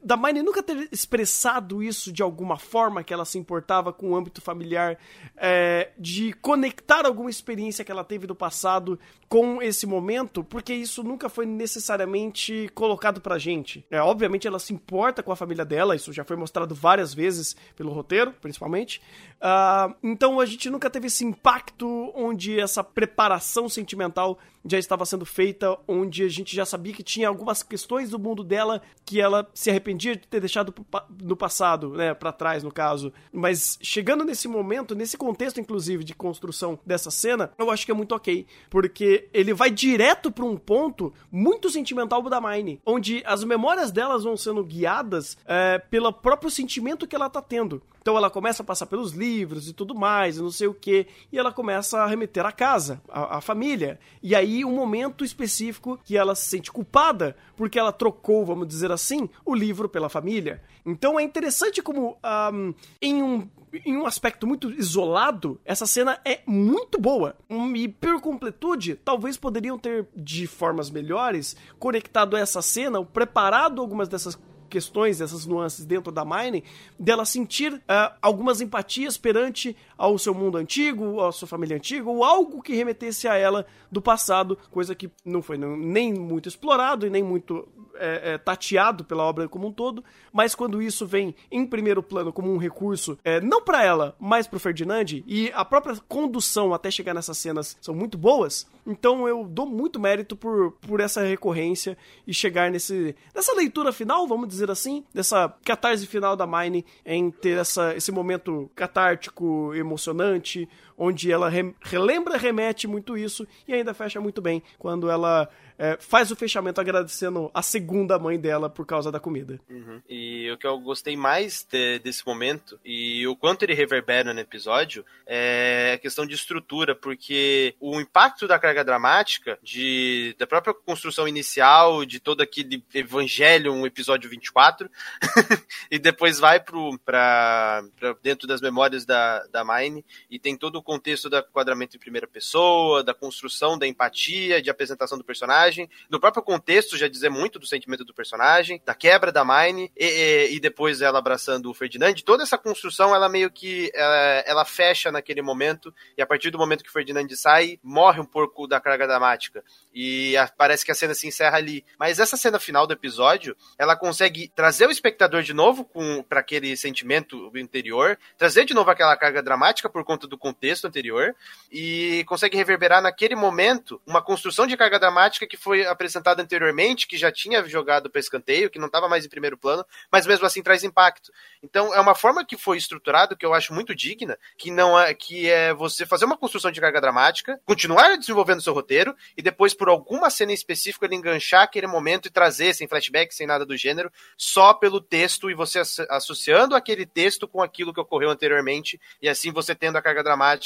da 0.01 0.15
Mine 0.15 0.41
nunca 0.41 0.63
ter 0.63 0.87
expressado 0.89 1.83
isso 1.83 2.11
de 2.11 2.23
alguma 2.23 2.57
forma, 2.57 3.03
que 3.03 3.13
ela 3.13 3.25
se 3.25 3.37
importava 3.37 3.91
com 3.91 4.11
o 4.11 4.15
âmbito 4.15 4.41
familiar, 4.41 4.97
é, 5.35 5.91
de 5.99 6.31
conectar 6.33 7.05
alguma 7.05 7.29
experiência 7.29 7.83
que 7.83 7.91
ela 7.91 8.03
teve 8.03 8.25
do 8.25 8.33
passado 8.33 8.97
com 9.27 9.61
esse 9.61 9.85
momento, 9.85 10.43
porque 10.43 10.73
isso 10.73 11.03
nunca 11.03 11.27
foi 11.27 11.45
necessariamente 11.45 12.69
colocado 12.73 13.19
pra 13.19 13.37
gente. 13.37 13.85
É, 13.91 14.01
obviamente 14.01 14.47
ela 14.47 14.59
se 14.59 14.73
importa 14.73 15.21
com 15.21 15.31
a 15.31 15.35
família 15.35 15.65
dela, 15.65 15.95
isso 15.95 16.13
já 16.13 16.23
foi 16.23 16.37
mostrado 16.37 16.73
várias 16.73 17.13
vezes 17.13 17.55
pelo 17.75 17.91
roteiro, 17.91 18.31
principalmente. 18.41 19.01
Uh, 19.41 19.93
então 20.01 20.39
a 20.39 20.45
gente 20.45 20.69
nunca 20.69 20.89
teve 20.89 21.07
esse 21.07 21.25
impacto 21.25 22.11
onde 22.15 22.52
essa 22.59 22.83
preparação 22.83 23.67
sentimental 23.69 24.37
já 24.65 24.77
estava 24.77 25.05
sendo 25.05 25.25
feita, 25.25 25.77
onde 25.87 26.23
a 26.23 26.29
gente 26.29 26.55
já 26.55 26.65
sabia 26.65 26.93
que 26.93 27.03
tinha 27.03 27.27
algumas 27.27 27.61
questões 27.63 28.09
do 28.09 28.19
mundo 28.19 28.43
dela 28.43 28.81
que 29.05 29.19
ela 29.19 29.49
se 29.53 29.69
arrependia 29.69 30.15
de 30.15 30.27
ter 30.27 30.39
deixado 30.39 30.73
no 31.21 31.35
passado, 31.35 31.89
né, 31.91 32.13
para 32.13 32.31
trás 32.31 32.63
no 32.63 32.71
caso. 32.71 33.11
Mas 33.31 33.77
chegando 33.81 34.23
nesse 34.23 34.47
momento, 34.47 34.95
nesse 34.95 35.17
contexto 35.17 35.59
inclusive 35.59 36.03
de 36.03 36.13
construção 36.13 36.79
dessa 36.85 37.11
cena, 37.11 37.51
eu 37.57 37.69
acho 37.69 37.85
que 37.85 37.91
é 37.91 37.95
muito 37.95 38.15
ok, 38.15 38.45
porque 38.69 39.29
ele 39.33 39.53
vai 39.53 39.69
direto 39.69 40.31
para 40.31 40.45
um 40.45 40.57
ponto 40.57 41.13
muito 41.31 41.69
sentimental 41.69 42.21
da 42.23 42.39
Mine, 42.39 42.81
onde 42.85 43.21
as 43.25 43.43
memórias 43.43 43.91
delas 43.91 44.23
vão 44.23 44.37
sendo 44.37 44.63
guiadas 44.63 45.37
é, 45.45 45.77
pelo 45.77 46.11
próprio 46.11 46.49
sentimento 46.49 47.07
que 47.07 47.15
ela 47.15 47.29
tá 47.29 47.41
tendo. 47.41 47.81
Então 48.01 48.17
ela 48.17 48.29
começa 48.29 48.61
a 48.61 48.65
passar 48.65 48.85
pelos 48.85 49.13
livros 49.13 49.69
e 49.69 49.73
tudo 49.73 49.95
mais, 49.95 50.37
e 50.37 50.41
não 50.41 50.51
sei 50.51 50.67
o 50.67 50.73
que, 50.73 51.07
e 51.31 51.39
ela 51.39 51.53
começa 51.53 51.99
a 51.99 52.05
remeter 52.05 52.45
a 52.45 52.51
casa, 52.51 53.01
a, 53.07 53.37
a 53.37 53.41
família. 53.41 53.97
E 54.21 54.35
aí 54.35 54.52
um 54.65 54.75
momento 54.75 55.23
específico 55.23 55.97
que 56.03 56.17
ela 56.17 56.35
se 56.35 56.45
sente 56.45 56.71
culpada 56.71 57.35
porque 57.55 57.79
ela 57.79 57.93
trocou, 57.93 58.45
vamos 58.45 58.67
dizer 58.67 58.91
assim, 58.91 59.29
o 59.45 59.55
livro 59.55 59.87
pela 59.87 60.09
família. 60.09 60.61
Então 60.85 61.17
é 61.17 61.23
interessante 61.23 61.81
como 61.81 62.17
um, 62.51 62.73
em 63.01 63.23
um 63.23 63.47
em 63.85 63.97
um 63.97 64.05
aspecto 64.05 64.45
muito 64.45 64.69
isolado, 64.71 65.59
essa 65.65 65.87
cena 65.87 66.19
é 66.23 66.41
muito 66.45 66.99
boa. 66.99 67.35
E 67.75 67.87
por 67.87 68.21
completude, 68.21 68.95
talvez 68.95 69.35
poderiam 69.35 69.79
ter, 69.79 70.07
de 70.15 70.45
formas 70.45 70.89
melhores, 70.89 71.55
conectado 71.79 72.37
essa 72.37 72.61
cena, 72.61 72.99
ou 72.99 73.05
preparado 73.05 73.81
algumas 73.81 74.07
dessas 74.07 74.37
questões, 74.73 75.21
essas 75.21 75.45
nuances 75.45 75.85
dentro 75.85 76.11
da 76.11 76.25
Mine, 76.25 76.63
dela 76.97 77.25
sentir 77.25 77.73
uh, 77.73 78.15
algumas 78.19 78.59
empatias 78.59 79.19
perante 79.19 79.77
ao 79.95 80.17
seu 80.17 80.33
mundo 80.33 80.57
antigo, 80.57 81.21
à 81.21 81.31
sua 81.31 81.47
família 81.47 81.77
antiga, 81.77 82.09
ou 82.09 82.23
algo 82.23 82.63
que 82.63 82.73
remetesse 82.73 83.27
a 83.27 83.35
ela 83.35 83.67
do 83.91 84.01
passado, 84.01 84.57
coisa 84.71 84.95
que 84.95 85.11
não 85.23 85.43
foi 85.43 85.59
nem 85.59 86.11
muito 86.11 86.49
explorado 86.49 87.05
e 87.05 87.09
nem 87.11 87.21
muito 87.21 87.67
é, 87.93 88.33
é, 88.33 88.37
tateado 88.39 89.05
pela 89.05 89.23
obra 89.23 89.47
como 89.47 89.67
um 89.67 89.71
todo, 89.71 90.03
mas 90.31 90.55
quando 90.55 90.81
isso 90.81 91.05
vem 91.05 91.35
em 91.51 91.67
primeiro 91.67 92.01
plano 92.01 92.33
como 92.33 92.51
um 92.51 92.57
recurso, 92.57 93.15
é, 93.23 93.39
não 93.39 93.61
para 93.61 93.85
ela, 93.85 94.15
mas 94.19 94.47
para 94.47 94.57
o 94.57 94.59
Ferdinand, 94.59 95.21
e 95.27 95.51
a 95.53 95.63
própria 95.63 95.95
condução 96.07 96.73
até 96.73 96.89
chegar 96.89 97.13
nessas 97.13 97.37
cenas 97.37 97.77
são 97.79 97.93
muito 97.93 98.17
boas, 98.17 98.67
então 98.85 99.27
eu 99.27 99.45
dou 99.45 99.65
muito 99.65 99.99
mérito 99.99 100.35
por, 100.35 100.71
por 100.73 100.99
essa 100.99 101.21
recorrência 101.21 101.97
e 102.27 102.33
chegar 102.33 102.69
nesse, 102.69 103.15
nessa 103.33 103.53
leitura 103.55 103.91
final, 103.91 104.27
vamos 104.27 104.47
dizer 104.47 104.69
assim, 104.69 105.03
dessa 105.13 105.53
catarse 105.63 106.05
final 106.05 106.35
da 106.35 106.45
Mine 106.45 106.85
em 107.05 107.31
ter 107.31 107.57
essa, 107.57 107.95
esse 107.95 108.11
momento 108.11 108.69
catártico, 108.75 109.73
emocionante, 109.73 110.67
onde 110.97 111.31
ela 111.31 111.49
re 111.49 111.73
relembra, 111.81 112.37
remete 112.37 112.87
muito 112.87 113.17
isso 113.17 113.47
e 113.67 113.73
ainda 113.73 113.93
fecha 113.93 114.19
muito 114.19 114.41
bem 114.41 114.61
quando 114.77 115.09
ela 115.09 115.49
é, 115.77 115.97
faz 115.99 116.31
o 116.31 116.35
fechamento 116.35 116.79
agradecendo 116.79 117.49
a 117.53 117.61
segunda 117.61 118.19
mãe 118.19 118.39
dela 118.39 118.69
por 118.69 118.85
causa 118.85 119.11
da 119.11 119.19
comida. 119.19 119.59
Uhum. 119.69 120.01
E 120.07 120.51
o 120.51 120.57
que 120.57 120.67
eu 120.67 120.79
gostei 120.79 121.15
mais 121.17 121.65
de, 121.69 121.99
desse 121.99 122.25
momento 122.25 122.79
e 122.83 123.25
o 123.27 123.35
quanto 123.35 123.63
ele 123.63 123.73
reverbera 123.73 124.33
no 124.33 124.39
episódio 124.39 125.05
é 125.25 125.93
a 125.95 125.97
questão 125.97 126.25
de 126.25 126.35
estrutura, 126.35 126.95
porque 126.95 127.75
o 127.79 127.99
impacto 127.99 128.47
da 128.47 128.59
carga 128.59 128.83
dramática, 128.83 129.57
de, 129.61 130.35
da 130.37 130.45
própria 130.45 130.73
construção 130.73 131.27
inicial, 131.27 132.05
de 132.05 132.19
todo 132.19 132.41
aquele 132.41 132.83
evangelho, 132.93 133.73
um 133.73 133.85
episódio 133.85 134.29
24, 134.29 134.89
e 135.89 135.97
depois 135.97 136.39
vai 136.39 136.59
pra 136.59 137.83
dentro 138.21 138.47
das 138.47 138.61
memórias 138.61 139.05
da, 139.05 139.45
da 139.47 139.63
Mine 139.63 140.05
e 140.29 140.37
tem 140.37 140.57
todo 140.57 140.82
contexto 140.83 141.29
do 141.29 141.37
enquadramento 141.37 141.95
em 141.95 141.99
primeira 141.99 142.27
pessoa, 142.27 143.03
da 143.03 143.13
construção 143.13 143.77
da 143.77 143.87
empatia, 143.87 144.61
de 144.61 144.69
apresentação 144.69 145.17
do 145.17 145.23
personagem 145.23 145.89
no 146.09 146.19
próprio 146.19 146.43
contexto 146.43 146.97
já 146.97 147.07
dizer 147.07 147.29
muito 147.29 147.59
do 147.59 147.65
sentimento 147.65 148.03
do 148.03 148.13
personagem, 148.13 148.81
da 148.85 148.93
quebra 148.93 149.31
da 149.31 149.43
Mine, 149.43 149.91
e, 149.95 150.05
e, 150.05 150.55
e 150.55 150.59
depois 150.59 151.01
ela 151.01 151.19
abraçando 151.19 151.69
o 151.69 151.73
Ferdinand. 151.73 152.13
Toda 152.25 152.43
essa 152.43 152.57
construção, 152.57 153.15
ela 153.15 153.29
meio 153.29 153.49
que 153.49 153.91
ela, 153.93 154.43
ela, 154.45 154.65
fecha 154.65 155.11
naquele 155.11 155.41
momento, 155.41 155.93
e 156.17 156.21
a 156.21 156.25
partir 156.25 156.49
do 156.49 156.57
momento 156.57 156.83
que 156.83 156.89
o 156.89 156.93
Ferdinand 156.93 157.27
sai, 157.35 157.79
morre 157.83 158.19
um 158.19 158.25
pouco 158.25 158.67
da 158.67 158.79
carga 158.79 159.07
dramática. 159.07 159.63
E 159.93 160.35
a, 160.37 160.47
parece 160.47 160.85
que 160.85 160.91
a 160.91 160.95
cena 160.95 161.13
se 161.13 161.27
encerra 161.27 161.57
ali. 161.57 161.85
Mas 161.97 162.19
essa 162.19 162.37
cena 162.37 162.59
final 162.59 162.87
do 162.87 162.93
episódio, 162.93 163.55
ela 163.77 163.95
consegue 163.95 164.51
trazer 164.55 164.87
o 164.87 164.91
espectador 164.91 165.43
de 165.43 165.53
novo 165.53 165.89
para 166.27 166.39
aquele 166.39 166.75
sentimento 166.75 167.51
interior, 167.55 168.17
trazer 168.37 168.65
de 168.65 168.73
novo 168.73 168.89
aquela 168.89 169.15
carga 169.17 169.41
dramática 169.41 169.89
por 169.89 170.03
conta 170.03 170.27
do 170.27 170.37
contexto 170.37 170.72
anterior, 170.87 171.35
e 171.71 172.23
consegue 172.27 172.57
reverberar 172.57 173.01
naquele 173.01 173.35
momento 173.35 174.01
uma 174.05 174.21
construção 174.21 174.65
de 174.65 174.77
carga 174.77 174.99
dramática 174.99 175.47
que 175.47 175.57
foi 175.57 175.85
apresentado 175.85 176.39
anteriormente, 176.39 177.07
que 177.07 177.17
já 177.17 177.31
tinha 177.31 177.63
jogado 177.67 178.09
para 178.09 178.19
escanteio, 178.19 178.69
que 178.69 178.79
não 178.79 178.87
estava 178.87 179.09
mais 179.09 179.25
em 179.25 179.29
primeiro 179.29 179.57
plano, 179.57 179.85
mas 180.11 180.25
mesmo 180.25 180.45
assim 180.45 180.63
traz 180.63 180.83
impacto. 180.83 181.31
Então 181.61 181.93
é 181.93 181.99
uma 181.99 182.15
forma 182.15 182.45
que 182.45 182.57
foi 182.57 182.77
estruturado 182.77 183.35
que 183.35 183.45
eu 183.45 183.53
acho 183.53 183.73
muito 183.73 183.95
digna, 183.95 184.37
que 184.57 184.71
não 184.71 184.99
é 184.99 185.13
que 185.13 185.49
é 185.49 185.73
você 185.73 186.05
fazer 186.05 186.25
uma 186.25 186.37
construção 186.37 186.71
de 186.71 186.81
carga 186.81 187.01
dramática, 187.01 187.59
continuar 187.65 188.17
desenvolvendo 188.17 188.61
seu 188.61 188.73
roteiro 188.73 189.15
e 189.37 189.41
depois 189.41 189.73
por 189.73 189.89
alguma 189.89 190.29
cena 190.29 190.53
específica 190.53 191.05
ele 191.05 191.15
enganchar 191.15 191.63
aquele 191.63 191.87
momento 191.87 192.27
e 192.27 192.31
trazer 192.31 192.73
sem 192.73 192.87
flashback, 192.87 193.33
sem 193.33 193.47
nada 193.47 193.65
do 193.65 193.75
gênero, 193.77 194.11
só 194.37 194.73
pelo 194.73 195.01
texto 195.01 195.49
e 195.49 195.53
você 195.53 195.81
associando 196.09 196.75
aquele 196.75 197.05
texto 197.05 197.47
com 197.47 197.61
aquilo 197.61 197.93
que 197.93 197.99
ocorreu 197.99 198.29
anteriormente 198.29 198.99
e 199.21 199.29
assim 199.29 199.51
você 199.51 199.73
tendo 199.73 199.97
a 199.97 200.01
carga 200.01 200.23
dramática 200.23 200.62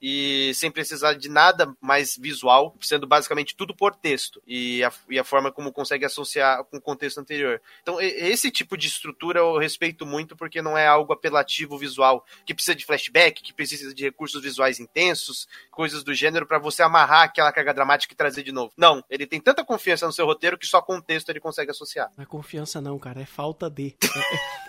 e 0.00 0.52
sem 0.54 0.70
precisar 0.70 1.14
de 1.14 1.28
nada 1.28 1.74
mais 1.80 2.16
visual, 2.16 2.76
sendo 2.80 3.06
basicamente 3.06 3.56
tudo 3.56 3.74
por 3.74 3.94
texto 3.94 4.42
e 4.46 4.82
a, 4.84 4.92
e 5.08 5.18
a 5.18 5.24
forma 5.24 5.50
como 5.50 5.72
consegue 5.72 6.04
associar 6.04 6.64
com 6.64 6.76
o 6.76 6.80
contexto 6.80 7.18
anterior. 7.18 7.60
Então, 7.82 8.00
esse 8.00 8.50
tipo 8.50 8.76
de 8.76 8.86
estrutura 8.86 9.40
eu 9.40 9.58
respeito 9.58 10.06
muito 10.06 10.36
porque 10.36 10.62
não 10.62 10.76
é 10.76 10.86
algo 10.86 11.12
apelativo 11.12 11.78
visual, 11.78 12.24
que 12.44 12.54
precisa 12.54 12.74
de 12.74 12.84
flashback, 12.84 13.42
que 13.42 13.52
precisa 13.52 13.94
de 13.94 14.04
recursos 14.04 14.40
visuais 14.42 14.80
intensos, 14.80 15.48
coisas 15.70 16.02
do 16.02 16.14
gênero, 16.14 16.46
para 16.46 16.58
você 16.58 16.82
amarrar 16.82 17.22
aquela 17.22 17.52
carga 17.52 17.74
dramática 17.74 18.12
e 18.12 18.16
trazer 18.16 18.42
de 18.42 18.52
novo. 18.52 18.72
Não, 18.76 19.02
ele 19.08 19.26
tem 19.26 19.40
tanta 19.40 19.64
confiança 19.64 20.06
no 20.06 20.12
seu 20.12 20.26
roteiro 20.26 20.58
que 20.58 20.66
só 20.66 20.80
com 20.80 21.00
texto 21.00 21.30
ele 21.30 21.40
consegue 21.40 21.70
associar. 21.70 22.10
Não 22.16 22.22
é 22.22 22.26
confiança, 22.26 22.80
não, 22.80 22.98
cara, 22.98 23.20
é 23.20 23.26
falta 23.26 23.70
de. 23.70 23.96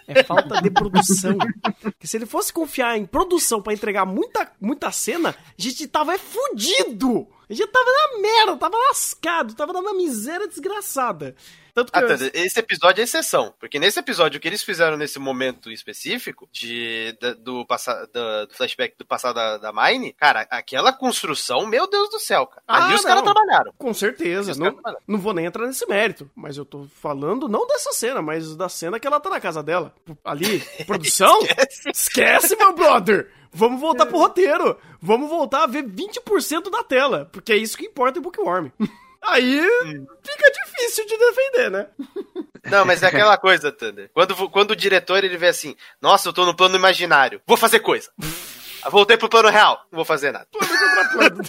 É, 0.08 0.14
é, 0.14 0.20
é 0.20 0.24
falta 0.24 0.62
de 0.62 0.70
produção. 0.70 1.38
que 2.00 2.08
se 2.08 2.18
ele 2.18 2.26
fosse 2.26 2.52
confiar 2.52 2.98
em 2.98 3.06
produção 3.06 3.62
para 3.62 3.74
entregar 3.74 4.06
muita, 4.06 4.52
muita 4.60 4.71
cena, 4.92 5.30
a 5.30 5.62
gente 5.62 5.88
tava 5.88 6.14
é 6.14 6.18
fudido! 6.18 7.28
A 7.50 7.54
gente 7.54 7.68
tava 7.68 7.86
na 7.86 8.22
merda, 8.22 8.56
tava 8.58 8.78
lascado, 8.88 9.54
tava 9.54 9.74
numa 9.74 9.94
miséria 9.94 10.48
desgraçada. 10.48 11.36
Tanto 11.74 11.92
que 11.92 11.98
ah, 11.98 12.02
eu... 12.02 12.32
Esse 12.34 12.60
episódio 12.60 13.02
é 13.02 13.04
exceção, 13.04 13.54
porque 13.60 13.80
nesse 13.80 14.00
episódio 14.00 14.38
o 14.38 14.42
que 14.42 14.48
eles 14.48 14.64
fizeram 14.64 14.98
nesse 14.98 15.20
momento 15.20 15.72
específico 15.72 16.48
de, 16.52 17.16
do, 17.20 17.36
do, 17.36 17.64
do, 17.64 18.54
flashback 18.54 18.96
do 18.98 19.06
passado 19.06 19.36
da, 19.36 19.58
da 19.58 19.72
Mine, 19.74 20.14
cara, 20.14 20.48
aquela 20.50 20.92
construção, 20.94 21.66
meu 21.66 21.90
Deus 21.90 22.10
do 22.10 22.20
céu, 22.20 22.48
cara. 22.48 22.64
Ah, 22.68 22.86
Ali 22.86 22.96
os 22.96 23.06
caras 23.06 23.24
trabalharam. 23.24 23.74
Com 23.78 23.94
certeza. 23.94 24.54
Não, 24.56 24.78
não 25.08 25.20
vou 25.20 25.34
nem 25.34 25.46
entrar 25.46 25.66
nesse 25.66 25.86
mérito, 25.88 26.30
mas 26.36 26.58
eu 26.58 26.66
tô 26.66 26.86
falando 27.02 27.48
não 27.48 27.66
dessa 27.68 27.92
cena, 27.92 28.22
mas 28.22 28.56
da 28.56 28.70
cena 28.70 29.00
que 29.00 29.08
ela 29.08 29.20
tá 29.20 29.30
na 29.30 29.40
casa 29.40 29.64
dela. 29.64 29.94
Ali, 30.24 30.60
produção? 30.86 31.40
Esquece. 31.42 31.90
Esquece, 31.90 32.56
meu 32.56 32.74
brother! 32.74 33.32
Vamos 33.54 33.82
voltar 33.82 34.06
pro 34.06 34.18
roteiro. 34.18 34.78
Vamos 35.02 35.30
voltar 35.30 35.64
a 35.64 35.68
ver 35.68 35.84
20% 35.84 36.70
da 36.70 36.84
tela, 36.84 37.30
porque 37.32 37.52
é 37.52 37.58
isso 37.58 37.78
que 37.78 37.86
importa 37.86 38.18
em 38.18 38.22
Bookworm. 38.22 38.70
Aí 39.24 39.62
fica 40.24 40.52
difícil 40.52 41.06
de 41.06 41.18
defender, 41.18 41.72
né? 41.72 41.88
Não, 42.70 42.86
mas 42.86 43.02
é 43.02 43.08
aquela 43.08 43.38
coisa, 43.38 43.72
Thunder. 43.72 44.10
Quando, 44.14 44.50
quando 44.50 44.72
o 44.72 44.76
diretor 44.76 45.24
ele 45.24 45.38
vê 45.38 45.48
assim, 45.48 45.76
nossa, 46.00 46.30
eu 46.30 46.34
tô 46.34 46.46
no 46.46 46.56
plano 46.56 46.76
imaginário, 46.76 47.42
vou 47.46 47.58
fazer 47.58 47.80
coisa. 47.80 48.10
Voltei 48.90 49.18
pro 49.18 49.30
plano 49.30 49.50
real, 49.50 49.86
não 49.92 49.98
vou 49.98 50.06
fazer 50.06 50.32
nada. 50.32 50.48
Plano. 51.14 51.44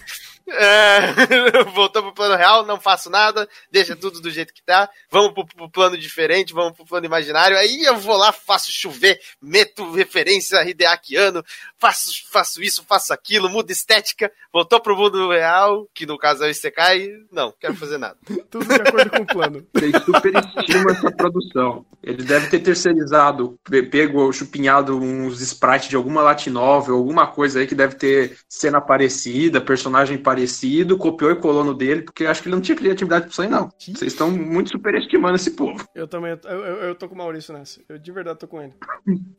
É, 0.49 1.01
voltou 1.75 2.03
pro 2.03 2.15
plano 2.15 2.37
real, 2.37 2.67
não 2.67 2.81
faço 2.81 3.09
nada, 3.09 3.49
deixa 3.71 3.95
tudo 3.95 4.21
do 4.21 4.31
jeito 4.31 4.53
que 4.53 4.63
tá, 4.63 4.89
vamos 5.11 5.33
pro, 5.33 5.47
pro, 5.47 5.71
plano 5.71 5.97
diferente, 5.97 6.53
vamos 6.53 6.73
pro 6.73 6.85
plano 6.85 7.07
imaginário, 7.07 7.57
aí 7.57 7.83
eu 7.85 7.97
vou 7.97 8.17
lá, 8.17 8.33
faço 8.33 8.73
chover, 8.73 9.21
meto 9.41 9.93
referência 9.93 10.63
hideakiano, 10.69 11.45
faço, 11.79 12.11
faço 12.31 12.63
isso, 12.63 12.85
faço 12.87 13.13
aquilo, 13.13 13.49
muda 13.49 13.73
estética, 13.73 14.31
voltou 14.53 14.81
pro 14.81 14.97
mundo 14.97 15.31
real, 15.31 15.89
que 15.95 16.07
no 16.07 16.19
caso 16.19 16.45
é 16.45 16.49
o 16.49 16.51
Isekai, 16.51 17.09
não, 17.31 17.55
quero 17.59 17.75
fazer 17.75 17.99
nada. 17.99 18.17
tudo 18.51 18.67
de 18.67 18.75
acordo 18.75 19.11
com 19.11 19.23
o 19.23 19.27
plano. 19.27 19.67
Ele 19.75 19.99
superestima 20.01 20.91
essa 20.91 21.11
produção. 21.11 21.87
Ele 22.03 22.23
deve 22.25 22.49
ter 22.49 22.59
terceirizado, 22.59 23.59
pego, 23.91 24.33
chupinhado 24.33 24.99
uns 24.99 25.41
sprites 25.41 25.89
de 25.89 25.97
alguma 25.97 26.21
latinovel, 26.21 26.97
alguma 26.97 27.22
coisa 27.27 27.61
aí 27.61 27.67
que 27.67 27.75
deve 27.75 27.97
ter 27.97 28.37
cena 28.49 28.81
parecida, 28.81 29.61
personagem 29.61 30.19
parecido 30.19 30.99
copiou 30.99 31.31
e 31.31 31.37
colou 31.37 31.65
no 31.65 31.75
dele, 31.75 32.03
porque 32.03 32.27
acho 32.27 32.43
que 32.43 32.49
ele 32.49 32.57
não 32.57 32.63
tinha 32.63 32.77
criatividade 32.77 33.25
pra 33.25 33.33
isso 33.33 33.43
aí, 33.43 33.49
não. 33.49 33.71
Vocês 33.79 34.13
estão 34.13 34.31
muito 34.31 34.71
superestimando 34.71 35.37
esse 35.37 35.51
povo. 35.53 35.87
Eu 35.95 36.07
também, 36.07 36.39
eu, 36.45 36.59
eu, 36.59 36.77
eu, 36.89 36.95
tô 36.95 37.09
com 37.09 37.15
o 37.15 37.19
Maurício 37.19 37.53
nessa. 37.53 37.81
Eu 37.89 37.99
de 37.99 38.13
verdade 38.13 38.39
tô 38.39 38.49
com 38.49 38.61
ele. 38.61 38.75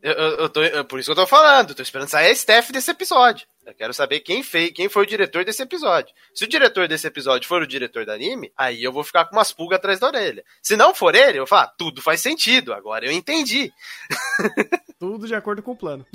eu, 0.01 0.13
eu, 0.13 0.49
tô, 0.49 0.61
por 0.87 0.99
isso 0.99 1.07
que 1.07 1.11
eu 1.11 1.23
tô 1.23 1.27
falando, 1.27 1.73
tô 1.73 1.81
esperando 1.81 2.09
sair 2.09 2.31
a 2.31 2.35
Steph 2.35 2.71
desse 2.71 2.91
episódio. 2.91 3.47
Eu 3.65 3.73
quero 3.73 3.93
saber 3.93 4.19
quem 4.19 4.43
fez, 4.43 4.71
quem 4.71 4.89
foi 4.89 5.03
o 5.03 5.07
diretor 5.07 5.45
desse 5.45 5.63
episódio. 5.63 6.13
Se 6.33 6.43
o 6.43 6.47
diretor 6.47 6.87
desse 6.87 7.07
episódio 7.07 7.47
for 7.47 7.61
o 7.61 7.67
diretor 7.67 8.05
do 8.05 8.11
anime, 8.11 8.51
aí 8.57 8.83
eu 8.83 8.91
vou 8.91 9.03
ficar 9.03 9.25
com 9.25 9.35
umas 9.35 9.53
pulgas 9.53 9.77
atrás 9.77 9.99
da 9.99 10.07
orelha. 10.07 10.43
Se 10.61 10.75
não 10.75 10.93
for 10.93 11.15
ele, 11.15 11.37
eu 11.37 11.43
vou 11.43 11.47
falar, 11.47 11.67
tudo 11.77 12.01
faz 12.01 12.19
sentido, 12.19 12.73
agora 12.73 13.05
eu 13.05 13.11
entendi. 13.11 13.71
Tudo 14.99 15.27
de 15.27 15.35
acordo 15.35 15.61
com 15.61 15.71
o 15.71 15.75
plano. 15.75 16.05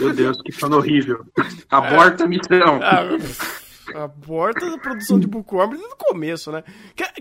Meu 0.00 0.12
Deus, 0.12 0.42
que 0.42 0.52
plano 0.52 0.78
horrível. 0.78 1.24
Aborta 1.70 2.24
a 2.24 2.26
missão. 2.26 2.80
Ah, 2.82 3.02
Aborta 3.94 4.74
a 4.74 4.78
produção 4.78 5.20
de 5.20 5.26
Bookworm 5.26 5.70
desde 5.70 5.86
o 5.86 5.96
começo, 5.96 6.50
né? 6.50 6.64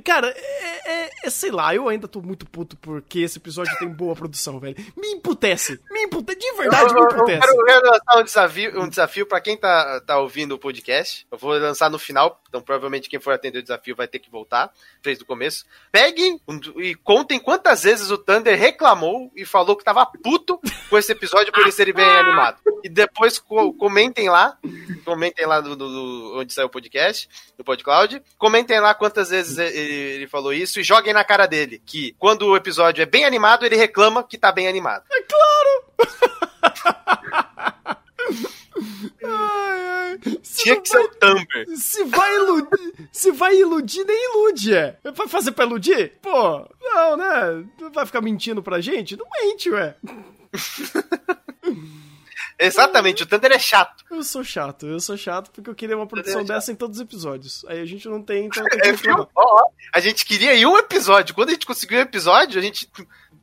Cara, 0.04 0.34
é, 0.36 0.92
é, 0.92 1.10
é, 1.24 1.30
sei 1.30 1.52
lá, 1.52 1.74
eu 1.76 1.88
ainda 1.88 2.08
tô 2.08 2.22
muito 2.22 2.46
puto 2.46 2.76
porque 2.78 3.20
esse 3.20 3.38
episódio 3.38 3.78
tem 3.78 3.88
boa 3.88 4.16
produção, 4.16 4.60
velho. 4.60 4.76
Me 4.98 5.10
imputece, 5.12 5.80
me 5.92 6.04
imputece, 6.04 6.40
de 6.40 6.58
verdade 6.58 6.94
eu, 6.94 6.96
me 6.96 7.02
imputece. 7.02 7.48
Eu 7.48 7.66
quero, 7.66 7.86
lançar 7.86 8.18
um 8.18 8.24
desafio, 8.24 8.82
um 8.82 8.90
desafio 8.90 9.26
pra 9.26 9.40
quem 9.40 9.56
tá, 9.56 10.02
tá 10.02 10.18
ouvindo 10.20 10.56
o 10.56 10.60
podcast. 10.60 11.28
Eu 11.32 11.38
vou 11.38 11.52
lançar 11.52 11.90
no 11.90 12.00
final, 12.00 12.42
então 12.50 12.62
provavelmente 12.62 13.08
quem 13.08 13.20
for 13.20 13.34
atender 13.34 13.60
o 13.60 13.64
desafio 13.64 13.96
vai 13.96 14.08
ter 14.08 14.20
que 14.20 14.32
voltar, 14.32 14.72
fez 15.02 15.20
do 15.20 15.26
começo. 15.26 15.66
Peguem 15.92 16.42
e 16.78 16.96
contem 16.96 17.40
quantas 17.40 17.84
vezes 17.84 18.10
o 18.10 18.18
Thunder 18.18 18.58
reclamou 18.58 19.32
e 19.36 19.46
falou 19.46 19.76
que 19.76 19.84
tava 19.84 20.06
puto 20.06 20.60
com 20.90 20.98
esse 20.98 21.12
episódio 21.12 21.54
por 21.54 21.62
ele 21.62 21.72
ser 21.72 21.94
bem 21.94 22.04
animado. 22.10 22.60
E 22.84 22.90
depois 22.90 23.40
co 23.40 23.74
comentem 23.74 24.30
lá, 24.30 24.58
comentem 25.06 25.46
lá 25.46 25.62
do, 25.62 25.76
do, 25.76 25.88
do 25.88 26.40
onde 26.40 26.54
saiu 26.54 26.63
o 26.66 26.70
podcast, 26.70 27.30
do 27.58 27.64
PodCloud. 27.64 28.22
Comentem 28.38 28.80
lá 28.80 28.94
quantas 28.94 29.30
vezes 29.30 29.58
ele, 29.58 30.28
falou 30.28 30.54
isso 30.54 30.80
e 30.80 30.84
joguem 30.84 31.14
na 31.14 31.24
cara 31.24 31.46
dele 31.46 31.82
que 31.86 32.16
quando 32.20 32.48
o 32.48 32.56
episódio 32.56 33.02
é 33.02 33.06
bem 33.06 33.26
animado, 33.26 33.66
ele 33.66 33.76
reclama 33.76 34.24
que 34.24 34.38
tá 34.38 34.52
bem 34.52 34.68
animado. 34.68 35.04
É 35.12 35.22
claro! 35.22 35.84
ai, 39.24 39.82
ai. 39.82 40.20
Se 40.42 40.64
Tinha 40.64 40.80
que 40.80 40.90
vai, 40.90 41.04
ser 41.04 41.10
o. 41.10 41.78
Se 41.78 42.04
vai 42.04 42.36
iludir, 42.36 43.10
se 43.12 43.32
vai 43.32 43.56
iludir, 43.56 44.04
nem 44.06 44.32
ilude, 44.32 44.76
é. 44.76 44.98
Vai 45.16 45.28
fazer 45.28 45.52
pra 45.52 45.66
iludir? 45.66 46.14
Pô, 46.22 46.68
não, 46.82 47.18
né? 47.18 47.66
Vai 47.94 48.06
ficar 48.06 48.22
mentindo 48.22 48.62
pra 48.62 48.82
gente? 48.82 49.18
Não 49.18 49.26
mente, 49.42 49.70
ué. 49.70 49.96
Exatamente, 52.60 53.24
o 53.24 53.26
Thunder 53.26 53.52
é 53.52 53.60
chato. 53.60 54.04
Eu 54.10 54.24
sou 54.24 54.44
chato, 54.44 54.86
eu 54.86 55.00
sou 55.00 55.18
chato 55.18 55.52
porque 55.52 55.70
eu 55.70 55.76
queria 55.76 55.98
uma 55.98 56.08
produção 56.08 56.42
é 56.42 56.44
dessa 56.44 56.72
em 56.72 56.76
todos 56.76 56.98
os 56.98 57.04
episódios. 57.04 57.66
Aí 57.68 57.80
a 57.82 57.86
gente 57.86 58.08
não 58.08 58.22
tem, 58.22 58.46
então 58.46 58.64
tem 58.66 58.80
que 58.80 59.10
é, 59.10 59.14
A 59.94 60.00
gente 60.00 60.26
queria 60.26 60.56
em 60.56 60.66
um 60.66 60.78
episódio. 60.78 61.34
Quando 61.36 61.50
a 61.50 61.54
gente 61.54 61.66
conseguiu 61.66 62.00
um 62.00 62.02
episódio, 62.02 62.60
a 62.60 62.64
gente 62.64 62.90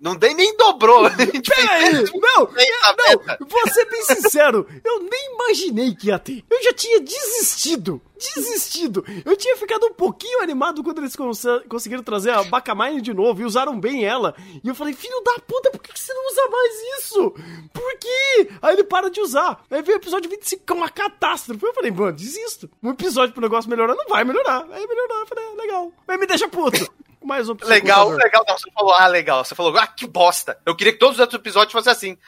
não 0.02 0.14
nem, 0.14 0.34
nem 0.34 0.56
dobrou. 0.56 1.02
Peraí, 1.10 1.92
não, 2.14 2.46
não, 2.46 3.46
vou 3.46 3.68
ser 3.68 3.84
bem 3.90 4.02
sincero, 4.02 4.66
eu 4.82 5.00
nem 5.00 5.34
imaginei 5.34 5.94
que 5.94 6.08
ia 6.08 6.18
ter. 6.18 6.42
Eu 6.48 6.62
já 6.62 6.72
tinha 6.72 7.00
desistido, 7.00 8.00
desistido. 8.16 9.04
Eu 9.24 9.36
tinha 9.36 9.56
ficado 9.56 9.86
um 9.86 9.92
pouquinho 9.92 10.42
animado 10.42 10.82
quando 10.82 10.98
eles 10.98 11.14
cons 11.14 11.42
conseguiram 11.68 12.02
trazer 12.02 12.30
a 12.30 12.42
Bacamine 12.44 13.02
de 13.02 13.12
novo 13.12 13.42
e 13.42 13.44
usaram 13.44 13.78
bem 13.78 14.04
ela. 14.04 14.34
E 14.64 14.68
eu 14.68 14.74
falei, 14.74 14.94
filho 14.94 15.20
da 15.22 15.34
puta, 15.46 15.70
por 15.70 15.82
que 15.82 15.98
você 15.98 16.14
não 16.14 16.26
usa 16.26 16.48
mais 16.48 16.74
isso? 16.98 17.30
Por 17.72 17.98
quê? 17.98 18.48
Aí 18.62 18.74
ele 18.74 18.84
para 18.84 19.10
de 19.10 19.20
usar. 19.20 19.62
Aí 19.70 19.82
veio 19.82 19.98
o 19.98 20.00
episódio 20.00 20.30
25, 20.30 20.64
que 20.64 20.72
é 20.72 20.76
uma 20.76 20.88
catástrofe. 20.88 21.64
Eu 21.64 21.74
falei, 21.74 21.90
mano, 21.90 22.12
desisto. 22.12 22.70
Um 22.82 22.90
episódio 22.90 23.34
pro 23.34 23.42
negócio 23.42 23.68
melhorar 23.68 23.94
não 23.94 24.06
vai 24.08 24.24
melhorar. 24.24 24.66
Aí 24.70 24.86
melhorar, 24.86 25.20
eu 25.20 25.26
falei, 25.26 25.44
é, 25.44 25.56
legal. 25.56 25.92
Mas 26.06 26.18
me 26.18 26.26
deixa 26.26 26.48
puto 26.48 26.90
mais 27.22 27.48
um 27.48 27.56
Legal, 27.62 28.10
legal. 28.10 28.44
Não, 28.46 28.58
você 28.58 28.70
falou, 28.70 28.94
ah, 28.94 29.06
legal. 29.06 29.44
Você 29.44 29.54
falou, 29.54 29.76
ah, 29.76 29.86
que 29.86 30.06
bosta. 30.06 30.58
Eu 30.64 30.74
queria 30.74 30.92
que 30.92 30.98
todos 30.98 31.16
os 31.16 31.20
outros 31.20 31.38
episódios 31.38 31.72
fossem 31.72 31.92
assim. 31.92 32.18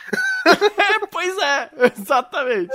é, 0.46 1.06
pois 1.06 1.36
é, 1.38 1.70
exatamente. 1.96 2.74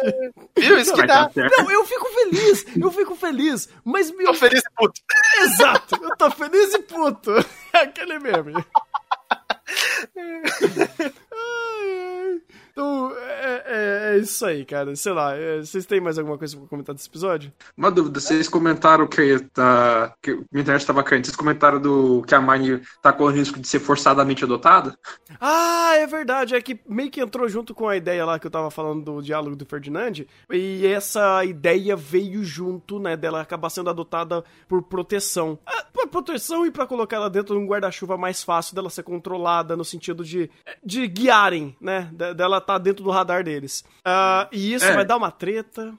Viu? 0.58 0.78
Isso 0.80 0.94
que 0.94 1.06
dá. 1.06 1.30
Não, 1.36 1.72
eu 1.72 1.86
fico 1.86 2.06
feliz, 2.10 2.66
eu 2.76 2.92
fico 2.92 3.16
feliz, 3.16 3.70
mas 3.84 4.12
meu. 4.12 4.28
Tô 4.28 4.34
feliz 4.34 4.62
e 4.62 4.70
puto. 4.76 5.02
Exato, 5.42 6.00
eu 6.02 6.16
tô 6.18 6.32
feliz 6.32 6.74
e 6.74 6.80
puto. 6.80 7.32
É 7.74 7.80
aquele 7.80 8.18
meme. 8.20 8.54
Então, 12.78 13.12
é, 13.18 13.64
é, 13.66 14.14
é, 14.14 14.18
isso 14.20 14.46
aí, 14.46 14.64
cara. 14.64 14.96
Sei 14.96 15.12
lá, 15.12 15.36
é, 15.36 15.62
vocês 15.62 15.84
têm 15.88 16.00
mais 16.00 16.20
alguma 16.20 16.38
coisa 16.38 16.56
pra 16.56 16.68
comentar 16.68 16.94
desse 16.94 17.10
episódio? 17.10 17.52
Uma 17.76 17.90
dúvida, 17.90 18.20
vocês 18.20 18.48
comentaram 18.48 19.08
que, 19.08 19.40
tá, 19.52 20.14
que 20.22 20.30
a 20.30 20.60
internet 20.60 20.86
tava 20.86 21.02
caindo. 21.02 21.26
Vocês 21.26 21.36
comentaram 21.36 21.82
do 21.82 22.22
que 22.22 22.36
a 22.36 22.40
Mine 22.40 22.84
tá 23.02 23.12
com 23.12 23.24
o 23.24 23.32
risco 23.32 23.60
de 23.60 23.68
ser 23.68 23.80
forçadamente 23.80 24.44
adotada? 24.44 24.96
Ah, 25.42 25.94
é 25.96 26.06
verdade. 26.06 26.54
É 26.54 26.62
que 26.62 26.80
meio 26.88 27.10
que 27.10 27.20
entrou 27.20 27.50
junto 27.50 27.74
com 27.74 27.90
a 27.90 27.98
ideia 27.98 28.24
lá 28.24 28.38
que 28.38 28.46
eu 28.46 28.52
tava 28.52 28.70
falando 28.70 29.04
do 29.04 29.22
diálogo 29.24 29.56
do 29.56 29.66
Ferdinand. 29.66 30.28
E 30.52 30.86
essa 30.86 31.44
ideia 31.44 31.96
veio 31.96 32.44
junto, 32.44 33.00
né, 33.00 33.18
dela 33.18 33.42
acabar 33.42 33.72
sendo 33.72 33.90
adotada 33.90 34.44
por 34.68 34.84
proteção. 34.84 35.58
Ah, 35.66 35.84
por 35.92 36.08
proteção 36.10 36.64
e 36.64 36.70
para 36.70 36.86
colocar 36.86 37.16
ela 37.16 37.30
dentro 37.30 37.56
de 37.56 37.62
um 37.64 37.66
guarda-chuva 37.66 38.18
mais 38.18 38.44
fácil 38.44 38.76
dela 38.76 38.90
ser 38.92 39.02
controlada, 39.02 39.76
no 39.76 39.84
sentido 39.84 40.24
de, 40.24 40.48
de 40.86 41.08
guiarem, 41.08 41.76
né, 41.82 42.12
dela 42.36 42.62
tá 42.68 42.78
dentro 42.78 43.04
do 43.04 43.10
radar 43.10 43.44
deles. 43.44 43.84
Uh, 44.06 44.48
e 44.52 44.74
isso 44.74 44.86
é. 44.86 44.94
vai 44.94 45.06
dar 45.06 45.18
uma 45.18 45.32
treta. 45.32 45.94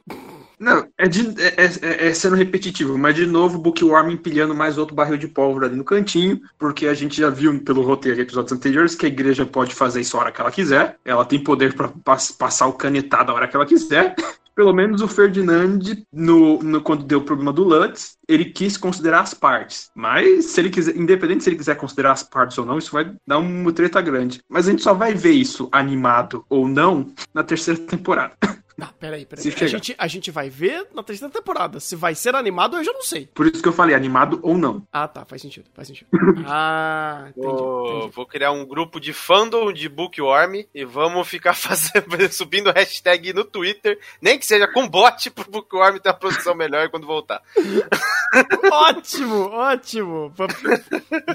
Não, 0.59 0.89
é, 0.99 1.07
de, 1.07 1.41
é, 1.41 1.55
é, 1.57 2.09
é, 2.09 2.15
sendo 2.15 2.35
repetitivo, 2.35 2.99
mas 2.99 3.15
de 3.15 3.27
novo, 3.27 3.59
Bookworm 3.59 4.11
empilhando 4.11 4.55
mais 4.55 4.77
outro 4.77 4.95
barril 4.95 5.17
de 5.17 5.29
pólvora 5.29 5.67
ali 5.67 5.77
no 5.77 5.85
cantinho, 5.85 6.41
porque 6.59 6.89
a 6.89 6.95
gente 6.95 7.17
já 7.21 7.31
viu 7.31 7.63
pelo 7.63 7.83
roteiro 7.83 8.17
de 8.17 8.23
episódios 8.23 8.53
anteriores 8.53 8.97
que 8.97 9.07
a 9.07 9.09
igreja 9.09 9.47
pode 9.47 9.73
fazer 9.73 10.01
isso 10.01 10.17
a 10.17 10.21
hora 10.21 10.33
que 10.33 10.41
ela 10.41 10.51
quiser, 10.51 10.99
ela 11.05 11.25
tem 11.25 11.43
poder 11.43 11.75
para 11.75 11.93
passar 12.37 12.67
o 12.67 12.73
canetado 12.73 13.31
a 13.31 13.35
hora 13.37 13.47
que 13.47 13.55
ela 13.55 13.67
quiser. 13.67 14.17
Pelo 14.59 14.73
menos 14.73 15.01
o 15.01 15.07
Ferdinand, 15.07 15.79
no, 16.13 16.61
no, 16.61 16.81
quando 16.81 17.05
deu 17.05 17.21
o 17.21 17.23
problema 17.23 17.53
do 17.53 17.63
Lutz, 17.63 18.19
ele 18.27 18.47
quis 18.47 18.77
considerar 18.77 19.21
as 19.21 19.33
partes. 19.33 19.89
Mas, 19.95 20.47
se 20.47 20.61
ele 20.61 20.69
quiser, 20.69 20.97
independente 20.97 21.45
se 21.45 21.51
ele 21.51 21.57
quiser 21.57 21.77
considerar 21.77 22.11
as 22.11 22.25
partes 22.25 22.59
ou 22.59 22.67
não, 22.67 22.77
isso 22.77 22.91
vai 22.91 23.15
dar 23.25 23.39
uma 23.39 23.73
treta 23.73 24.01
grande. 24.01 24.41
Mas 24.49 24.67
a 24.67 24.73
gente 24.73 24.83
só 24.83 24.93
vai 24.93 25.15
ver 25.15 25.31
isso 25.31 25.69
animado 25.71 26.45
ou 26.51 26.67
não 26.67 27.07
na 27.33 27.45
terceira 27.45 27.79
temporada. 27.79 28.35
Não, 28.79 28.87
peraí, 29.01 29.27
peraí. 29.27 29.45
A 29.45 29.67
gente, 29.67 29.97
a 29.99 30.07
gente 30.07 30.31
vai 30.31 30.49
ver 30.49 30.87
na 30.95 31.03
terceira 31.03 31.35
temporada. 31.35 31.81
Se 31.81 31.97
vai 31.97 32.15
ser 32.15 32.37
animado, 32.37 32.77
eu 32.77 32.85
já 32.85 32.93
não 32.93 33.03
sei. 33.03 33.27
Por 33.27 33.45
isso 33.45 33.61
que 33.61 33.69
eu 33.69 33.73
falei, 33.73 33.93
animado 33.93 34.39
ou 34.41 34.57
não. 34.57 34.87
Ah, 34.93 35.09
tá, 35.09 35.25
faz 35.25 35.43
sentido, 35.43 35.69
faz 35.75 35.89
sentido. 35.89 36.07
ah, 36.47 37.27
entendi, 37.31 37.45
vou, 37.45 37.97
entendi. 37.97 38.15
Vou 38.15 38.25
criar 38.25 38.53
um 38.53 38.65
grupo 38.65 39.01
de 39.01 39.13
fandom 39.13 39.73
de 39.73 39.89
Bookworm 39.89 40.63
e 40.73 40.85
vamos 40.85 41.27
ficar 41.27 41.55
fazendo, 41.59 42.33
subindo 42.33 42.71
hashtag 42.71 43.33
no 43.33 43.43
Twitter, 43.43 43.99
nem 44.23 44.39
que 44.39 44.47
seja 44.47 44.69
com 44.69 44.89
bot 44.89 45.29
pro 45.31 45.51
Bookworm 45.51 45.99
ter 45.99 46.11
a 46.11 46.15
produção 46.15 46.55
melhor 46.55 46.89
quando 46.89 47.05
voltar. 47.05 47.43
ótimo, 48.71 49.49
ótimo. 49.51 50.33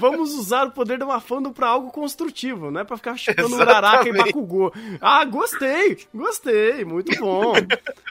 Vamos 0.00 0.32
usar 0.32 0.68
o 0.68 0.70
poder 0.70 0.96
de 0.96 1.04
uma 1.04 1.20
fandom 1.20 1.52
pra 1.52 1.68
algo 1.68 1.90
construtivo, 1.90 2.70
não 2.70 2.80
é 2.80 2.84
pra 2.84 2.96
ficar 2.96 3.18
chutando 3.18 3.54
Uraraka 3.54 4.08
e 4.08 4.12
Bakugou. 4.14 4.72
Ah, 4.98 5.22
gostei, 5.26 5.98
gostei, 6.14 6.86
muito 6.86 7.14
bom 7.20 7.33
bom. 7.34 7.54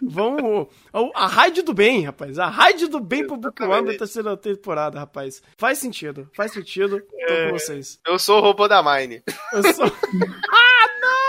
Vamos. 0.02 0.68
A 1.14 1.28
raid 1.28 1.62
do 1.62 1.74
bem, 1.74 2.04
rapaz. 2.04 2.38
A 2.40 2.48
raid 2.48 2.88
do 2.88 3.00
bem 3.00 3.26
pro 3.26 3.38
Bookworm 3.38 3.86
da 3.86 3.98
terceira 3.98 4.36
temporada, 4.38 5.00
rapaz. 5.00 5.42
Faz 5.58 5.80
sentido, 5.80 6.30
faz 6.34 6.52
sentido. 6.52 7.02
Tô 7.02 7.34
é, 7.34 7.48
com 7.48 7.58
vocês. 7.58 8.00
Eu 8.06 8.20
sou 8.20 8.40
o 8.40 8.42
robô 8.42 8.68
da 8.68 8.84
Mine. 8.84 9.24
Eu 9.54 9.74
sou. 9.74 9.86
ah, 10.52 10.88
não! 11.02 11.24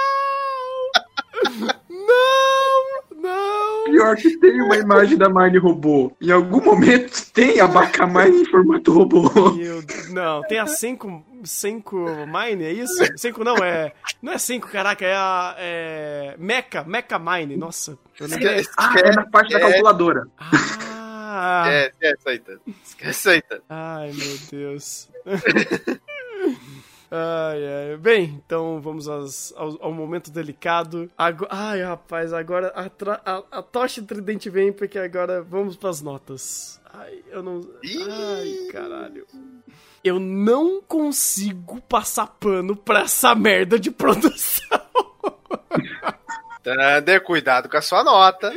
Não! 3.21 3.84
Pior 3.95 4.17
que 4.17 4.37
tem 4.39 4.61
uma 4.61 4.77
imagem 4.77 5.17
da 5.17 5.29
Mine 5.29 5.57
robô. 5.57 6.11
Em 6.21 6.33
algum 6.33 6.61
momento 6.61 7.31
tem 7.33 7.61
a 7.61 7.69
Bacamine 7.69 8.43
em 8.43 8.45
formato 8.45 8.93
robô. 8.93 9.53
Meu 9.55 9.81
Deus. 9.83 10.11
Não, 10.11 10.43
tem 10.43 10.59
a 10.59 10.67
5 10.67 11.25
Senko 11.45 12.05
Mine, 12.27 12.65
é 12.65 12.73
isso? 12.73 12.93
Senko 13.17 13.45
não, 13.45 13.57
é. 13.59 13.93
Não 14.21 14.33
é 14.33 14.39
Senko, 14.39 14.67
caraca, 14.67 15.05
é 15.05 15.15
a. 15.15 15.55
É, 15.59 16.35
Mecha, 16.39 16.83
Mecha 16.83 17.21
Mine, 17.21 17.57
nossa. 17.57 17.97
Esquece, 18.21 18.69
ah, 18.77 18.95
é 18.99 19.13
na 19.13 19.27
parte 19.27 19.53
da 19.53 19.61
calculadora. 19.61 20.27
Ah! 20.39 21.65
É, 21.69 21.89
esquece 21.89 22.29
aí, 22.29 22.43
Esquece 22.85 23.29
aí, 23.29 23.43
Ai, 23.69 24.13
meu 24.13 24.39
Deus. 24.51 25.09
Ai, 27.11 27.91
ai. 27.91 27.97
Bem, 27.97 28.43
então 28.45 28.81
vamos 28.81 29.09
aos, 29.09 29.53
ao, 29.57 29.83
ao, 29.83 29.93
momento 29.93 30.31
delicado. 30.31 31.11
Agora, 31.17 31.51
ai, 31.53 31.83
rapaz, 31.83 32.33
agora 32.33 32.73
a, 32.75 32.87
a, 33.33 33.43
a 33.59 33.63
tocha 33.63 34.03
tridente 34.03 34.51
vem 34.51 34.73
porque 34.73 34.99
agora 34.99 35.43
vamos 35.43 35.77
pras 35.77 36.01
notas. 36.01 36.81
Ai, 36.93 37.23
eu 37.31 37.43
não. 37.43 37.61
Ai, 37.85 38.69
caralho 38.71 39.27
eu 40.05 40.21
não 40.21 40.83
consigo 40.83 41.81
passar 41.89 42.27
pano 42.27 42.77
pra 42.77 43.01
essa 43.01 43.35
merda 43.35 43.79
de 43.79 43.91
produção. 43.91 44.79
Thunder, 46.63 47.23
cuidado 47.23 47.71
com 47.71 47.77
a 47.79 47.83
sua 47.83 48.05
nota. 48.05 48.53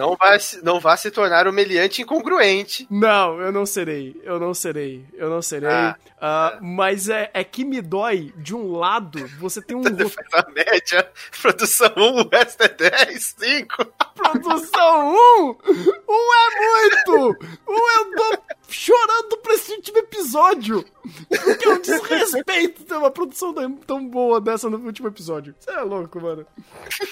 Não 0.00 0.16
vai, 0.16 0.38
não 0.62 0.80
vá 0.80 0.96
se 0.96 1.10
tornar 1.10 1.46
humilhante 1.46 2.00
incongruente. 2.00 2.86
Não, 2.90 3.38
eu 3.38 3.52
não 3.52 3.66
serei. 3.66 4.18
Eu 4.24 4.40
não 4.40 4.54
serei. 4.54 5.04
Eu 5.12 5.28
não 5.28 5.42
serei. 5.42 5.68
Ah, 5.68 5.96
ah. 6.18 6.58
Mas 6.62 7.10
é, 7.10 7.30
é 7.34 7.44
que 7.44 7.66
me 7.66 7.82
dói, 7.82 8.32
de 8.34 8.54
um 8.54 8.72
lado, 8.72 9.18
você 9.38 9.60
tem 9.60 9.76
um. 9.76 9.82
a 10.32 10.50
média, 10.52 11.06
produção 11.42 11.92
1, 11.94 12.20
o 12.20 12.28
resto 12.30 12.62
é 12.62 12.68
10, 12.68 13.34
5. 13.38 13.86
Produção 14.16 15.14
1? 15.14 15.56
1 15.58 16.34
é 16.34 16.60
muito! 16.60 17.36
1 17.68 17.74
eu 17.74 18.14
tô 18.16 18.42
chorando 18.68 19.36
pra 19.42 19.54
esse 19.54 19.72
último 19.72 19.98
episódio. 19.98 20.84
Porque 21.28 21.68
é 21.68 21.70
um 21.70 21.80
desrespeito 21.80 22.84
ter 22.84 22.94
uma 22.94 23.10
produção 23.10 23.54
tão 23.86 24.06
boa 24.08 24.40
dessa 24.40 24.70
no 24.70 24.78
último 24.78 25.08
episódio. 25.08 25.54
Você 25.58 25.70
é 25.70 25.80
louco, 25.80 26.20
mano. 26.20 26.46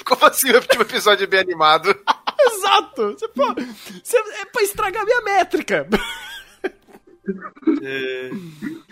Como 0.04 0.24
assim 0.24 0.50
o 0.52 0.56
último 0.56 0.82
episódio 0.82 1.24
é 1.24 1.26
bem 1.26 1.40
animado? 1.40 1.94
Exato! 2.40 3.12
Você, 3.12 3.28
pô, 3.28 3.54
você, 4.02 4.16
é 4.16 4.44
pra 4.46 4.62
estragar 4.62 5.04
minha 5.04 5.20
métrica. 5.22 5.86
É... 7.82 8.30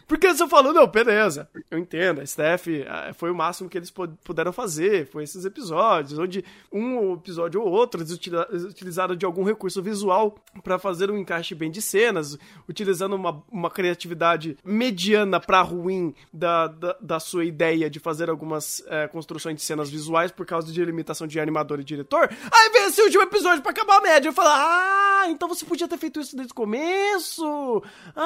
Porque 0.06 0.32
você 0.32 0.46
falou, 0.46 0.72
não, 0.72 0.86
beleza, 0.86 1.48
eu 1.68 1.78
entendo, 1.78 2.20
a 2.20 2.26
Steph 2.26 2.68
ah, 2.88 3.12
foi 3.12 3.28
o 3.28 3.34
máximo 3.34 3.68
que 3.68 3.76
eles 3.76 3.92
puderam 4.22 4.52
fazer, 4.52 5.08
foi 5.08 5.24
esses 5.24 5.44
episódios, 5.44 6.16
onde 6.16 6.44
um 6.72 7.14
episódio 7.14 7.60
ou 7.60 7.68
outro 7.68 8.00
eles 8.00 8.12
utilizaram 8.12 9.16
de 9.16 9.26
algum 9.26 9.42
recurso 9.42 9.82
visual 9.82 10.36
para 10.62 10.78
fazer 10.78 11.10
um 11.10 11.18
encaixe 11.18 11.56
bem 11.56 11.72
de 11.72 11.82
cenas, 11.82 12.38
utilizando 12.68 13.16
uma, 13.16 13.42
uma 13.50 13.68
criatividade 13.68 14.56
mediana 14.64 15.40
para 15.40 15.60
ruim 15.62 16.14
da, 16.32 16.68
da, 16.68 16.96
da, 17.00 17.20
sua 17.20 17.44
ideia 17.44 17.90
de 17.90 17.98
fazer 17.98 18.30
algumas 18.30 18.84
é, 18.86 19.08
construções 19.08 19.56
de 19.56 19.62
cenas 19.62 19.90
visuais 19.90 20.30
por 20.30 20.46
causa 20.46 20.72
de 20.72 20.84
limitação 20.84 21.26
de 21.26 21.40
animador 21.40 21.80
e 21.80 21.84
diretor. 21.84 22.30
Aí 22.30 22.70
vem 22.70 22.84
esse 22.86 23.02
último 23.02 23.24
episódio 23.24 23.60
para 23.60 23.72
acabar 23.72 23.98
a 23.98 24.02
média, 24.02 24.28
eu 24.28 24.32
falo, 24.32 24.50
ah, 24.50 25.24
então 25.28 25.48
você 25.48 25.64
podia 25.64 25.88
ter 25.88 25.98
feito 25.98 26.20
isso 26.20 26.36
desde 26.36 26.52
o 26.52 26.54
começo. 26.54 27.82
Ah, 28.14 28.25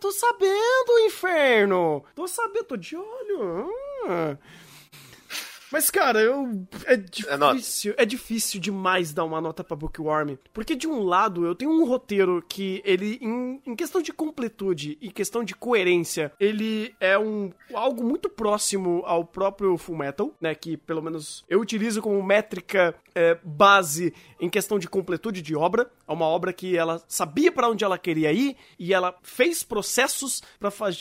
tô 0.00 0.12
sabendo, 0.12 0.98
inferno! 1.06 2.04
Tô 2.14 2.26
sabendo, 2.26 2.64
tô 2.64 2.76
de 2.76 2.96
olho. 2.96 3.70
Ah. 4.08 4.36
Mas, 5.70 5.90
cara, 5.90 6.20
eu. 6.20 6.66
É 6.86 6.96
difícil. 6.96 7.94
É, 7.96 8.02
é 8.02 8.06
difícil 8.06 8.60
demais 8.60 9.12
dar 9.12 9.24
uma 9.24 9.40
nota 9.40 9.62
pra 9.62 9.76
Bookworm. 9.76 10.36
Porque, 10.52 10.74
de 10.74 10.86
um 10.86 11.02
lado, 11.02 11.46
eu 11.46 11.54
tenho 11.54 11.70
um 11.70 11.84
roteiro 11.84 12.42
que 12.48 12.82
ele, 12.84 13.18
em, 13.20 13.60
em 13.66 13.76
questão 13.76 14.00
de 14.00 14.12
completude 14.12 14.96
e 15.00 15.10
questão 15.10 15.44
de 15.44 15.54
coerência, 15.54 16.32
ele 16.40 16.94
é 17.00 17.18
um 17.18 17.52
algo 17.74 18.02
muito 18.02 18.28
próximo 18.28 19.02
ao 19.04 19.24
próprio 19.24 19.76
Full 19.76 19.96
Metal, 19.96 20.34
né? 20.40 20.54
Que 20.54 20.76
pelo 20.76 21.02
menos 21.02 21.44
eu 21.48 21.60
utilizo 21.60 22.00
como 22.00 22.22
métrica 22.22 22.94
é, 23.14 23.36
base 23.42 24.14
em 24.40 24.48
questão 24.48 24.78
de 24.78 24.88
completude 24.88 25.42
de 25.42 25.56
obra. 25.56 25.90
É 26.06 26.12
uma 26.12 26.26
obra 26.26 26.52
que 26.52 26.76
ela 26.76 27.02
sabia 27.08 27.50
para 27.50 27.68
onde 27.68 27.84
ela 27.84 27.98
queria 27.98 28.32
ir 28.32 28.56
e 28.78 28.94
ela 28.94 29.14
fez 29.22 29.62
processos 29.62 30.40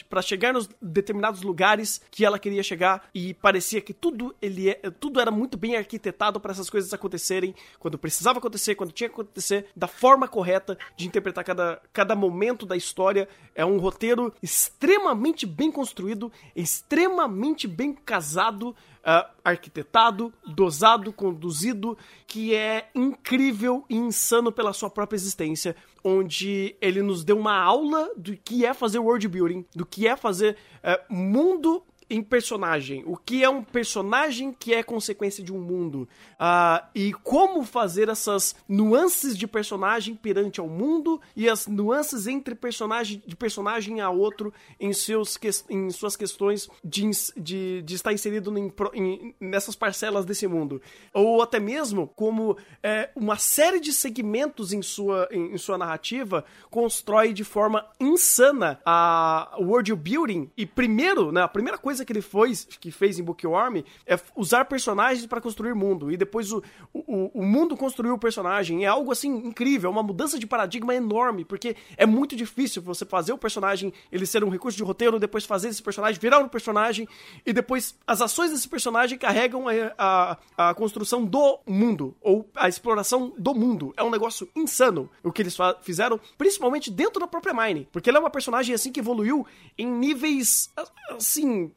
para 0.09 0.21
chegar 0.21 0.53
nos 0.53 0.67
determinados 0.81 1.41
lugares 1.41 2.01
que 2.09 2.25
ela 2.25 2.39
queria 2.39 2.63
chegar 2.63 3.07
e 3.13 3.33
parecia 3.35 3.79
que 3.81 3.93
tudo 3.93 4.35
ele 4.41 4.56
é, 4.69 4.73
tudo 4.99 5.19
era 5.19 5.31
muito 5.31 5.57
bem 5.57 5.75
arquitetado 5.75 6.39
para 6.39 6.51
essas 6.51 6.69
coisas 6.69 6.93
acontecerem 6.93 7.53
quando 7.79 7.97
precisava 7.97 8.39
acontecer, 8.39 8.75
quando 8.75 8.91
tinha 8.91 9.09
que 9.09 9.13
acontecer, 9.13 9.67
da 9.75 9.87
forma 9.87 10.27
correta 10.27 10.77
de 10.95 11.07
interpretar 11.07 11.43
cada, 11.43 11.81
cada 11.93 12.15
momento 12.15 12.65
da 12.65 12.75
história. 12.75 13.27
É 13.53 13.65
um 13.65 13.77
roteiro 13.77 14.33
extremamente 14.41 15.45
bem 15.45 15.71
construído, 15.71 16.31
extremamente 16.55 17.67
bem 17.67 17.93
casado 17.93 18.75
uh, 19.07 19.29
arquitetado, 19.43 20.33
dosado, 20.45 21.13
conduzido, 21.13 21.97
que 22.27 22.53
é 22.53 22.89
incrível 22.93 23.85
e 23.89 23.95
insano 23.95 24.51
pela 24.51 24.73
sua 24.73 24.89
própria 24.89 25.15
existência, 25.15 25.75
onde 26.03 26.75
ele 26.81 27.01
nos 27.01 27.23
deu 27.23 27.37
uma 27.37 27.57
aula 27.57 28.09
do 28.17 28.35
que 28.35 28.65
é 28.65 28.73
fazer 28.73 28.99
world 28.99 29.27
building, 29.27 29.65
do 29.73 29.85
que 29.85 30.07
é 30.07 30.17
fazer 30.17 30.57
uh, 30.83 31.13
mundo 31.13 31.83
em 32.09 32.21
personagem. 32.21 33.03
O 33.05 33.17
que 33.17 33.43
é 33.43 33.49
um 33.49 33.63
personagem 33.63 34.53
que 34.53 34.73
é 34.73 34.81
consequência 34.81 35.43
de 35.43 35.53
um 35.53 35.59
mundo. 35.59 36.07
Uh, 36.33 36.85
e 36.95 37.13
como 37.13 37.63
fazer 37.63 38.09
essas 38.09 38.55
nuances 38.67 39.37
de 39.37 39.47
personagem 39.47 40.15
perante 40.15 40.59
ao 40.59 40.67
mundo 40.67 41.19
e 41.35 41.49
as 41.49 41.67
nuances 41.67 42.27
entre 42.27 42.55
personagem 42.55 43.21
de 43.25 43.35
personagem 43.35 44.01
a 44.01 44.09
outro 44.09 44.53
em, 44.79 44.93
seus, 44.93 45.37
em 45.69 45.89
suas 45.89 46.15
questões 46.15 46.69
de, 46.83 47.09
de, 47.35 47.81
de 47.81 47.95
estar 47.95 48.13
inserido 48.13 48.57
em, 48.57 48.71
em, 48.93 49.35
nessas 49.39 49.75
parcelas 49.75 50.25
desse 50.25 50.47
mundo. 50.47 50.81
Ou 51.13 51.41
até 51.41 51.59
mesmo 51.59 52.07
como 52.15 52.57
é, 52.81 53.09
uma 53.15 53.37
série 53.37 53.79
de 53.79 53.91
segmentos 53.91 54.71
em 54.71 54.81
sua, 54.81 55.27
em, 55.31 55.53
em 55.53 55.57
sua 55.57 55.77
narrativa 55.77 56.45
constrói 56.69 57.33
de 57.33 57.43
forma 57.43 57.85
insana 57.99 58.79
a 58.85 59.55
world 59.59 59.93
building. 59.95 60.49
E 60.55 60.65
primeiro, 60.65 61.31
né, 61.31 61.41
a 61.41 61.47
primeira 61.47 61.77
coisa 61.77 61.96
coisa 61.97 62.05
que 62.05 62.13
ele 62.13 62.21
fez, 62.21 62.67
que 62.79 62.91
fez 62.91 63.17
em 63.17 63.23
Bookworm 63.23 63.77
é 64.05 64.19
usar 64.35 64.65
personagens 64.65 65.25
para 65.25 65.41
construir 65.41 65.73
mundo. 65.73 66.11
E 66.11 66.17
depois 66.17 66.51
o, 66.51 66.61
o, 66.93 67.41
o 67.41 67.45
mundo 67.45 67.75
construiu 67.75 68.13
o 68.13 68.19
personagem. 68.19 68.83
É 68.85 68.87
algo 68.87 69.11
assim 69.11 69.29
incrível, 69.29 69.89
é 69.89 69.91
uma 69.91 70.03
mudança 70.03 70.37
de 70.37 70.45
paradigma 70.45 70.93
enorme, 70.93 71.43
porque 71.43 71.75
é 71.95 72.05
muito 72.05 72.35
difícil 72.35 72.81
você 72.81 73.05
fazer 73.05 73.33
o 73.33 73.37
personagem 73.37 73.93
ele 74.11 74.25
ser 74.25 74.43
um 74.43 74.49
recurso 74.49 74.77
de 74.77 74.83
roteiro, 74.83 75.19
depois 75.19 75.45
fazer 75.45 75.69
esse 75.69 75.81
personagem 75.81 76.19
virar 76.19 76.39
um 76.39 76.47
personagem, 76.47 77.07
e 77.45 77.53
depois 77.53 77.97
as 78.05 78.21
ações 78.21 78.51
desse 78.51 78.67
personagem 78.67 79.17
carregam 79.17 79.65
a, 79.67 80.37
a, 80.57 80.69
a 80.69 80.73
construção 80.73 81.25
do 81.25 81.59
mundo, 81.65 82.15
ou 82.21 82.49
a 82.55 82.67
exploração 82.67 83.33
do 83.37 83.53
mundo. 83.55 83.93
É 83.97 84.03
um 84.03 84.09
negócio 84.09 84.49
insano 84.55 85.09
o 85.23 85.31
que 85.31 85.41
eles 85.41 85.57
fizeram, 85.81 86.19
principalmente 86.37 86.91
dentro 86.91 87.19
da 87.19 87.27
própria 87.27 87.53
Mine, 87.53 87.87
porque 87.91 88.09
ela 88.09 88.19
é 88.19 88.21
uma 88.21 88.29
personagem 88.29 88.73
assim 88.73 88.91
que 88.91 88.99
evoluiu 88.99 89.45
em 89.77 89.87
níveis 89.87 90.71
assim 91.09 91.71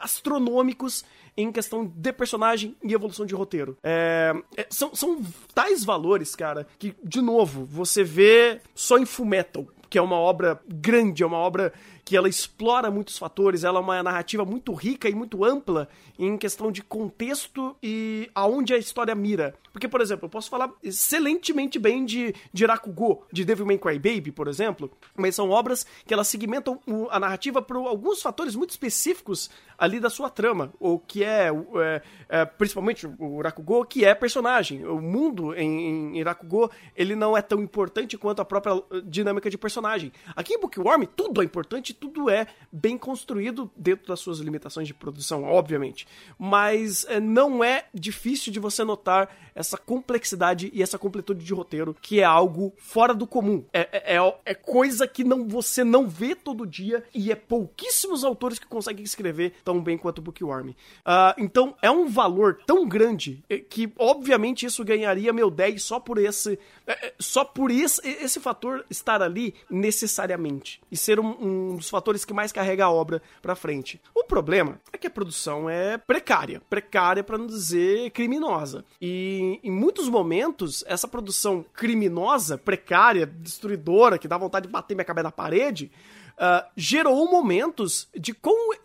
astronômicos 0.00 1.04
em 1.36 1.50
questão 1.50 1.84
de 1.86 2.12
personagem 2.12 2.76
e 2.82 2.92
evolução 2.92 3.26
de 3.26 3.34
roteiro. 3.34 3.76
É, 3.82 4.34
é, 4.56 4.66
são, 4.70 4.94
são 4.94 5.22
tais 5.54 5.84
valores, 5.84 6.34
cara, 6.34 6.66
que, 6.78 6.94
de 7.02 7.20
novo, 7.20 7.64
você 7.64 8.04
vê 8.04 8.60
só 8.74 8.98
em 8.98 9.04
Fullmetal, 9.04 9.66
que 9.90 9.98
é 9.98 10.02
uma 10.02 10.16
obra 10.16 10.60
grande, 10.68 11.22
é 11.22 11.26
uma 11.26 11.38
obra 11.38 11.72
que 12.04 12.16
ela 12.16 12.28
explora 12.28 12.90
muitos 12.90 13.16
fatores, 13.16 13.64
ela 13.64 13.78
é 13.78 13.82
uma 13.82 14.02
narrativa 14.02 14.44
muito 14.44 14.72
rica 14.74 15.08
e 15.08 15.14
muito 15.14 15.44
ampla 15.44 15.88
em 16.18 16.36
questão 16.36 16.70
de 16.70 16.82
contexto 16.82 17.74
e 17.82 18.30
aonde 18.34 18.74
a 18.74 18.78
história 18.78 19.14
mira. 19.14 19.54
Porque, 19.72 19.88
por 19.88 20.00
exemplo, 20.00 20.26
eu 20.26 20.30
posso 20.30 20.50
falar 20.50 20.70
excelentemente 20.82 21.78
bem 21.78 22.04
de, 22.04 22.34
de 22.52 22.64
Rakugo, 22.64 23.24
de 23.32 23.44
Devil 23.44 23.66
May 23.66 23.78
Cry 23.78 23.98
Baby, 23.98 24.30
por 24.30 24.46
exemplo, 24.46 24.90
mas 25.16 25.34
são 25.34 25.50
obras 25.50 25.84
que 26.06 26.12
elas 26.14 26.28
segmentam 26.28 26.78
a 27.10 27.18
narrativa 27.18 27.60
por 27.60 27.76
alguns 27.78 28.22
fatores 28.22 28.54
muito 28.54 28.70
específicos 28.70 29.50
ali 29.76 29.98
da 29.98 30.10
sua 30.10 30.30
trama, 30.30 30.72
ou 30.78 30.98
que 30.98 31.24
é, 31.24 31.48
é, 31.48 32.02
é 32.28 32.44
principalmente 32.44 33.06
o 33.18 33.40
Rakugo, 33.40 33.84
que 33.84 34.04
é 34.04 34.14
personagem. 34.14 34.86
O 34.86 35.00
mundo 35.00 35.54
em, 35.54 36.18
em 36.18 36.22
Rakugo, 36.22 36.70
ele 36.94 37.16
não 37.16 37.36
é 37.36 37.42
tão 37.42 37.60
importante 37.60 38.16
quanto 38.16 38.40
a 38.40 38.44
própria 38.44 38.80
dinâmica 39.04 39.50
de 39.50 39.58
personagem. 39.58 40.12
Aqui 40.36 40.54
em 40.54 40.60
Bookworm, 40.60 41.04
tudo 41.16 41.42
é 41.42 41.44
importante, 41.44 41.93
tudo 41.94 42.28
é 42.28 42.46
bem 42.70 42.98
construído 42.98 43.70
dentro 43.76 44.08
das 44.08 44.20
suas 44.20 44.38
limitações 44.38 44.86
de 44.86 44.94
produção, 44.94 45.44
obviamente. 45.44 46.06
Mas 46.38 47.04
é, 47.08 47.20
não 47.20 47.62
é 47.62 47.86
difícil 47.94 48.52
de 48.52 48.60
você 48.60 48.84
notar 48.84 49.30
essa 49.54 49.78
complexidade 49.78 50.70
e 50.74 50.82
essa 50.82 50.98
completude 50.98 51.44
de 51.44 51.54
roteiro, 51.54 51.96
que 52.00 52.20
é 52.20 52.24
algo 52.24 52.74
fora 52.76 53.14
do 53.14 53.26
comum. 53.26 53.64
É, 53.72 53.88
é, 53.92 54.16
é, 54.16 54.38
é 54.44 54.54
coisa 54.54 55.06
que 55.06 55.22
não 55.22 55.48
você 55.48 55.84
não 55.84 56.08
vê 56.08 56.34
todo 56.34 56.66
dia 56.66 57.04
e 57.14 57.30
é 57.30 57.36
pouquíssimos 57.36 58.24
autores 58.24 58.58
que 58.58 58.66
conseguem 58.66 59.04
escrever 59.04 59.54
tão 59.64 59.80
bem 59.80 59.96
quanto 59.96 60.18
o 60.18 60.22
Bookworm. 60.22 60.70
Uh, 60.70 60.74
então 61.38 61.76
é 61.80 61.90
um 61.90 62.08
valor 62.08 62.58
tão 62.66 62.88
grande 62.88 63.44
eh, 63.48 63.58
que, 63.58 63.92
obviamente, 63.98 64.66
isso 64.66 64.84
ganharia 64.84 65.32
meu 65.32 65.50
10 65.50 65.82
só 65.82 66.00
por 66.00 66.18
esse. 66.18 66.58
Eh, 66.86 67.14
só 67.18 67.44
por 67.44 67.70
esse, 67.70 68.00
esse 68.06 68.40
fator 68.40 68.84
estar 68.90 69.22
ali 69.22 69.54
necessariamente. 69.70 70.80
E 70.90 70.96
ser 70.96 71.20
um, 71.20 71.74
um 71.74 71.80
dos 71.84 71.90
fatores 71.90 72.24
que 72.24 72.32
mais 72.32 72.52
carrega 72.52 72.86
a 72.86 72.90
obra 72.90 73.22
pra 73.40 73.54
frente. 73.54 74.00
O 74.14 74.24
problema 74.24 74.80
é 74.92 74.98
que 74.98 75.06
a 75.06 75.10
produção 75.10 75.68
é 75.68 75.98
precária. 75.98 76.60
Precária 76.68 77.22
para 77.22 77.38
não 77.38 77.46
dizer 77.46 78.10
criminosa. 78.10 78.84
E 79.00 79.60
em 79.62 79.70
muitos 79.70 80.08
momentos, 80.08 80.84
essa 80.86 81.06
produção 81.06 81.64
criminosa, 81.74 82.58
precária, 82.58 83.26
destruidora, 83.26 84.18
que 84.18 84.28
dá 84.28 84.36
vontade 84.36 84.66
de 84.66 84.72
bater 84.72 84.94
minha 84.94 85.04
cabeça 85.04 85.24
na 85.24 85.32
parede, 85.32 85.90
uh, 86.34 86.66
gerou 86.76 87.30
momentos 87.30 88.08
de, 88.14 88.34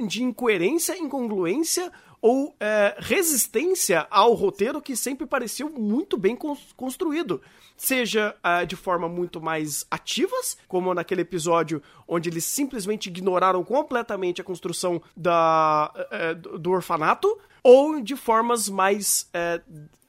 de 0.06 0.24
incoerência, 0.24 0.98
incongruência 0.98 1.92
ou 2.22 2.56
é, 2.60 2.96
resistência 3.00 4.08
ao 4.10 4.34
roteiro 4.34 4.82
que 4.82 4.96
sempre 4.96 5.26
pareceu 5.26 5.70
muito 5.70 6.18
bem 6.18 6.38
construído. 6.76 7.42
Seja 7.78 8.36
uh, 8.44 8.66
de 8.66 8.76
forma 8.76 9.08
muito 9.08 9.40
mais 9.40 9.86
ativas, 9.90 10.58
como 10.68 10.94
naquele 10.94 11.22
episódio 11.22 11.82
onde 12.06 12.30
eles 12.30 12.44
simplesmente 12.44 13.08
ignoraram 13.08 13.64
completamente 13.64 14.42
a 14.42 14.44
construção 14.44 15.02
da, 15.16 15.90
uh, 15.96 16.58
do 16.60 16.72
orfanato, 16.72 17.40
ou 17.64 18.02
de 18.02 18.18
formas 18.18 18.68
mais 18.68 19.30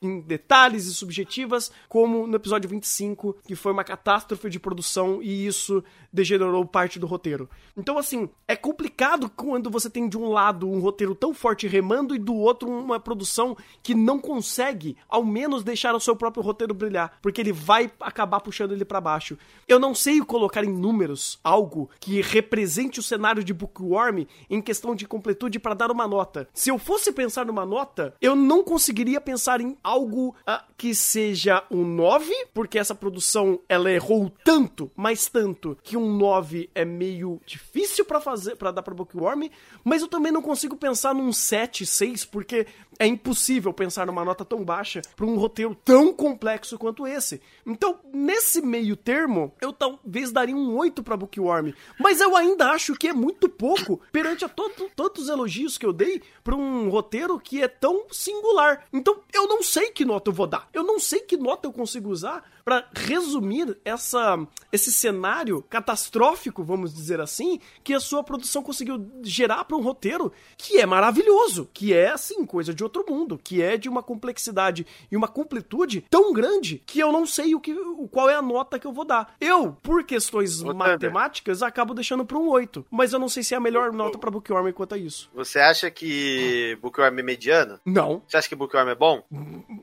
em 0.02 0.20
detalhes 0.20 0.86
e 0.86 0.94
subjetivas, 0.94 1.70
como 1.88 2.26
no 2.26 2.36
episódio 2.36 2.68
25, 2.68 3.36
que 3.46 3.54
foi 3.54 3.72
uma 3.72 3.84
catástrofe 3.84 4.48
de 4.48 4.58
produção 4.58 5.22
e 5.22 5.46
isso 5.46 5.84
degenerou 6.12 6.64
parte 6.64 6.98
do 6.98 7.06
roteiro. 7.06 7.48
Então, 7.76 7.98
assim, 7.98 8.28
é 8.48 8.56
complicado 8.56 9.30
quando 9.30 9.70
você 9.70 9.88
tem 9.88 10.08
de 10.08 10.16
um 10.16 10.28
lado 10.28 10.68
um 10.68 10.80
roteiro 10.80 11.14
tão 11.14 11.32
forte 11.34 11.66
remando 11.66 12.14
e 12.14 12.18
do 12.18 12.34
outro 12.34 12.68
uma 12.68 12.98
produção 12.98 13.56
que 13.82 13.94
não 13.94 14.18
consegue, 14.18 14.96
ao 15.08 15.24
menos, 15.24 15.62
deixar 15.62 15.94
o 15.94 16.00
seu 16.00 16.16
próprio 16.16 16.42
roteiro 16.42 16.74
brilhar, 16.74 17.18
porque 17.22 17.40
ele 17.40 17.52
vai 17.52 17.90
acabar 18.00 18.40
puxando 18.40 18.72
ele 18.72 18.84
para 18.84 19.00
baixo. 19.00 19.36
Eu 19.68 19.78
não 19.78 19.94
sei 19.94 20.20
colocar 20.20 20.64
em 20.64 20.72
números 20.72 21.38
algo 21.44 21.90
que 22.00 22.20
represente 22.20 22.98
o 22.98 23.02
cenário 23.02 23.44
de 23.44 23.54
Bookworm 23.54 24.26
em 24.48 24.60
questão 24.60 24.94
de 24.94 25.06
completude 25.06 25.58
para 25.58 25.74
dar 25.74 25.90
uma 25.90 26.08
nota. 26.08 26.48
Se 26.54 26.70
eu 26.70 26.78
fosse 26.78 27.12
pensar 27.12 27.46
numa 27.46 27.66
nota, 27.66 28.14
eu 28.20 28.34
não 28.34 28.64
conseguiria 28.64 29.20
pensar 29.20 29.60
em 29.60 29.76
algo 29.90 30.28
uh, 30.28 30.62
que 30.76 30.94
seja 30.94 31.64
um 31.70 31.84
9, 31.84 32.32
porque 32.54 32.78
essa 32.78 32.94
produção 32.94 33.60
ela 33.68 33.90
errou 33.90 34.30
tanto, 34.44 34.90
mas 34.94 35.28
tanto, 35.28 35.76
que 35.82 35.96
um 35.96 36.16
9 36.16 36.70
é 36.74 36.84
meio 36.84 37.40
difícil 37.44 38.04
para 38.04 38.20
fazer, 38.20 38.54
para 38.54 38.70
dar 38.70 38.82
pra 38.82 38.94
Bookworm, 38.94 39.48
mas 39.82 40.02
eu 40.02 40.08
também 40.08 40.30
não 40.30 40.42
consigo 40.42 40.76
pensar 40.76 41.12
num 41.12 41.32
7, 41.32 41.84
6, 41.84 42.24
porque 42.26 42.66
é 43.00 43.06
impossível 43.06 43.72
pensar 43.72 44.06
numa 44.06 44.22
nota 44.22 44.44
tão 44.44 44.62
baixa 44.62 45.00
para 45.16 45.24
um 45.24 45.38
roteiro 45.38 45.74
tão 45.74 46.12
complexo 46.12 46.78
quanto 46.78 47.06
esse. 47.06 47.40
Então, 47.64 47.98
nesse 48.12 48.60
meio 48.60 48.94
termo, 48.94 49.54
eu 49.58 49.72
talvez 49.72 50.30
daria 50.30 50.54
um 50.54 50.76
8 50.76 51.02
para 51.02 51.16
Bookworm, 51.16 51.72
mas 51.98 52.20
eu 52.20 52.36
ainda 52.36 52.70
acho 52.70 52.94
que 52.94 53.08
é 53.08 53.12
muito 53.14 53.48
pouco 53.48 53.98
perante 54.12 54.44
a 54.44 54.48
todo, 54.50 54.90
todos 54.94 55.22
os 55.22 55.28
elogios 55.30 55.78
que 55.78 55.86
eu 55.86 55.94
dei 55.94 56.20
para 56.44 56.54
um 56.54 56.90
roteiro 56.90 57.40
que 57.40 57.62
é 57.62 57.68
tão 57.68 58.04
singular. 58.10 58.84
Então, 58.92 59.20
eu 59.32 59.48
não 59.48 59.62
sei 59.62 59.90
que 59.90 60.04
nota 60.04 60.28
eu 60.28 60.34
vou 60.34 60.46
dar. 60.46 60.68
Eu 60.74 60.84
não 60.84 61.00
sei 61.00 61.20
que 61.20 61.38
nota 61.38 61.66
eu 61.66 61.72
consigo 61.72 62.10
usar 62.10 62.44
para 62.64 62.86
resumir 62.94 63.78
essa, 63.84 64.38
esse 64.72 64.92
cenário 64.92 65.62
catastrófico, 65.68 66.62
vamos 66.62 66.94
dizer 66.94 67.20
assim, 67.20 67.60
que 67.82 67.94
a 67.94 68.00
sua 68.00 68.22
produção 68.22 68.62
conseguiu 68.62 69.10
gerar 69.22 69.64
para 69.64 69.76
um 69.76 69.82
roteiro 69.82 70.32
que 70.56 70.78
é 70.78 70.86
maravilhoso, 70.86 71.68
que 71.72 71.92
é 71.92 72.10
assim, 72.10 72.44
coisa 72.44 72.72
de 72.74 72.82
outro 72.82 73.04
mundo, 73.08 73.38
que 73.42 73.62
é 73.62 73.76
de 73.76 73.88
uma 73.88 74.02
complexidade 74.02 74.86
e 75.10 75.16
uma 75.16 75.28
completude 75.28 76.04
tão 76.10 76.32
grande 76.32 76.82
que 76.86 77.00
eu 77.00 77.12
não 77.12 77.26
sei 77.26 77.54
o 77.54 77.60
que, 77.60 77.74
qual 78.10 78.28
é 78.28 78.34
a 78.34 78.42
nota 78.42 78.78
que 78.78 78.86
eu 78.86 78.92
vou 78.92 79.04
dar. 79.04 79.34
Eu, 79.40 79.76
por 79.82 80.04
questões 80.04 80.62
matemáticas, 80.62 81.62
acabo 81.62 81.94
deixando 81.94 82.24
para 82.24 82.38
um 82.38 82.48
8, 82.48 82.86
mas 82.90 83.12
eu 83.12 83.18
não 83.18 83.28
sei 83.28 83.42
se 83.42 83.54
é 83.54 83.56
a 83.56 83.60
melhor 83.60 83.92
nota 83.92 84.18
para 84.18 84.30
Bookworm 84.30 84.72
quanto 84.72 84.94
a 84.94 84.98
isso. 84.98 85.30
Você 85.34 85.58
acha 85.58 85.90
que 85.90 86.76
Bookworm 86.80 87.18
é 87.18 87.22
mediano? 87.22 87.80
Não. 87.84 88.22
Você 88.26 88.36
acha 88.36 88.48
que 88.48 88.56
Bookworm 88.56 88.88
é 88.88 88.94
bom? 88.94 89.22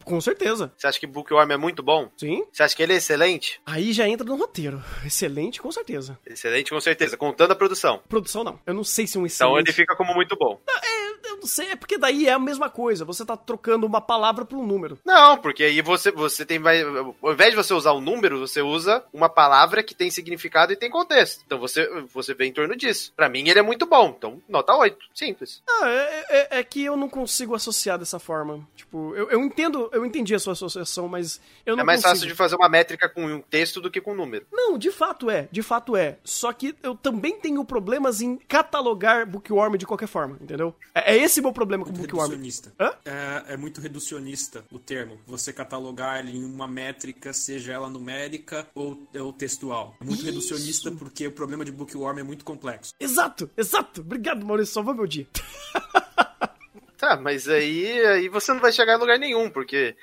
Com 0.04 0.22
certeza. 0.22 0.72
Você 0.78 0.88
acha 0.88 1.00
que 1.00 1.08
Bookworm 1.08 1.52
é 1.52 1.58
muito 1.58 1.82
bom? 1.84 2.10
Sim. 2.18 2.46
Você 2.52 2.64
acha 2.68 2.76
que 2.76 2.84
ele 2.84 2.94
é 2.94 2.98
excelente? 2.98 3.60
Aí 3.66 3.92
já 3.94 4.08
entra 4.08 4.26
no 4.26 4.36
roteiro. 4.36 4.84
Excelente, 5.06 5.62
com 5.62 5.72
certeza. 5.72 6.18
Excelente, 6.26 6.70
com 6.72 6.80
certeza. 6.80 7.18
Contando 7.18 7.52
a 7.52 7.56
produção. 7.56 8.02
Produção 8.08 8.44
não. 8.44 8.60
Eu 8.66 8.74
não 8.74 8.84
sei 8.84 9.08
se 9.08 9.18
um 9.18 9.26
excelente... 9.26 9.52
Então 9.54 9.60
ele 9.60 9.74
fica 9.74 9.96
como 9.96 10.14
muito 10.14 10.36
bom. 10.36 10.60
Não, 10.68 10.76
é, 10.76 11.08
eu 11.32 11.38
não 11.38 11.48
sei, 11.48 11.70
é 11.70 11.76
porque 11.76 11.98
daí 11.98 12.28
é 12.28 12.34
a 12.34 12.40
mesma 12.40 12.70
coisa. 12.70 13.06
Você 13.06 13.26
tá 13.26 13.36
trocando 13.38 13.86
uma 13.88 14.02
palavra 14.02 14.46
por 14.46 14.58
um 14.58 14.66
número. 14.66 15.00
Não, 15.06 15.38
porque 15.38 15.64
aí 15.64 15.82
você, 15.82 16.12
você 16.12 16.46
tem 16.46 16.60
mais. 16.60 16.84
Ao 16.86 17.34
invés 17.34 17.52
de 17.52 17.56
você 17.56 17.74
usar 17.74 17.94
um 17.94 18.02
número, 18.02 18.40
você 18.40 18.62
usa 18.62 19.04
uma 19.14 19.30
palavra 19.30 19.82
que 19.84 19.96
tem 19.96 20.10
significado 20.12 20.74
e 20.74 20.76
tem 20.76 20.90
contexto. 20.90 21.42
Então 21.46 21.60
você, 21.60 21.88
você 22.14 22.34
vê 22.34 22.46
em 22.46 22.54
torno 22.54 22.76
disso. 22.76 23.14
Para 23.16 23.30
mim 23.30 23.48
ele 23.48 23.60
é 23.60 23.64
muito 23.64 23.86
bom. 23.86 24.14
Então, 24.18 24.42
nota 24.48 24.76
8. 24.76 24.98
Simples. 25.14 25.62
Ah, 25.70 25.88
é, 25.90 26.26
é, 26.30 26.60
é, 26.60 26.64
que 26.64 26.84
eu 26.84 26.98
não 26.98 27.10
consigo 27.10 27.56
associar 27.56 27.98
dessa 27.98 28.20
forma. 28.20 28.68
Tipo, 28.76 29.16
eu, 29.16 29.30
eu 29.32 29.40
entendo, 29.42 29.90
eu 29.94 30.06
entendi 30.06 30.36
a 30.36 30.40
sua 30.40 30.54
associação, 30.54 31.08
mas 31.08 31.40
eu 31.66 31.76
não 31.76 31.84
É 31.84 31.86
mais 31.86 32.02
consigo. 32.02 32.16
fácil 32.16 32.28
de 32.28 32.36
fazer 32.36 32.57
uma 32.58 32.70
métrica 32.70 33.10
com 33.10 33.26
um 33.26 33.42
texto 33.42 33.80
do 33.82 33.90
que 33.90 34.02
com 34.02 34.12
um 34.12 34.16
número. 34.16 34.46
Não, 34.52 34.78
de 34.78 34.92
fato 34.92 35.30
é. 35.30 35.48
De 35.52 35.62
fato 35.62 35.96
é. 35.96 36.18
Só 36.24 36.52
que 36.54 36.76
eu 36.84 36.96
também 36.96 37.40
tenho 37.40 37.64
problemas 37.64 38.22
em 38.22 38.38
catalogar 38.38 39.26
Bookworm 39.26 39.76
de 39.76 39.86
qualquer 39.86 40.08
forma, 40.08 40.38
entendeu? 40.42 40.76
É, 40.94 41.14
é 41.14 41.18
esse 41.18 41.42
meu 41.42 41.52
problema 41.52 41.84
com 41.84 41.92
muito 41.92 42.02
Bookworm. 42.02 42.30
Reducionista. 42.30 42.74
É, 43.06 43.54
é, 43.54 43.58
muito 43.58 43.82
reducionista 43.82 44.64
o 44.72 44.80
termo. 44.80 45.20
Você 45.26 45.54
catalogar 45.54 46.20
ele 46.20 46.38
em 46.38 46.46
uma 46.46 46.68
métrica, 46.68 47.34
seja 47.34 47.74
ela 47.74 47.90
numérica 47.90 48.68
ou, 48.74 49.08
ou 49.16 49.34
textual. 49.34 49.96
É 50.02 50.04
muito 50.04 50.20
Isso. 50.20 50.26
reducionista 50.26 50.92
porque 50.92 51.28
o 51.28 51.32
problema 51.32 51.64
de 51.64 51.72
Bookworm 51.72 52.20
é 52.20 52.24
muito 52.24 52.44
complexo. 52.44 52.94
Exato, 53.00 53.50
exato. 53.58 54.02
Obrigado, 54.02 54.46
Maurício. 54.46 54.74
Salvou 54.74 54.94
meu 54.94 55.08
dia. 55.08 55.28
tá, 56.98 57.16
mas 57.18 57.48
aí, 57.48 58.06
aí 58.06 58.30
você 58.30 58.54
não 58.54 58.60
vai 58.60 58.72
chegar 58.72 58.96
em 58.96 59.00
lugar 59.00 59.20
nenhum, 59.20 59.50
porque 59.50 59.96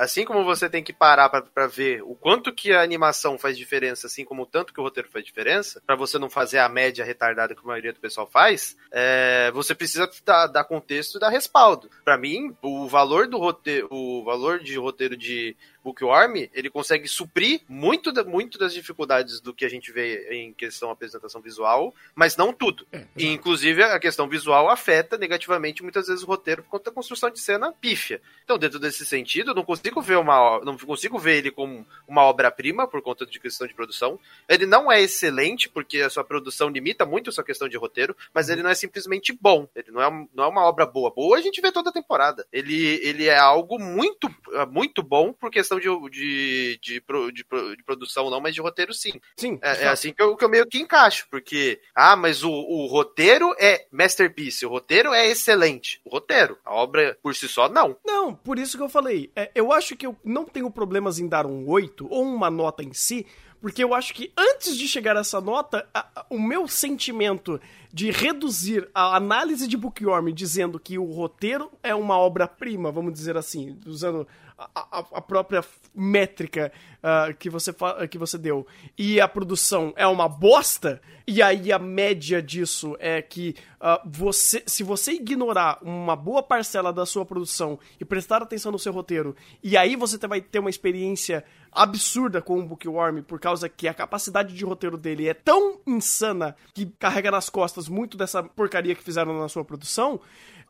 assim 0.00 0.24
como 0.24 0.44
você 0.44 0.68
tem 0.68 0.82
que 0.82 0.92
parar 0.92 1.28
para 1.28 1.66
ver 1.66 2.02
o 2.02 2.14
quanto 2.14 2.52
que 2.52 2.72
a 2.72 2.82
animação 2.82 3.38
faz 3.38 3.56
diferença, 3.56 4.06
assim 4.06 4.24
como 4.24 4.42
o 4.42 4.46
tanto 4.46 4.72
que 4.72 4.80
o 4.80 4.82
roteiro 4.82 5.08
faz 5.08 5.24
diferença, 5.24 5.82
para 5.86 5.96
você 5.96 6.18
não 6.18 6.28
fazer 6.28 6.58
a 6.58 6.68
média 6.68 7.04
retardada 7.04 7.54
que 7.54 7.60
a 7.62 7.66
maioria 7.66 7.92
do 7.92 8.00
pessoal 8.00 8.26
faz, 8.26 8.76
é, 8.90 9.50
você 9.52 9.74
precisa 9.74 10.10
dar, 10.24 10.46
dar, 10.46 10.64
contexto 10.64 11.16
e 11.16 11.20
dar 11.20 11.30
respaldo. 11.30 11.90
Para 12.04 12.18
mim, 12.18 12.54
o 12.60 12.86
valor 12.86 13.26
do 13.28 13.38
roteiro, 13.38 13.88
o 13.90 14.22
valor 14.24 14.58
de 14.58 14.76
roteiro 14.76 15.16
de 15.16 15.56
Bookworm, 15.82 16.48
ele 16.52 16.68
consegue 16.68 17.06
suprir 17.06 17.60
muito, 17.68 18.12
muito 18.28 18.58
das 18.58 18.74
dificuldades 18.74 19.40
do 19.40 19.54
que 19.54 19.64
a 19.64 19.68
gente 19.68 19.92
vê 19.92 20.28
em 20.32 20.52
questão 20.52 20.90
apresentação 20.90 21.40
visual, 21.40 21.94
mas 22.14 22.36
não 22.36 22.52
tudo. 22.52 22.86
É, 22.92 23.04
e, 23.16 23.26
inclusive, 23.26 23.82
a 23.82 24.00
questão 24.00 24.28
visual 24.28 24.68
afeta 24.68 25.16
negativamente 25.16 25.82
muitas 25.82 26.08
vezes 26.08 26.24
o 26.24 26.26
roteiro 26.26 26.62
por 26.62 26.70
conta 26.70 26.90
da 26.90 26.94
construção 26.94 27.30
de 27.30 27.38
cena 27.38 27.72
pífia. 27.72 28.20
Então, 28.44 28.58
dentro 28.58 28.78
desse 28.80 29.06
sentido, 29.06 29.45
eu 29.50 29.54
não 29.54 29.64
consigo 29.64 30.00
ver 30.00 30.18
uma 30.18 30.60
não 30.60 30.76
consigo 30.76 31.18
ver 31.18 31.36
ele 31.36 31.50
como 31.50 31.86
uma 32.06 32.22
obra-prima 32.22 32.86
por 32.86 33.02
conta 33.02 33.26
de 33.26 33.38
questão 33.40 33.66
de 33.66 33.74
produção. 33.74 34.18
Ele 34.48 34.66
não 34.66 34.90
é 34.90 35.00
excelente 35.00 35.68
porque 35.68 36.00
a 36.00 36.10
sua 36.10 36.24
produção 36.24 36.68
limita 36.68 37.04
muito 37.04 37.30
a 37.30 37.32
sua 37.32 37.44
questão 37.44 37.68
de 37.68 37.76
roteiro, 37.76 38.16
mas 38.32 38.48
ele 38.48 38.62
não 38.62 38.70
é 38.70 38.74
simplesmente 38.74 39.32
bom. 39.32 39.68
Ele 39.74 39.90
não 39.90 40.02
é, 40.02 40.26
não 40.34 40.44
é 40.44 40.48
uma 40.48 40.64
obra 40.64 40.86
boa. 40.86 41.10
Boa 41.10 41.38
a 41.38 41.40
gente 41.40 41.60
vê 41.60 41.70
toda 41.72 41.90
a 41.90 41.92
temporada. 41.92 42.46
Ele, 42.52 43.00
ele 43.02 43.26
é 43.26 43.38
algo 43.38 43.78
muito 43.78 44.28
muito 44.70 45.02
bom 45.02 45.32
por 45.32 45.50
questão 45.50 45.78
de, 45.78 45.88
de, 46.10 46.78
de, 46.80 47.02
de, 47.32 47.76
de 47.76 47.84
produção 47.84 48.30
não, 48.30 48.40
mas 48.40 48.54
de 48.54 48.60
roteiro 48.60 48.92
sim. 48.92 49.20
Sim. 49.36 49.58
É, 49.62 49.84
é 49.84 49.88
assim 49.88 50.12
que 50.12 50.22
eu, 50.22 50.36
que 50.36 50.44
eu, 50.44 50.48
meio 50.48 50.66
que 50.66 50.78
encaixo, 50.78 51.26
porque 51.30 51.80
ah, 51.94 52.16
mas 52.16 52.42
o, 52.42 52.50
o 52.50 52.86
roteiro 52.86 53.54
é 53.58 53.86
masterpiece, 53.90 54.66
o 54.66 54.70
roteiro 54.70 55.12
é 55.12 55.26
excelente. 55.26 56.00
O 56.04 56.10
roteiro, 56.10 56.58
a 56.64 56.74
obra 56.74 57.18
por 57.22 57.34
si 57.34 57.48
só 57.48 57.68
não. 57.68 57.96
Não, 58.04 58.34
por 58.34 58.58
isso 58.58 58.76
que 58.76 58.82
eu 58.82 58.88
falei, 58.88 59.30
é, 59.36 59.50
eu 59.54 59.70
acho 59.70 59.94
que 59.94 60.06
eu 60.06 60.16
não 60.24 60.46
tenho 60.46 60.70
problemas 60.70 61.18
em 61.18 61.28
dar 61.28 61.44
um 61.44 61.68
8 61.68 62.08
ou 62.10 62.24
uma 62.24 62.50
nota 62.50 62.82
em 62.82 62.94
si, 62.94 63.26
porque 63.60 63.84
eu 63.84 63.94
acho 63.94 64.14
que 64.14 64.32
antes 64.36 64.76
de 64.76 64.88
chegar 64.88 65.16
a 65.16 65.20
essa 65.20 65.40
nota, 65.40 65.86
a, 65.92 66.06
a, 66.14 66.26
o 66.30 66.40
meu 66.40 66.66
sentimento 66.66 67.60
de 67.92 68.10
reduzir 68.10 68.88
a 68.94 69.14
análise 69.14 69.68
de 69.68 69.76
Bookworm 69.76 70.32
dizendo 70.32 70.80
que 70.80 70.98
o 70.98 71.04
roteiro 71.04 71.70
é 71.82 71.94
uma 71.94 72.18
obra-prima, 72.18 72.90
vamos 72.90 73.12
dizer 73.12 73.36
assim, 73.36 73.78
usando 73.86 74.26
a, 74.58 75.04
a 75.12 75.20
própria 75.20 75.62
métrica 75.94 76.72
uh, 76.98 77.34
que, 77.34 77.50
você 77.50 77.74
que 78.10 78.18
você 78.18 78.38
deu, 78.38 78.66
e 78.96 79.20
a 79.20 79.28
produção 79.28 79.92
é 79.96 80.06
uma 80.06 80.28
bosta, 80.28 81.00
e 81.26 81.42
aí 81.42 81.72
a 81.72 81.78
média 81.78 82.42
disso 82.42 82.96
é 82.98 83.20
que 83.20 83.54
uh, 83.80 84.08
você, 84.08 84.62
se 84.66 84.82
você 84.82 85.12
ignorar 85.12 85.78
uma 85.82 86.16
boa 86.16 86.42
parcela 86.42 86.92
da 86.92 87.04
sua 87.04 87.24
produção 87.24 87.78
e 88.00 88.04
prestar 88.04 88.42
atenção 88.42 88.72
no 88.72 88.78
seu 88.78 88.92
roteiro, 88.92 89.36
e 89.62 89.76
aí 89.76 89.94
você 89.96 90.16
vai 90.26 90.40
ter 90.40 90.58
uma 90.58 90.70
experiência 90.70 91.44
absurda 91.70 92.40
com 92.40 92.58
o 92.58 92.64
Bookworm, 92.64 93.22
por 93.22 93.38
causa 93.38 93.68
que 93.68 93.86
a 93.86 93.92
capacidade 93.92 94.54
de 94.54 94.64
roteiro 94.64 94.96
dele 94.96 95.28
é 95.28 95.34
tão 95.34 95.78
insana 95.86 96.56
que 96.72 96.86
carrega 96.98 97.30
nas 97.30 97.50
costas 97.50 97.88
muito 97.88 98.16
dessa 98.16 98.42
porcaria 98.42 98.94
que 98.94 99.02
fizeram 99.02 99.38
na 99.38 99.48
sua 99.48 99.64
produção, 99.64 100.18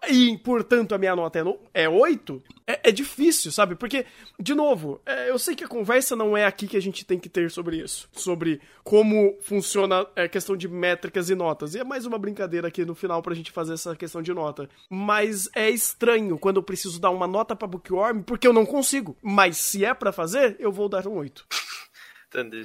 e, 0.08 0.38
portanto, 0.38 0.94
a 0.94 0.98
minha 0.98 1.16
nota 1.16 1.38
é, 1.38 1.84
é 1.84 1.88
8, 1.88 2.42
é, 2.66 2.90
é 2.90 2.92
difícil, 2.92 3.50
sabe? 3.50 3.74
Porque, 3.74 4.06
de 4.38 4.54
novo, 4.54 5.00
é, 5.04 5.30
eu 5.30 5.38
sei 5.38 5.54
que 5.54 5.64
a 5.64 5.68
conversa 5.68 6.14
não 6.14 6.36
é 6.36 6.44
aqui 6.44 6.68
que 6.68 6.76
a 6.76 6.82
gente 6.82 7.04
tem 7.04 7.18
que 7.18 7.28
ter 7.28 7.50
sobre 7.50 7.78
isso. 7.78 8.08
Sobre 8.12 8.60
como 8.84 9.36
funciona 9.40 10.06
a 10.14 10.22
é, 10.22 10.28
questão 10.28 10.56
de 10.56 10.68
métricas 10.68 11.30
e 11.30 11.34
notas. 11.34 11.74
E 11.74 11.80
é 11.80 11.84
mais 11.84 12.06
uma 12.06 12.18
brincadeira 12.18 12.68
aqui 12.68 12.84
no 12.84 12.94
final 12.94 13.22
pra 13.22 13.34
gente 13.34 13.50
fazer 13.50 13.74
essa 13.74 13.96
questão 13.96 14.22
de 14.22 14.32
nota. 14.32 14.68
Mas 14.88 15.48
é 15.54 15.70
estranho 15.70 16.38
quando 16.38 16.56
eu 16.56 16.62
preciso 16.62 17.00
dar 17.00 17.10
uma 17.10 17.26
nota 17.26 17.56
pra 17.56 17.66
Bookworm, 17.66 18.22
porque 18.22 18.46
eu 18.46 18.52
não 18.52 18.66
consigo. 18.66 19.16
Mas 19.22 19.56
se 19.56 19.84
é 19.84 19.92
para 19.92 20.12
fazer, 20.12 20.56
eu 20.58 20.70
vou 20.70 20.88
dar 20.88 21.06
um 21.08 21.16
8. 21.16 21.44
Entendi. 22.28 22.62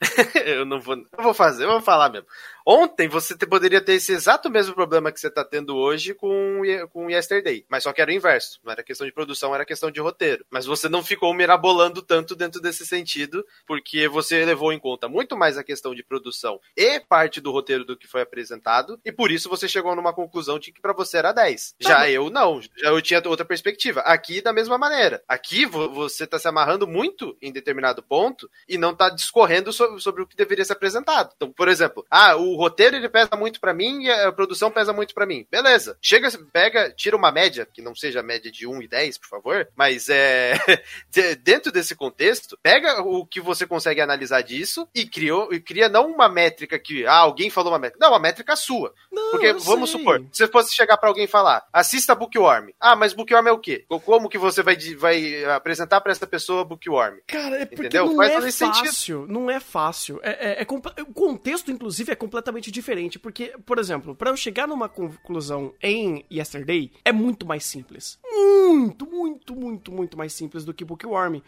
eu 0.44 0.64
não 0.64 0.80
vou. 0.80 0.96
Eu 0.96 1.22
vou 1.22 1.34
fazer, 1.34 1.64
eu 1.64 1.70
vou 1.70 1.80
falar 1.80 2.10
mesmo. 2.10 2.26
Ontem 2.66 3.08
você 3.08 3.36
te, 3.36 3.46
poderia 3.46 3.80
ter 3.80 3.94
esse 3.94 4.12
exato 4.12 4.50
mesmo 4.50 4.74
problema 4.74 5.12
que 5.12 5.20
você 5.20 5.28
está 5.28 5.44
tendo 5.44 5.76
hoje 5.76 6.14
com, 6.14 6.62
com 6.90 7.10
Yesterday. 7.10 7.66
Mas 7.68 7.82
só 7.82 7.92
que 7.92 8.00
era 8.00 8.10
o 8.10 8.14
inverso. 8.14 8.58
Não 8.64 8.72
era 8.72 8.82
questão 8.82 9.06
de 9.06 9.12
produção, 9.12 9.54
era 9.54 9.66
questão 9.66 9.90
de 9.90 10.00
roteiro. 10.00 10.46
Mas 10.50 10.64
você 10.64 10.88
não 10.88 11.04
ficou 11.04 11.34
mirabolando 11.34 12.00
tanto 12.00 12.34
dentro 12.34 12.60
desse 12.62 12.86
sentido, 12.86 13.44
porque 13.66 14.08
você 14.08 14.44
levou 14.46 14.72
em 14.72 14.78
conta 14.78 15.08
muito 15.08 15.36
mais 15.36 15.58
a 15.58 15.64
questão 15.64 15.94
de 15.94 16.02
produção 16.02 16.58
e 16.74 17.00
parte 17.00 17.40
do 17.40 17.52
roteiro 17.52 17.84
do 17.84 17.96
que 17.96 18.06
foi 18.06 18.22
apresentado, 18.22 18.98
e 19.04 19.12
por 19.12 19.30
isso 19.30 19.48
você 19.48 19.68
chegou 19.68 19.94
numa 19.94 20.14
conclusão 20.14 20.58
de 20.58 20.72
que 20.72 20.80
para 20.80 20.92
você 20.92 21.18
era 21.18 21.32
10. 21.32 21.74
Tá 21.82 21.88
já 21.90 22.10
eu 22.10 22.30
não, 22.30 22.62
já 22.62 22.88
eu 22.88 23.02
tinha 23.02 23.22
outra 23.26 23.44
perspectiva. 23.44 24.00
Aqui 24.00 24.40
da 24.40 24.52
mesma 24.52 24.78
maneira. 24.78 25.22
Aqui 25.28 25.66
você 25.66 26.24
está 26.24 26.38
se 26.38 26.48
amarrando 26.48 26.86
muito 26.86 27.36
em 27.42 27.52
determinado 27.52 28.02
ponto 28.02 28.50
e 28.66 28.78
não 28.78 28.92
está 28.92 29.10
discorrendo 29.10 29.72
sobre, 29.72 30.00
sobre 30.00 30.22
o 30.22 30.26
que 30.26 30.36
deveria 30.36 30.64
ser 30.64 30.72
apresentado. 30.72 31.32
Então, 31.36 31.52
por 31.52 31.68
exemplo, 31.68 32.04
ah, 32.10 32.36
o 32.36 32.53
o 32.54 32.56
roteiro 32.56 32.96
ele 32.96 33.08
pesa 33.08 33.36
muito 33.36 33.60
para 33.60 33.74
mim 33.74 34.04
e 34.04 34.10
a 34.10 34.30
produção 34.30 34.70
pesa 34.70 34.92
muito 34.92 35.12
para 35.12 35.26
mim. 35.26 35.46
Beleza. 35.50 35.98
Chega, 36.00 36.28
pega, 36.52 36.90
tira 36.90 37.16
uma 37.16 37.32
média, 37.32 37.66
que 37.66 37.82
não 37.82 37.94
seja 37.94 38.20
a 38.20 38.22
média 38.22 38.50
de 38.50 38.66
1 38.66 38.82
e 38.82 38.88
10, 38.88 39.18
por 39.18 39.28
favor, 39.28 39.68
mas 39.76 40.08
é 40.08 40.54
dentro 41.42 41.72
desse 41.72 41.94
contexto, 41.94 42.58
pega 42.62 43.02
o 43.02 43.26
que 43.26 43.40
você 43.40 43.66
consegue 43.66 44.00
analisar 44.00 44.42
disso 44.42 44.88
e 44.94 45.04
criou 45.04 45.52
e 45.52 45.60
cria 45.60 45.88
não 45.88 46.10
uma 46.10 46.28
métrica 46.28 46.78
que 46.78 47.04
ah, 47.06 47.16
alguém 47.18 47.50
falou 47.50 47.72
uma 47.72 47.78
métrica, 47.78 48.04
não, 48.04 48.12
uma 48.12 48.20
métrica 48.20 48.54
sua. 48.54 48.94
Não, 49.10 49.32
Porque 49.32 49.52
vamos 49.54 49.90
sei. 49.90 49.98
supor, 49.98 50.20
se 50.32 50.44
você 50.44 50.48
fosse 50.48 50.74
chegar 50.74 50.96
para 50.96 51.08
alguém 51.08 51.24
e 51.24 51.28
falar: 51.28 51.66
"Assista 51.72 52.14
Bookworm". 52.14 52.70
Ah, 52.80 52.94
mas 52.94 53.12
Bookworm 53.12 53.48
é 53.48 53.52
o 53.52 53.58
quê? 53.58 53.84
Como 53.88 54.28
que 54.28 54.38
você 54.38 54.62
vai 54.62 54.76
vai 54.96 55.44
apresentar 55.46 56.00
para 56.00 56.12
essa 56.12 56.26
pessoa 56.26 56.64
Bookworm? 56.64 57.18
Cara, 57.26 57.62
é 57.62 57.66
porque 57.66 57.86
Entendeu? 57.86 58.06
não 58.06 58.16
Faz 58.16 58.30
é 58.30 58.52
fácil, 58.52 58.82
sentido. 58.82 59.26
não 59.28 59.50
é 59.50 59.60
fácil. 59.60 60.20
É, 60.22 60.60
é, 60.60 60.62
é, 60.62 61.02
o 61.02 61.12
contexto 61.12 61.70
inclusive 61.70 62.12
é 62.12 62.14
completamente 62.14 62.43
completamente 62.44 62.70
diferente. 62.70 63.18
Porque, 63.18 63.54
por 63.64 63.78
exemplo, 63.78 64.14
para 64.14 64.30
eu 64.30 64.36
chegar 64.36 64.68
numa 64.68 64.88
conclusão 64.88 65.72
em 65.82 66.24
Yesterday, 66.30 66.92
é 67.04 67.12
muito 67.12 67.46
mais 67.46 67.64
simples. 67.64 68.18
Muito, 68.22 69.06
muito, 69.06 69.56
muito, 69.56 69.90
muito 69.90 70.18
mais 70.18 70.32
simples 70.32 70.64
do 70.64 70.74
que 70.74 70.84
Bookworm. 70.84 71.40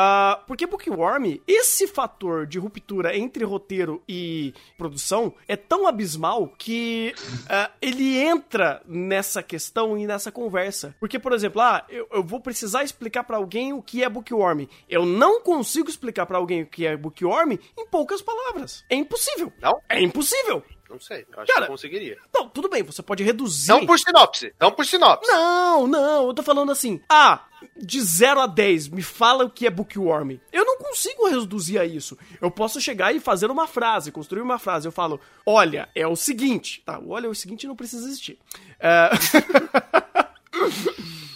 Uh, 0.00 0.42
porque 0.46 0.66
Bookworm, 0.66 1.40
esse 1.46 1.86
fator 1.86 2.46
de 2.46 2.58
ruptura 2.58 3.14
entre 3.16 3.44
roteiro 3.44 4.02
e 4.08 4.54
produção 4.78 5.34
é 5.46 5.56
tão 5.56 5.86
abismal 5.86 6.48
que 6.56 7.14
uh, 7.44 7.70
ele 7.82 8.16
entra 8.16 8.82
nessa 8.86 9.42
questão 9.42 9.98
e 9.98 10.06
nessa 10.06 10.32
conversa. 10.32 10.96
Porque, 10.98 11.18
por 11.18 11.32
exemplo, 11.32 11.60
ah, 11.60 11.84
eu, 11.90 12.08
eu 12.12 12.22
vou 12.22 12.40
precisar 12.40 12.82
explicar 12.82 13.24
para 13.24 13.36
alguém 13.36 13.74
o 13.74 13.82
que 13.82 14.02
é 14.02 14.08
Bookworm. 14.08 14.66
Eu 14.88 15.04
não 15.04 15.42
consigo 15.42 15.90
explicar 15.90 16.24
para 16.24 16.38
alguém 16.38 16.62
o 16.62 16.66
que 16.66 16.86
é 16.86 16.96
Bookworm 16.96 17.52
em 17.52 17.86
poucas 17.86 18.22
palavras. 18.22 18.84
É 18.88 18.94
impossível. 18.94 19.52
Não? 19.60 19.80
É 19.88 20.00
impossível. 20.00 20.62
Não 20.90 20.98
sei. 20.98 21.24
Eu 21.32 21.42
acho 21.42 21.52
Cara, 21.52 21.60
que 21.60 21.70
eu 21.70 21.74
conseguiria. 21.74 22.18
Não, 22.34 22.48
tudo 22.48 22.68
bem, 22.68 22.82
você 22.82 23.00
pode 23.00 23.22
reduzir. 23.22 23.68
Não 23.68 23.86
por 23.86 23.98
sinopse. 23.98 24.52
Não 24.58 24.72
por 24.72 24.84
sinopse. 24.84 25.30
Não, 25.30 25.86
não. 25.86 26.26
Eu 26.26 26.34
tô 26.34 26.42
falando 26.42 26.72
assim. 26.72 27.00
Ah, 27.08 27.44
de 27.76 28.00
0 28.00 28.40
a 28.40 28.46
10, 28.46 28.88
me 28.88 29.02
fala 29.02 29.44
o 29.44 29.50
que 29.50 29.66
é 29.66 29.70
bookworm. 29.70 30.38
Eu 30.52 30.64
não 30.64 30.78
consigo 30.78 31.28
reduzir 31.28 31.78
a 31.78 31.84
isso. 31.84 32.18
Eu 32.40 32.50
posso 32.50 32.80
chegar 32.80 33.14
e 33.14 33.20
fazer 33.20 33.50
uma 33.50 33.68
frase, 33.68 34.10
construir 34.10 34.42
uma 34.42 34.58
frase. 34.58 34.88
Eu 34.88 34.92
falo, 34.92 35.20
olha, 35.46 35.88
é 35.94 36.06
o 36.06 36.16
seguinte. 36.16 36.82
Tá, 36.84 37.00
olha, 37.06 37.26
é 37.26 37.30
o 37.30 37.34
seguinte 37.34 37.66
não 37.66 37.76
precisa 37.76 38.06
existir. 38.06 38.38
É... 38.80 39.10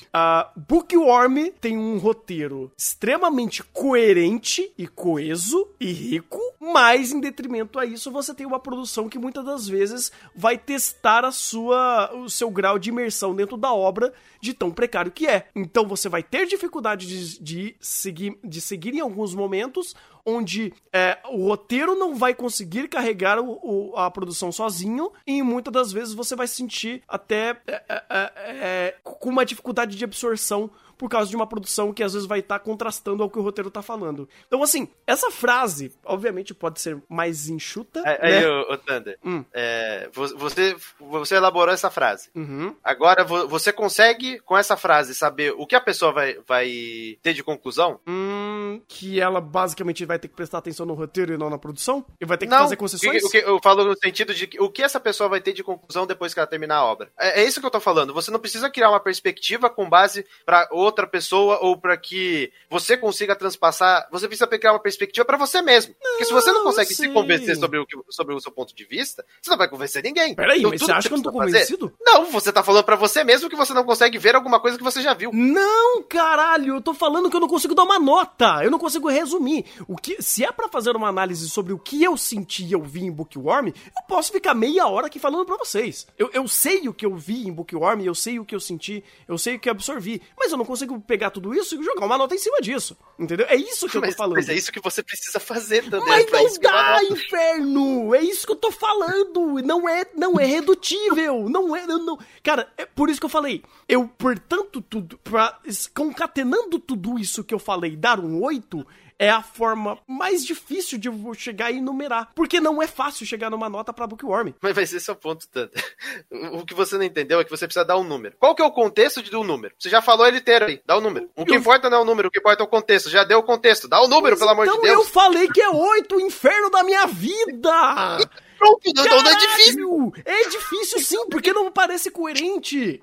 Uh, 0.08 0.50
Bookworm 0.68 1.50
tem 1.60 1.78
um 1.78 1.98
roteiro 1.98 2.72
extremamente 2.76 3.62
coerente 3.62 4.72
e 4.76 4.86
coeso 4.86 5.68
e 5.78 5.92
rico, 5.92 6.40
mas 6.72 7.12
em 7.12 7.20
detrimento 7.20 7.78
a 7.78 7.84
isso 7.84 8.10
você 8.10 8.32
tem 8.32 8.46
uma 8.46 8.58
produção 8.58 9.08
que 9.08 9.18
muitas 9.18 9.44
das 9.44 9.68
vezes 9.68 10.10
vai 10.34 10.56
testar 10.56 11.24
a 11.24 11.30
sua, 11.30 12.10
o 12.14 12.30
seu 12.30 12.50
grau 12.50 12.78
de 12.78 12.88
imersão 12.88 13.34
dentro 13.34 13.56
da 13.56 13.72
obra 13.74 14.14
de 14.40 14.54
tão 14.54 14.70
precário 14.70 15.12
que 15.12 15.26
é. 15.26 15.48
Então 15.54 15.86
você 15.86 16.08
vai 16.08 16.22
ter 16.22 16.46
dificuldade 16.46 17.06
de, 17.06 17.42
de, 17.42 17.76
seguir, 17.80 18.38
de 18.42 18.60
seguir 18.62 18.94
em 18.94 19.00
alguns 19.00 19.34
momentos, 19.34 19.94
onde 20.24 20.72
é, 20.90 21.18
o 21.30 21.48
roteiro 21.48 21.94
não 21.94 22.14
vai 22.14 22.34
conseguir 22.34 22.88
carregar 22.88 23.38
o, 23.38 23.58
o, 23.62 23.96
a 23.96 24.10
produção 24.10 24.50
sozinho, 24.50 25.12
e 25.26 25.42
muitas 25.42 25.72
das 25.72 25.92
vezes 25.92 26.14
você 26.14 26.34
vai 26.34 26.46
sentir 26.46 27.02
até 27.06 27.60
é, 27.66 27.82
é, 27.88 28.04
é, 28.08 28.32
é 28.46 28.96
com 29.02 29.28
uma 29.28 29.44
dificuldade 29.44 29.96
de 29.96 30.04
absorção 30.04 30.70
por 30.96 31.08
causa 31.08 31.30
de 31.30 31.36
uma 31.36 31.46
produção 31.46 31.92
que 31.92 32.02
às 32.02 32.12
vezes 32.12 32.26
vai 32.26 32.40
estar 32.40 32.58
tá 32.58 32.64
contrastando 32.64 33.22
ao 33.22 33.30
que 33.30 33.38
o 33.38 33.42
roteiro 33.42 33.70
tá 33.70 33.82
falando. 33.82 34.28
Então, 34.46 34.62
assim, 34.62 34.88
essa 35.06 35.30
frase, 35.30 35.92
obviamente, 36.04 36.54
pode 36.54 36.80
ser 36.80 37.02
mais 37.08 37.48
enxuta. 37.48 38.00
É, 38.00 38.30
né? 38.30 38.38
Aí, 38.38 38.46
ô, 38.46 38.76
Thunder, 38.78 39.18
hum. 39.24 39.44
é, 39.52 40.08
você, 40.12 40.76
você 41.00 41.36
elaborou 41.36 41.72
essa 41.72 41.90
frase. 41.90 42.30
Uhum. 42.34 42.74
Agora, 42.82 43.24
você 43.24 43.72
consegue, 43.72 44.38
com 44.40 44.56
essa 44.56 44.76
frase, 44.76 45.14
saber 45.14 45.54
o 45.56 45.66
que 45.66 45.76
a 45.76 45.80
pessoa 45.80 46.12
vai, 46.12 46.38
vai 46.46 47.18
ter 47.22 47.34
de 47.34 47.42
conclusão? 47.42 48.00
Hum, 48.06 48.80
que 48.88 49.20
ela 49.20 49.40
basicamente 49.40 50.04
vai 50.04 50.18
ter 50.18 50.28
que 50.28 50.34
prestar 50.34 50.58
atenção 50.58 50.86
no 50.86 50.94
roteiro 50.94 51.34
e 51.34 51.38
não 51.38 51.50
na 51.50 51.58
produção? 51.58 52.04
E 52.20 52.24
vai 52.24 52.36
ter 52.36 52.46
que 52.46 52.50
não, 52.50 52.58
fazer 52.58 52.76
concessões? 52.76 53.22
O 53.24 53.30
que, 53.30 53.38
o 53.38 53.42
que 53.42 53.50
eu 53.50 53.60
falo 53.62 53.84
no 53.84 53.96
sentido 53.96 54.34
de 54.34 54.46
que, 54.46 54.60
o 54.60 54.70
que 54.70 54.82
essa 54.82 55.00
pessoa 55.00 55.28
vai 55.28 55.40
ter 55.40 55.52
de 55.52 55.62
conclusão 55.62 56.06
depois 56.06 56.32
que 56.32 56.40
ela 56.40 56.46
terminar 56.46 56.76
a 56.76 56.84
obra. 56.84 57.10
É, 57.18 57.42
é 57.42 57.44
isso 57.44 57.60
que 57.60 57.66
eu 57.66 57.70
tô 57.70 57.80
falando. 57.80 58.14
Você 58.14 58.30
não 58.30 58.38
precisa 58.38 58.70
criar 58.70 58.90
uma 58.90 59.00
perspectiva 59.00 59.70
com 59.70 59.88
base 59.88 60.26
para 60.44 60.68
outra 60.84 61.06
pessoa 61.06 61.58
ou 61.60 61.76
para 61.76 61.96
que 61.96 62.52
você 62.70 62.96
consiga 62.96 63.34
transpassar, 63.34 64.08
você 64.10 64.26
precisa 64.26 64.46
criar 64.46 64.72
uma 64.72 64.80
perspectiva 64.80 65.24
para 65.24 65.36
você 65.36 65.60
mesmo. 65.62 65.94
Não, 66.02 66.10
Porque 66.12 66.24
se 66.26 66.32
você 66.32 66.52
não 66.52 66.62
consegue 66.64 66.94
sim. 66.94 67.04
se 67.04 67.08
convencer 67.10 67.56
sobre 67.56 67.78
o, 67.78 67.86
que, 67.86 67.96
sobre 68.10 68.34
o 68.34 68.40
seu 68.40 68.52
ponto 68.52 68.74
de 68.74 68.84
vista, 68.84 69.24
você 69.40 69.50
não 69.50 69.58
vai 69.58 69.68
convencer 69.68 70.02
ninguém. 70.02 70.34
Peraí, 70.34 70.58
então, 70.58 70.70
mas 70.70 70.80
você 70.80 70.92
acha 70.92 71.08
que 71.08 71.14
eu 71.14 71.18
não 71.18 71.24
tô 71.24 71.32
convencido? 71.32 71.88
Fazer, 71.88 71.94
não, 72.00 72.26
você 72.30 72.52
tá 72.52 72.62
falando 72.62 72.84
para 72.84 72.96
você 72.96 73.24
mesmo 73.24 73.48
que 73.48 73.56
você 73.56 73.72
não 73.72 73.84
consegue 73.84 74.18
ver 74.18 74.34
alguma 74.34 74.60
coisa 74.60 74.76
que 74.76 74.84
você 74.84 75.02
já 75.02 75.14
viu. 75.14 75.30
Não, 75.32 76.02
caralho, 76.02 76.76
eu 76.76 76.80
tô 76.80 76.94
falando 76.94 77.30
que 77.30 77.36
eu 77.36 77.40
não 77.40 77.48
consigo 77.48 77.74
dar 77.74 77.84
uma 77.84 77.98
nota, 77.98 78.62
eu 78.62 78.70
não 78.70 78.78
consigo 78.78 79.08
resumir. 79.08 79.64
O 79.88 79.96
que, 79.96 80.22
se 80.22 80.44
é 80.44 80.52
para 80.52 80.68
fazer 80.68 80.94
uma 80.96 81.08
análise 81.08 81.48
sobre 81.48 81.72
o 81.72 81.78
que 81.78 82.02
eu 82.02 82.16
senti 82.16 82.64
e 82.64 82.72
eu 82.72 82.82
vi 82.82 83.04
em 83.04 83.10
Bookworm, 83.10 83.68
eu 83.68 84.02
posso 84.08 84.32
ficar 84.32 84.54
meia 84.54 84.86
hora 84.86 85.06
aqui 85.06 85.18
falando 85.18 85.44
para 85.46 85.56
vocês. 85.56 86.06
Eu, 86.18 86.30
eu 86.32 86.46
sei 86.48 86.88
o 86.88 86.94
que 86.94 87.06
eu 87.06 87.14
vi 87.14 87.46
em 87.46 87.52
Bookworm, 87.52 88.02
eu 88.02 88.14
sei 88.14 88.38
o 88.38 88.44
que 88.44 88.54
eu 88.54 88.60
senti, 88.60 89.04
eu 89.28 89.38
sei 89.38 89.56
o 89.56 89.60
que 89.60 89.68
eu 89.68 89.72
absorvi, 89.72 90.20
mas 90.38 90.50
eu 90.50 90.58
não 90.58 90.64
consigo 90.64 90.73
pegar 91.06 91.30
tudo 91.30 91.54
isso 91.54 91.74
e 91.74 91.84
jogar 91.84 92.06
uma 92.06 92.18
nota 92.18 92.34
em 92.34 92.38
cima 92.38 92.60
disso. 92.60 92.96
Entendeu? 93.18 93.46
É 93.48 93.56
isso 93.56 93.88
que 93.88 93.96
eu 93.96 94.02
tô 94.02 94.12
falando. 94.12 94.36
Mas 94.36 94.48
é 94.48 94.54
isso 94.54 94.72
que 94.72 94.80
você 94.80 95.02
precisa 95.02 95.38
fazer, 95.40 95.88
Daniel. 95.88 96.26
Mas 96.30 96.30
não 96.30 96.60
dá, 96.60 97.04
inferno! 97.04 98.14
É 98.14 98.22
isso 98.22 98.46
que 98.46 98.52
eu 98.52 98.56
tô 98.56 98.70
falando! 98.70 99.62
Não 99.64 99.88
é, 99.88 100.04
não 100.16 100.38
é 100.38 100.44
redutível! 100.44 101.48
Não 101.48 101.74
é. 101.74 101.86
Não, 101.86 102.18
Cara, 102.42 102.72
é 102.76 102.84
por 102.84 103.08
isso 103.08 103.20
que 103.20 103.26
eu 103.26 103.30
falei. 103.30 103.62
Eu, 103.88 104.08
portanto, 104.08 104.80
tudo. 104.82 105.18
Pra, 105.18 105.58
concatenando 105.94 106.78
tudo 106.78 107.18
isso 107.18 107.44
que 107.44 107.54
eu 107.54 107.58
falei, 107.58 107.96
dar 107.96 108.20
um 108.20 108.42
8 108.42 108.86
é 109.18 109.30
a 109.30 109.42
forma 109.42 109.98
mais 110.06 110.44
difícil 110.44 110.98
de 110.98 111.10
chegar 111.36 111.70
e 111.70 111.78
enumerar. 111.78 112.30
Porque 112.34 112.60
não 112.60 112.82
é 112.82 112.86
fácil 112.86 113.26
chegar 113.26 113.50
numa 113.50 113.68
nota 113.68 113.92
pra 113.92 114.06
Bookworm. 114.06 114.52
Mas, 114.60 114.74
mas 114.74 114.92
esse 114.92 115.08
é 115.08 115.12
o 115.12 115.16
ponto, 115.16 115.48
Tanta. 115.48 115.82
O 116.52 116.64
que 116.64 116.74
você 116.74 116.96
não 116.96 117.04
entendeu 117.04 117.40
é 117.40 117.44
que 117.44 117.50
você 117.50 117.66
precisa 117.66 117.84
dar 117.84 117.96
um 117.96 118.04
número. 118.04 118.36
Qual 118.38 118.54
que 118.54 118.62
é 118.62 118.64
o 118.64 118.72
contexto 118.72 119.22
de 119.22 119.34
um 119.36 119.44
número? 119.44 119.74
Você 119.78 119.88
já 119.88 120.02
falou 120.02 120.26
ele 120.26 120.38
inteiro 120.38 120.66
aí, 120.66 120.80
dá 120.84 120.96
o 120.96 120.98
um 120.98 121.02
número. 121.02 121.30
O 121.36 121.44
que 121.44 121.52
eu... 121.52 121.56
importa 121.58 121.88
não 121.88 121.98
é 121.98 122.00
o 122.00 122.04
número, 122.04 122.28
o 122.28 122.30
que 122.30 122.38
importa 122.38 122.62
é 122.62 122.66
o 122.66 122.68
contexto. 122.68 123.10
Já 123.10 123.24
deu 123.24 123.38
o 123.38 123.42
contexto, 123.42 123.88
dá 123.88 124.00
o 124.00 124.06
um 124.06 124.08
número, 124.08 124.36
pelo 124.36 124.50
amor 124.50 124.66
então 124.66 124.80
de 124.80 124.88
Deus. 124.88 125.06
eu 125.06 125.12
falei 125.12 125.48
que 125.48 125.60
é 125.60 125.68
oito, 125.68 126.16
o 126.16 126.20
inferno 126.20 126.70
da 126.70 126.82
minha 126.82 127.06
vida! 127.06 128.18
Pronto, 128.58 128.80
não, 128.94 129.04
não 129.04 129.30
é 129.30 129.36
difícil. 129.36 130.12
É 130.24 130.48
difícil 130.48 131.00
sim, 131.00 131.26
porque 131.28 131.52
não 131.52 131.70
parece 131.70 132.10
coerente. 132.10 133.02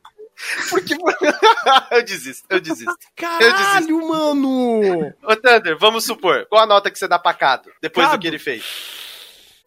Porque. 0.69 0.95
eu 1.91 2.03
desisto, 2.03 2.45
eu 2.49 2.59
desisto. 2.59 2.97
Caralho, 3.15 3.45
eu 3.45 3.53
desisto. 3.53 4.07
mano! 4.07 5.13
Ô, 5.23 5.35
Thunder, 5.35 5.77
vamos 5.77 6.03
supor, 6.05 6.45
qual 6.47 6.63
a 6.63 6.67
nota 6.67 6.89
que 6.89 6.97
você 6.97 7.07
dá 7.07 7.19
pra 7.19 7.33
Cado 7.33 7.71
depois 7.81 8.07
Cado. 8.07 8.17
do 8.17 8.21
que 8.21 8.27
ele 8.27 8.39
fez? 8.39 8.63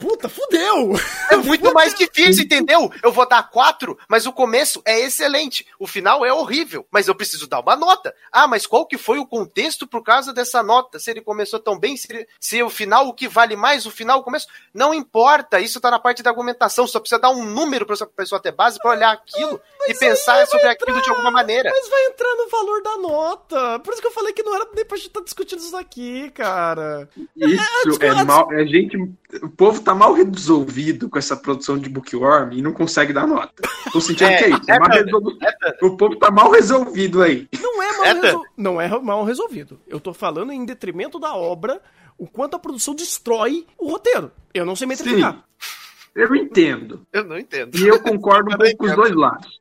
Puta, 0.05 0.29
fudeu! 0.29 0.93
É 1.31 1.37
muito 1.41 1.61
fudeu. 1.61 1.73
mais 1.73 1.95
difícil, 1.95 2.45
entendeu? 2.45 2.93
Eu 3.03 3.11
vou 3.11 3.27
dar 3.27 3.43
quatro, 3.45 3.99
mas 4.07 4.27
o 4.27 4.33
começo 4.35 4.83
é 4.85 5.01
excelente. 5.01 5.67
O 5.79 5.87
final 5.87 6.27
é 6.27 6.31
horrível, 6.31 6.87
mas 6.91 7.09
eu 7.09 7.15
preciso 7.15 7.47
dar 7.47 7.61
uma 7.61 7.75
nota. 7.75 8.15
Ah, 8.31 8.47
mas 8.47 8.67
qual 8.67 8.85
que 8.85 8.99
foi 8.99 9.19
o 9.19 9.27
contexto 9.27 9.87
por 9.87 10.03
causa 10.03 10.31
dessa 10.31 10.63
nota? 10.63 10.99
Se 10.99 11.11
ele 11.11 11.23
começou 11.23 11.59
tão 11.59 11.79
bem, 11.79 11.97
se, 11.97 12.13
ele, 12.13 12.29
se 12.39 12.63
o 12.63 12.69
final, 12.69 13.09
o 13.09 13.15
que 13.15 13.27
vale 13.27 13.57
mais, 13.57 13.87
o 13.87 13.91
final, 13.91 14.19
o 14.19 14.23
começo. 14.23 14.47
Não 14.75 14.93
importa, 14.93 15.59
isso 15.59 15.81
tá 15.81 15.91
na 15.91 15.99
parte 15.99 16.23
da 16.23 16.29
argumentação. 16.29 16.87
Só 16.87 17.01
precisa 17.01 17.19
dar 17.19 17.31
um 17.31 17.43
número 17.43 17.87
pra 17.87 17.95
essa 17.95 18.07
pessoa 18.07 18.43
ter 18.43 18.53
base 18.53 18.79
para 18.79 18.91
olhar 18.91 19.11
aquilo 19.11 19.59
mas 19.79 19.97
e 19.97 19.99
pensar 19.99 20.47
sobre 20.47 20.69
entrar, 20.69 20.73
aquilo 20.73 21.01
de 21.01 21.09
alguma 21.09 21.31
maneira. 21.31 21.71
Mas 21.71 21.89
vai 21.89 22.05
entrar 22.09 22.35
no 22.37 22.49
valor 22.51 22.83
da 22.83 22.97
nota. 22.99 23.79
Por 23.79 23.95
isso 23.95 24.03
que 24.03 24.09
eu 24.09 24.13
falei 24.13 24.35
que 24.35 24.43
não 24.43 24.55
era 24.55 24.69
nem 24.75 24.85
pra 24.85 24.99
gente 24.99 25.07
estar 25.07 25.21
tá 25.21 25.25
discutindo 25.25 25.61
isso 25.61 25.75
aqui, 25.75 26.31
cara. 26.33 27.09
Isso 27.35 28.03
é, 28.03 28.07
é, 28.07 28.11
é 28.11 28.25
mal. 28.25 28.53
É 28.53 28.67
gente. 28.67 28.99
O 29.43 29.49
povo 29.49 29.81
tá 29.81 29.95
mal 29.95 30.13
resolvido 30.13 31.09
com 31.09 31.19
essa 31.19 31.37
produção 31.37 31.79
de 31.79 31.89
Bookworm 31.89 32.53
e 32.53 32.63
não 32.63 32.73
consegue 32.73 33.13
dar 33.13 33.27
nota. 33.27 33.63
Tô 33.93 34.01
sentindo 34.01 34.31
é, 34.31 34.37
que 34.37 34.45
é 34.45 34.49
isso. 34.51 34.71
É, 34.71 34.75
é 34.75 35.03
resolu... 35.03 35.39
é, 35.43 35.85
o 35.85 35.97
povo 35.97 36.17
tá 36.17 36.31
mal 36.31 36.51
resolvido 36.51 37.23
aí. 37.23 37.49
Não 37.61 37.83
é 37.83 37.93
mal, 37.93 38.23
resol... 38.23 38.45
não 38.57 38.81
é 38.81 39.01
mal 39.01 39.25
resolvido. 39.25 39.81
Eu 39.87 39.99
tô 39.99 40.15
falando 40.15 40.53
em 40.53 40.65
detrimento 40.65 41.19
da 41.19 41.35
obra, 41.35 41.81
o 42.17 42.27
quanto 42.27 42.55
a 42.55 42.59
produção 42.59 42.95
destrói 42.95 43.67
o 43.79 43.91
roteiro. 43.91 44.31
Eu 44.53 44.65
não 44.65 44.77
sei 44.77 44.87
metrificar. 44.87 45.45
Sim, 45.59 45.79
eu 46.15 46.35
entendo. 46.35 47.07
Eu 47.13 47.25
não 47.25 47.39
entendo. 47.39 47.77
E 47.77 47.87
eu 47.87 48.01
concordo 48.01 48.55
um 48.55 48.57
pouco 48.57 48.77
com 48.77 48.87
os 48.87 48.95
dois 48.95 49.15
lados. 49.15 49.61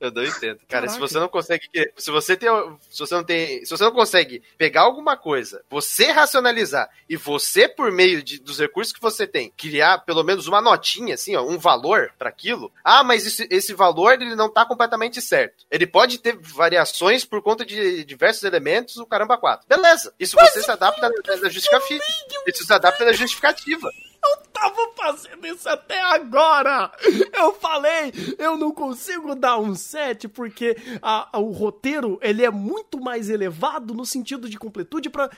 Eu 0.00 0.10
não 0.10 0.24
entendo. 0.24 0.58
Cara, 0.66 0.86
Caraca. 0.86 0.92
se 0.92 0.98
você 0.98 1.18
não 1.18 1.28
consegue. 1.28 1.68
Se 1.96 2.10
você 2.10 2.34
tem. 2.34 2.48
Se 2.88 2.98
você 2.98 3.14
não 3.14 3.22
tem. 3.22 3.64
Se 3.64 3.70
você 3.70 3.84
não 3.84 3.92
consegue 3.92 4.42
pegar 4.56 4.82
alguma 4.82 5.14
coisa, 5.14 5.62
você 5.68 6.10
racionalizar 6.10 6.88
e 7.08 7.16
você, 7.16 7.68
por 7.68 7.92
meio 7.92 8.22
de, 8.22 8.40
dos 8.40 8.58
recursos 8.58 8.94
que 8.94 9.00
você 9.00 9.26
tem, 9.26 9.52
criar 9.56 9.98
pelo 9.98 10.24
menos 10.24 10.46
uma 10.46 10.62
notinha, 10.62 11.14
assim, 11.14 11.36
ó, 11.36 11.42
um 11.42 11.58
valor 11.58 12.12
para 12.18 12.30
aquilo. 12.30 12.72
Ah, 12.82 13.04
mas 13.04 13.26
esse, 13.26 13.46
esse 13.50 13.74
valor 13.74 14.14
ele 14.14 14.34
não 14.34 14.48
tá 14.48 14.64
completamente 14.64 15.20
certo. 15.20 15.66
Ele 15.70 15.86
pode 15.86 16.18
ter 16.18 16.36
variações 16.40 17.24
por 17.24 17.42
conta 17.42 17.64
de 17.64 18.02
diversos 18.04 18.44
elementos, 18.44 18.96
o 18.96 19.06
caramba 19.06 19.36
4. 19.36 19.66
Beleza. 19.68 20.14
Isso 20.18 20.34
mas 20.36 20.52
você 20.52 20.62
se 20.62 20.70
adapta 20.70 21.10
na 21.10 21.48
justificativa. 21.50 22.04
Isso 22.46 22.64
se 22.64 22.72
adapta 22.72 23.04
na 23.04 23.12
justificativa. 23.12 23.90
Eu 24.22 24.42
tava 24.52 24.92
fazendo 24.94 25.46
isso 25.46 25.68
até 25.68 26.00
agora! 26.02 26.92
Eu 27.32 27.54
falei, 27.54 28.12
eu 28.38 28.56
não 28.56 28.70
consigo 28.70 29.34
dar 29.34 29.58
um 29.58 29.74
7 29.74 30.28
porque 30.28 30.76
a, 31.00 31.36
a, 31.36 31.40
o 31.40 31.50
roteiro 31.52 32.18
ele 32.20 32.44
é 32.44 32.50
muito 32.50 33.00
mais 33.00 33.30
elevado 33.30 33.94
no 33.94 34.04
sentido 34.04 34.48
de 34.48 34.58
completude 34.58 35.08
para 35.08 35.30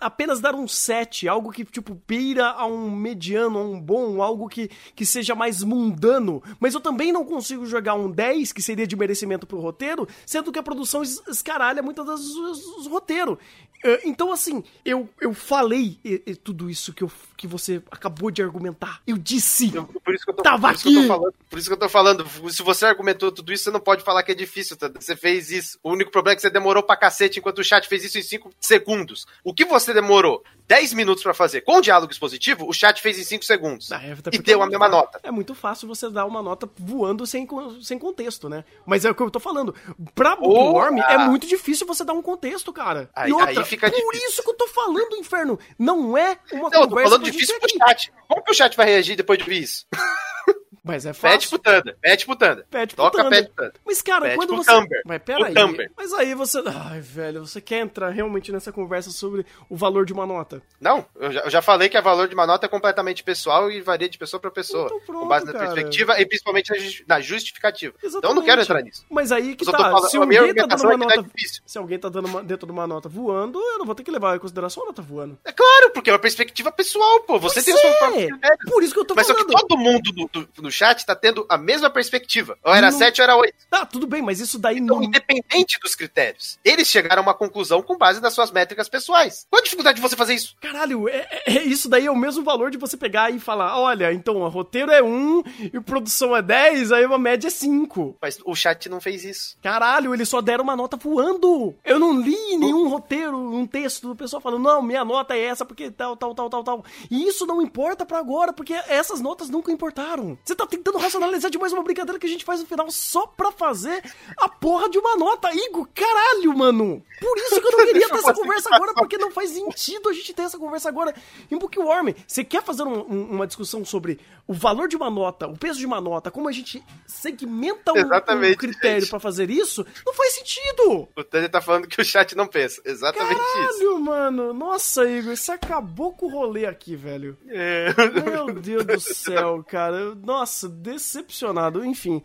apenas 0.00 0.40
dar 0.40 0.54
um 0.54 0.68
7, 0.68 1.28
algo 1.28 1.50
que 1.50 1.64
tipo 1.64 1.94
pira 2.06 2.50
a 2.50 2.66
um 2.66 2.90
mediano, 2.90 3.58
a 3.58 3.62
um 3.62 3.80
bom, 3.80 4.22
algo 4.22 4.48
que, 4.48 4.70
que 4.94 5.06
seja 5.06 5.34
mais 5.34 5.62
mundano. 5.62 6.42
Mas 6.60 6.74
eu 6.74 6.80
também 6.80 7.12
não 7.12 7.24
consigo 7.24 7.64
jogar 7.64 7.94
um 7.94 8.10
10, 8.10 8.52
que 8.52 8.60
seria 8.62 8.86
de 8.86 8.96
merecimento 8.96 9.46
pro 9.46 9.60
roteiro, 9.60 10.06
sendo 10.26 10.52
que 10.52 10.58
a 10.58 10.62
produção 10.62 11.02
escaralha 11.02 11.82
muitas 11.82 12.04
das 12.04 12.20
os 12.20 12.86
roteiros. 12.86 13.38
É, 13.84 14.08
então, 14.08 14.32
assim, 14.32 14.64
eu, 14.84 15.08
eu 15.20 15.32
falei 15.34 15.98
tudo 16.42 16.70
isso 16.70 16.92
que, 16.92 17.04
eu, 17.04 17.10
que 17.36 17.46
você 17.46 17.82
acabou 17.90 18.25
de 18.30 18.42
argumentar. 18.42 19.00
Eu 19.06 19.16
disse. 19.16 19.74
Eu, 19.74 19.84
por 19.84 20.14
isso 20.14 20.24
que 20.24 20.30
eu 20.30 20.34
tô, 20.34 20.42
tava 20.42 20.70
aqui. 20.70 20.90
Isso 20.90 21.08
falando, 21.08 21.34
por 21.48 21.58
isso 21.58 21.68
que 21.68 21.74
eu 21.74 21.78
tô 21.78 21.88
falando. 21.88 22.26
Se 22.50 22.62
você 22.62 22.86
argumentou 22.86 23.32
tudo 23.32 23.52
isso, 23.52 23.64
você 23.64 23.70
não 23.70 23.80
pode 23.80 24.02
falar 24.02 24.22
que 24.22 24.32
é 24.32 24.34
difícil. 24.34 24.76
Tá? 24.76 24.90
Você 24.94 25.16
fez 25.16 25.50
isso. 25.50 25.78
O 25.82 25.92
único 25.92 26.10
problema 26.10 26.34
é 26.34 26.36
que 26.36 26.42
você 26.42 26.50
demorou 26.50 26.82
pra 26.82 26.96
cacete 26.96 27.38
enquanto 27.38 27.58
o 27.58 27.64
chat 27.64 27.86
fez 27.88 28.04
isso 28.04 28.18
em 28.18 28.22
5 28.22 28.50
segundos. 28.60 29.26
O 29.44 29.52
que 29.54 29.64
você 29.64 29.92
demorou 29.92 30.42
10 30.68 30.94
minutos 30.94 31.22
para 31.22 31.32
fazer 31.32 31.60
com 31.60 31.76
o 31.76 31.80
diálogo 31.80 32.12
expositivo, 32.12 32.68
o 32.68 32.72
chat 32.72 33.00
fez 33.00 33.18
em 33.18 33.24
5 33.24 33.44
segundos. 33.44 33.92
Ah, 33.92 34.02
é, 34.02 34.16
e 34.32 34.38
deu 34.38 34.60
é 34.60 34.64
a 34.64 34.66
mesma 34.66 34.86
fácil. 34.86 35.00
nota. 35.00 35.20
É 35.22 35.30
muito 35.30 35.54
fácil 35.54 35.86
você 35.86 36.10
dar 36.10 36.24
uma 36.26 36.42
nota 36.42 36.68
voando 36.76 37.26
sem, 37.26 37.46
sem 37.82 37.98
contexto, 37.98 38.48
né? 38.48 38.64
Mas 38.84 39.04
é 39.04 39.10
o 39.10 39.14
que 39.14 39.22
eu 39.22 39.30
tô 39.30 39.38
falando. 39.38 39.74
Pra 40.14 40.34
Bookworm, 40.34 40.98
é 40.98 41.18
muito 41.18 41.46
difícil 41.46 41.86
você 41.86 42.04
dar 42.04 42.14
um 42.14 42.22
contexto, 42.22 42.72
cara. 42.72 43.08
Aí, 43.14 43.30
e 43.30 43.32
outra, 43.32 43.50
aí 43.50 43.64
fica 43.64 43.90
por 43.90 43.96
difícil. 43.96 44.28
isso 44.28 44.42
que 44.42 44.50
eu 44.50 44.54
tô 44.54 44.66
falando, 44.66 45.16
inferno. 45.16 45.58
Não 45.78 46.18
é 46.18 46.38
uma 46.52 46.68
não, 46.70 46.88
conversa. 46.88 46.88
Tô 46.88 47.16
falando 47.16 47.24
difícil 47.24 47.60
pro 47.60 47.70
chat. 47.70 48.12
Como 48.28 48.42
que 48.42 48.50
o 48.52 48.54
chat 48.54 48.76
vai 48.76 48.86
reagir 48.86 49.16
depois 49.16 49.38
de 49.38 49.44
ver 49.44 49.60
isso? 49.60 49.86
Mas 50.86 51.04
é 51.04 51.12
fácil. 51.12 51.38
Pet 51.38 51.48
pro 51.48 51.58
Thunder. 51.58 51.96
Pet 52.00 52.26
pro 52.26 52.36
Thunder. 52.36 52.66
Pro 52.70 52.86
Toca 52.86 53.24
Thunder. 53.24 53.30
Pet 53.30 53.50
pro 53.52 53.64
Thunder. 53.64 53.80
Mas, 53.84 54.02
cara, 54.02 54.34
quando 54.36 54.56
você... 54.56 54.72
Thumber. 54.72 55.02
Mas 55.04 55.22
pera 55.22 55.46
aí. 55.46 55.54
Mas 55.96 56.12
aí 56.12 56.34
você... 56.34 56.62
Ai, 56.64 57.00
velho, 57.00 57.44
você 57.44 57.60
quer 57.60 57.80
entrar 57.80 58.10
realmente 58.10 58.52
nessa 58.52 58.70
conversa 58.70 59.10
sobre 59.10 59.44
o 59.68 59.76
valor 59.76 60.06
de 60.06 60.12
uma 60.12 60.24
nota? 60.24 60.62
Não, 60.80 61.04
eu 61.16 61.32
já, 61.32 61.40
eu 61.40 61.50
já 61.50 61.60
falei 61.60 61.88
que 61.88 61.98
o 61.98 62.02
valor 62.02 62.28
de 62.28 62.34
uma 62.34 62.46
nota 62.46 62.66
é 62.66 62.68
completamente 62.68 63.24
pessoal 63.24 63.68
e 63.68 63.80
varia 63.80 64.08
de 64.08 64.16
pessoa 64.16 64.38
pra 64.38 64.50
pessoa. 64.50 64.86
Então 64.86 65.00
pronto, 65.00 65.22
com 65.22 65.28
base 65.28 65.44
na 65.44 65.52
cara. 65.52 65.66
perspectiva 65.66 66.20
e 66.20 66.26
principalmente 66.26 67.04
na 67.08 67.20
justificativa. 67.20 67.94
Exatamente. 67.96 68.18
Então 68.18 68.30
eu 68.30 68.34
não 68.34 68.42
quero 68.42 68.62
entrar 68.62 68.80
nisso. 68.80 69.04
Mas 69.10 69.32
aí 69.32 69.56
que 69.56 69.64
tá. 69.64 69.76
Falando, 69.76 70.08
se 70.08 70.16
alguém 70.16 70.54
tá 70.54 70.66
dando 70.66 70.84
uma 70.84 70.94
é 70.94 71.16
nota... 71.16 71.30
Se 71.66 71.78
alguém 71.78 71.98
tá 71.98 72.08
dando 72.08 72.28
uma, 72.28 72.42
dentro 72.44 72.66
de 72.66 72.72
uma 72.72 72.86
nota 72.86 73.08
voando, 73.08 73.58
eu 73.58 73.78
não 73.78 73.86
vou 73.86 73.94
ter 73.94 74.04
que 74.04 74.10
levar 74.10 74.36
em 74.36 74.38
consideração 74.38 74.84
a 74.84 74.86
nota 74.86 75.02
voando. 75.02 75.38
É 75.44 75.52
claro, 75.52 75.90
porque 75.90 76.10
é 76.10 76.12
uma 76.12 76.18
perspectiva 76.18 76.70
pessoal, 76.70 77.20
pô. 77.20 77.38
Você 77.40 77.62
tem 77.62 77.74
é. 77.74 77.76
a 77.76 77.80
sua 77.80 78.56
Por 78.70 78.82
isso 78.82 78.94
que 78.94 79.00
eu 79.00 79.04
tô 79.04 79.14
mas 79.14 79.26
falando. 79.26 79.46
Mas 79.46 79.52
só 79.52 79.58
que 79.58 79.68
todo 79.68 79.78
mundo 79.78 80.12
no, 80.14 80.62
no, 80.62 80.70
chat 80.76 81.04
tá 81.04 81.14
tendo 81.14 81.46
a 81.48 81.56
mesma 81.56 81.88
perspectiva. 81.90 82.58
Ou 82.62 82.74
era 82.74 82.90
não... 82.90 82.98
7 82.98 83.20
ou 83.20 83.24
era 83.24 83.36
8. 83.36 83.54
Tá, 83.70 83.86
tudo 83.86 84.06
bem, 84.06 84.22
mas 84.22 84.40
isso 84.40 84.58
daí 84.58 84.78
então, 84.78 84.96
não. 84.96 85.04
Independente 85.04 85.78
dos 85.80 85.94
critérios. 85.94 86.58
Eles 86.64 86.88
chegaram 86.88 87.22
a 87.22 87.26
uma 87.26 87.34
conclusão 87.34 87.82
com 87.82 87.96
base 87.96 88.20
nas 88.20 88.34
suas 88.34 88.50
métricas 88.50 88.88
pessoais. 88.88 89.46
Qual 89.50 89.60
a 89.60 89.64
dificuldade 89.64 89.96
de 89.96 90.02
você 90.02 90.16
fazer 90.16 90.34
isso? 90.34 90.54
Caralho, 90.60 91.08
é, 91.08 91.26
é, 91.30 91.56
é 91.56 91.62
isso 91.62 91.88
daí 91.88 92.06
é 92.06 92.10
o 92.10 92.16
mesmo 92.16 92.44
valor 92.44 92.70
de 92.70 92.78
você 92.78 92.96
pegar 92.96 93.30
e 93.30 93.38
falar: 93.38 93.78
olha, 93.78 94.12
então 94.12 94.36
o 94.36 94.48
roteiro 94.48 94.92
é 94.92 95.02
1 95.02 95.42
e 95.72 95.80
produção 95.80 96.36
é 96.36 96.42
10, 96.42 96.92
aí 96.92 97.06
uma 97.06 97.18
média 97.18 97.48
é 97.48 97.50
5. 97.50 98.16
Mas 98.20 98.38
o 98.44 98.54
chat 98.54 98.88
não 98.88 99.00
fez 99.00 99.24
isso. 99.24 99.56
Caralho, 99.62 100.12
eles 100.12 100.28
só 100.28 100.40
deram 100.40 100.64
uma 100.64 100.76
nota 100.76 100.96
voando. 100.96 101.74
Eu 101.84 101.98
não 101.98 102.20
li 102.20 102.56
nenhum 102.56 102.88
roteiro, 102.88 103.36
um 103.36 103.66
texto 103.66 104.08
do 104.08 104.16
pessoal 104.16 104.42
falando: 104.42 104.62
não, 104.62 104.82
minha 104.82 105.04
nota 105.04 105.34
é 105.34 105.44
essa 105.44 105.64
porque 105.64 105.90
tal, 105.90 106.16
tal, 106.16 106.34
tal, 106.34 106.50
tal, 106.50 106.64
tal. 106.64 106.84
E 107.10 107.26
isso 107.26 107.46
não 107.46 107.62
importa 107.62 108.04
para 108.04 108.18
agora, 108.18 108.52
porque 108.52 108.74
essas 108.88 109.20
notas 109.20 109.48
nunca 109.48 109.72
importaram. 109.72 110.38
Você 110.44 110.54
tá 110.54 110.65
tentando 110.66 110.98
racionalizar 110.98 111.50
demais 111.50 111.72
uma 111.72 111.82
brincadeira 111.82 112.18
que 112.18 112.26
a 112.26 112.28
gente 112.28 112.44
faz 112.44 112.60
no 112.60 112.66
final 112.66 112.90
só 112.90 113.26
pra 113.26 113.50
fazer 113.52 114.02
a 114.36 114.48
porra 114.48 114.88
de 114.88 114.98
uma 114.98 115.16
nota. 115.16 115.50
Igor, 115.54 115.88
caralho, 115.94 116.56
mano. 116.56 117.02
Por 117.20 117.38
isso 117.38 117.60
que 117.60 117.66
eu 117.66 117.72
não 117.72 117.86
queria 117.86 118.08
ter 118.08 118.18
essa 118.18 118.34
conversa 118.34 118.74
agora, 118.74 118.94
porque 118.94 119.18
não 119.18 119.30
faz 119.30 119.50
sentido 119.50 120.08
a 120.08 120.12
gente 120.12 120.34
ter 120.34 120.42
essa 120.42 120.58
conversa 120.58 120.88
agora 120.88 121.14
em 121.50 121.58
Bookworm. 121.58 122.14
Você 122.26 122.44
quer 122.44 122.62
fazer 122.62 122.82
um, 122.82 123.00
um, 123.00 123.30
uma 123.32 123.46
discussão 123.46 123.84
sobre 123.84 124.20
o 124.46 124.54
valor 124.54 124.88
de 124.88 124.96
uma 124.96 125.10
nota, 125.10 125.46
o 125.46 125.58
peso 125.58 125.78
de 125.78 125.86
uma 125.86 126.00
nota, 126.00 126.30
como 126.30 126.48
a 126.48 126.52
gente 126.52 126.82
segmenta 127.06 127.92
um, 127.92 128.00
um 128.00 128.54
critério 128.54 129.08
para 129.08 129.18
fazer 129.18 129.50
isso? 129.50 129.84
Não 130.04 130.14
faz 130.14 130.34
sentido. 130.34 131.08
O 131.16 131.24
Tânia 131.24 131.48
tá 131.48 131.60
falando 131.60 131.88
que 131.88 132.00
o 132.00 132.04
chat 132.04 132.36
não 132.36 132.46
pensa. 132.46 132.80
Exatamente 132.84 133.34
caralho, 133.34 133.70
isso. 133.70 133.78
Caralho, 133.78 134.00
mano. 134.00 134.54
Nossa, 134.54 135.08
Igor, 135.08 135.36
você 135.36 135.52
acabou 135.52 136.12
com 136.12 136.26
o 136.26 136.30
rolê 136.30 136.66
aqui, 136.66 136.94
velho. 136.94 137.36
É. 137.48 137.92
Meu 138.24 138.52
Deus 138.52 138.84
do 138.84 139.00
céu, 139.00 139.64
cara. 139.66 140.14
Nossa, 140.14 140.55
decepcionado. 140.64 141.84
Enfim. 141.84 142.22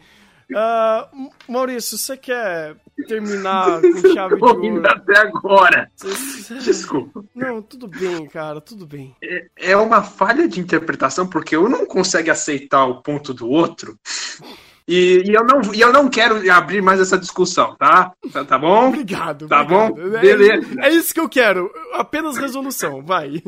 Uh, 0.51 1.29
Maurício, 1.47 1.97
você 1.97 2.17
quer 2.17 2.75
terminar 3.07 3.79
com 3.81 4.13
chave 4.13 4.35
de 4.35 4.43
ouro? 4.43 4.83
até 4.85 5.17
agora. 5.19 5.89
Desculpa. 6.61 7.23
Não, 7.33 7.61
tudo 7.61 7.87
bem, 7.87 8.27
cara, 8.27 8.59
tudo 8.59 8.85
bem. 8.85 9.15
É, 9.23 9.47
é 9.55 9.77
uma 9.77 10.03
falha 10.03 10.47
de 10.47 10.59
interpretação, 10.59 11.25
porque 11.25 11.55
eu 11.55 11.69
não 11.69 11.85
consigo 11.85 12.29
aceitar 12.29 12.85
o 12.85 13.01
ponto 13.01 13.33
do 13.33 13.47
outro. 13.47 13.97
E, 14.87 15.23
e, 15.25 15.33
eu 15.33 15.43
não, 15.43 15.73
e 15.73 15.81
eu 15.81 15.91
não 15.91 16.09
quero 16.09 16.51
abrir 16.51 16.81
mais 16.81 16.99
essa 16.99 17.17
discussão, 17.17 17.75
tá? 17.75 18.11
Tá, 18.31 18.45
tá 18.45 18.57
bom? 18.57 18.89
Obrigado. 18.89 19.47
Tá 19.47 19.61
obrigado. 19.61 19.95
bom? 19.95 20.19
Beleza. 20.19 20.67
É, 20.79 20.87
é, 20.87 20.93
isso 20.93 21.13
que 21.13 21.19
eu 21.19 21.29
quero. 21.29 21.71
Apenas 21.93 22.37
resolução, 22.37 23.03
vai. 23.03 23.41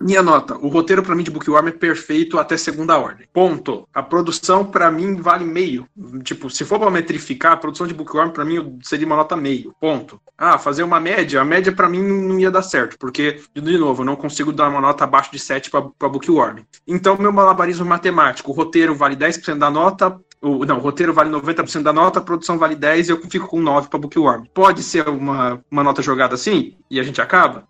Minha 0.00 0.22
nota. 0.22 0.56
O 0.56 0.68
roteiro 0.68 1.02
para 1.02 1.14
mim 1.14 1.22
de 1.22 1.30
Bookworm 1.30 1.68
é 1.68 1.72
perfeito 1.72 2.38
até 2.38 2.56
segunda 2.56 2.98
ordem. 2.98 3.26
Ponto. 3.32 3.88
A 3.92 4.02
produção 4.02 4.64
para 4.64 4.90
mim 4.90 5.16
vale 5.16 5.44
meio. 5.44 5.86
Tipo, 6.22 6.48
se 6.48 6.64
for 6.64 6.78
para 6.78 6.90
metrificar, 6.90 7.52
a 7.52 7.56
produção 7.56 7.86
de 7.86 7.94
Bookworm 7.94 8.30
para 8.30 8.44
mim 8.44 8.78
seria 8.82 9.06
uma 9.06 9.16
nota 9.16 9.36
meio. 9.36 9.74
Ponto. 9.80 10.20
Ah, 10.38 10.58
fazer 10.58 10.82
uma 10.82 11.00
média, 11.00 11.40
a 11.40 11.44
média 11.44 11.72
para 11.72 11.88
mim 11.88 12.02
não 12.02 12.38
ia 12.38 12.50
dar 12.50 12.62
certo, 12.62 12.98
porque 12.98 13.40
de 13.54 13.78
novo, 13.78 14.02
eu 14.02 14.06
não 14.06 14.16
consigo 14.16 14.52
dar 14.52 14.68
uma 14.68 14.82
nota 14.82 15.04
abaixo 15.04 15.32
de 15.32 15.38
7 15.38 15.70
para 15.70 16.08
Bookworm. 16.08 16.58
Então, 16.86 17.16
meu 17.18 17.32
malabarismo 17.32 17.86
matemático, 17.86 18.50
o 18.50 18.54
roteiro 18.54 18.94
vale 18.94 19.16
10% 19.16 19.56
da 19.56 19.70
nota, 19.70 20.20
o, 20.40 20.64
não, 20.64 20.76
o 20.76 20.80
roteiro 20.80 21.12
vale 21.12 21.30
90% 21.30 21.82
da 21.82 21.92
nota, 21.92 22.18
a 22.18 22.22
produção 22.22 22.58
vale 22.58 22.76
10% 22.76 23.06
e 23.06 23.10
eu 23.10 23.20
fico 23.28 23.48
com 23.48 23.60
9 23.60 23.88
pra 23.88 23.98
Bookworm. 23.98 24.44
Pode 24.52 24.82
ser 24.82 25.08
uma, 25.08 25.62
uma 25.70 25.82
nota 25.82 26.02
jogada 26.02 26.34
assim 26.34 26.76
e 26.90 27.00
a 27.00 27.02
gente 27.02 27.20
acaba? 27.20 27.66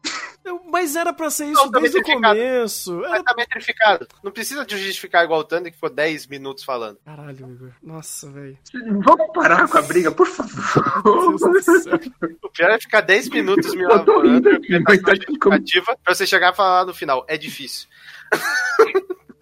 Mas 0.70 0.94
era 0.94 1.12
pra 1.12 1.30
ser 1.30 1.46
isso 1.46 1.54
não, 1.54 1.70
tá 1.70 1.80
desde 1.80 1.98
o 1.98 2.02
começo. 2.02 2.98
Era... 3.00 3.10
Mas 3.10 3.22
tá 3.22 3.34
metrificado. 3.36 4.06
Não 4.22 4.30
precisa 4.30 4.64
de 4.64 4.76
justificar 4.76 5.24
igual 5.24 5.40
o 5.40 5.44
Thunder 5.44 5.70
que 5.70 5.76
ficou 5.76 5.88
10 5.88 6.26
minutos 6.26 6.64
falando. 6.64 6.98
Caralho, 7.04 7.50
Igor. 7.50 7.70
Nossa, 7.82 8.30
velho. 8.30 8.58
Vamos 9.04 9.32
parar 9.32 9.66
com 9.68 9.78
a 9.78 9.82
briga, 9.82 10.12
por 10.12 10.26
favor. 10.26 11.34
o 12.42 12.48
pior 12.50 12.70
é 12.70 12.78
ficar 12.78 13.00
10 13.00 13.30
minutos 13.30 13.74
me 13.74 13.82
elaborando 13.82 14.50
justificativa 14.50 15.96
pra 16.04 16.14
você 16.14 16.26
chegar 16.26 16.52
e 16.52 16.56
falar 16.56 16.84
no 16.84 16.92
final. 16.92 17.24
É 17.26 17.38
difícil. 17.38 17.88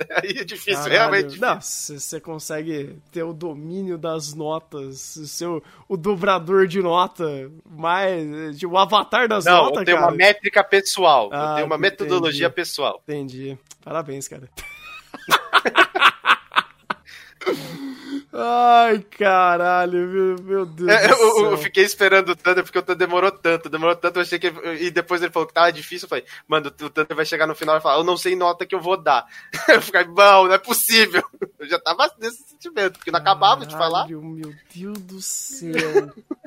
Aí 0.22 0.38
é 0.38 0.44
difícil, 0.44 0.74
Caralho. 0.74 0.92
realmente. 0.92 1.24
Difícil. 1.34 1.46
Não, 1.46 1.60
você 1.60 2.20
consegue 2.20 2.96
ter 3.10 3.22
o 3.22 3.32
domínio 3.32 3.98
das 3.98 4.34
notas, 4.34 5.16
o 5.16 5.26
seu 5.26 5.62
o 5.88 5.96
dobrador 5.96 6.66
de 6.66 6.82
nota, 6.82 7.50
mais 7.64 8.62
o 8.62 8.76
avatar 8.76 9.28
das 9.28 9.44
Não, 9.44 9.64
notas, 9.64 9.78
eu 9.78 9.84
tenho 9.84 9.98
cara. 9.98 10.10
uma 10.10 10.16
métrica 10.16 10.64
pessoal, 10.64 11.30
ah, 11.32 11.36
eu 11.36 11.54
tenho 11.56 11.66
uma 11.66 11.76
entendi. 11.76 11.90
metodologia 11.90 12.50
pessoal. 12.50 13.02
Entendi. 13.06 13.58
Parabéns, 13.82 14.28
cara. 14.28 14.48
Ai, 18.36 18.98
caralho, 19.16 20.08
meu, 20.08 20.36
meu 20.42 20.66
Deus. 20.66 20.90
É, 20.90 21.08
eu, 21.08 21.52
eu, 21.52 21.56
fiquei 21.56 21.84
esperando 21.84 22.30
o 22.30 22.36
Thunder 22.36 22.64
porque 22.64 22.78
o 22.80 22.82
Thunder 22.82 23.06
demorou 23.06 23.30
tanto. 23.30 23.68
Demorou 23.68 23.94
tanto, 23.94 24.16
eu 24.16 24.22
achei 24.22 24.40
que. 24.40 24.48
E 24.80 24.90
depois 24.90 25.22
ele 25.22 25.30
falou 25.30 25.46
que 25.46 25.54
tava 25.54 25.72
difícil. 25.72 26.06
Eu 26.06 26.08
falei, 26.08 26.24
mano, 26.48 26.66
o 26.66 26.90
Thunder 26.90 27.16
vai 27.16 27.24
chegar 27.24 27.46
no 27.46 27.54
final 27.54 27.76
e 27.76 27.80
falar, 27.80 27.98
eu 27.98 28.04
não 28.04 28.16
sei 28.16 28.34
nota 28.34 28.66
que 28.66 28.74
eu 28.74 28.80
vou 28.80 28.96
dar. 28.96 29.24
Eu 29.68 29.80
fiquei, 29.80 30.04
não, 30.04 30.46
não 30.46 30.52
é 30.52 30.58
possível. 30.58 31.22
Eu 31.60 31.68
já 31.68 31.78
tava 31.78 32.12
nesse 32.18 32.42
sentimento, 32.42 32.98
porque 32.98 33.12
não 33.12 33.20
acabava 33.20 33.64
de 33.64 33.76
falar. 33.76 34.08
Meu 34.08 34.52
Deus 34.74 34.98
do 34.98 35.22
céu. 35.22 36.12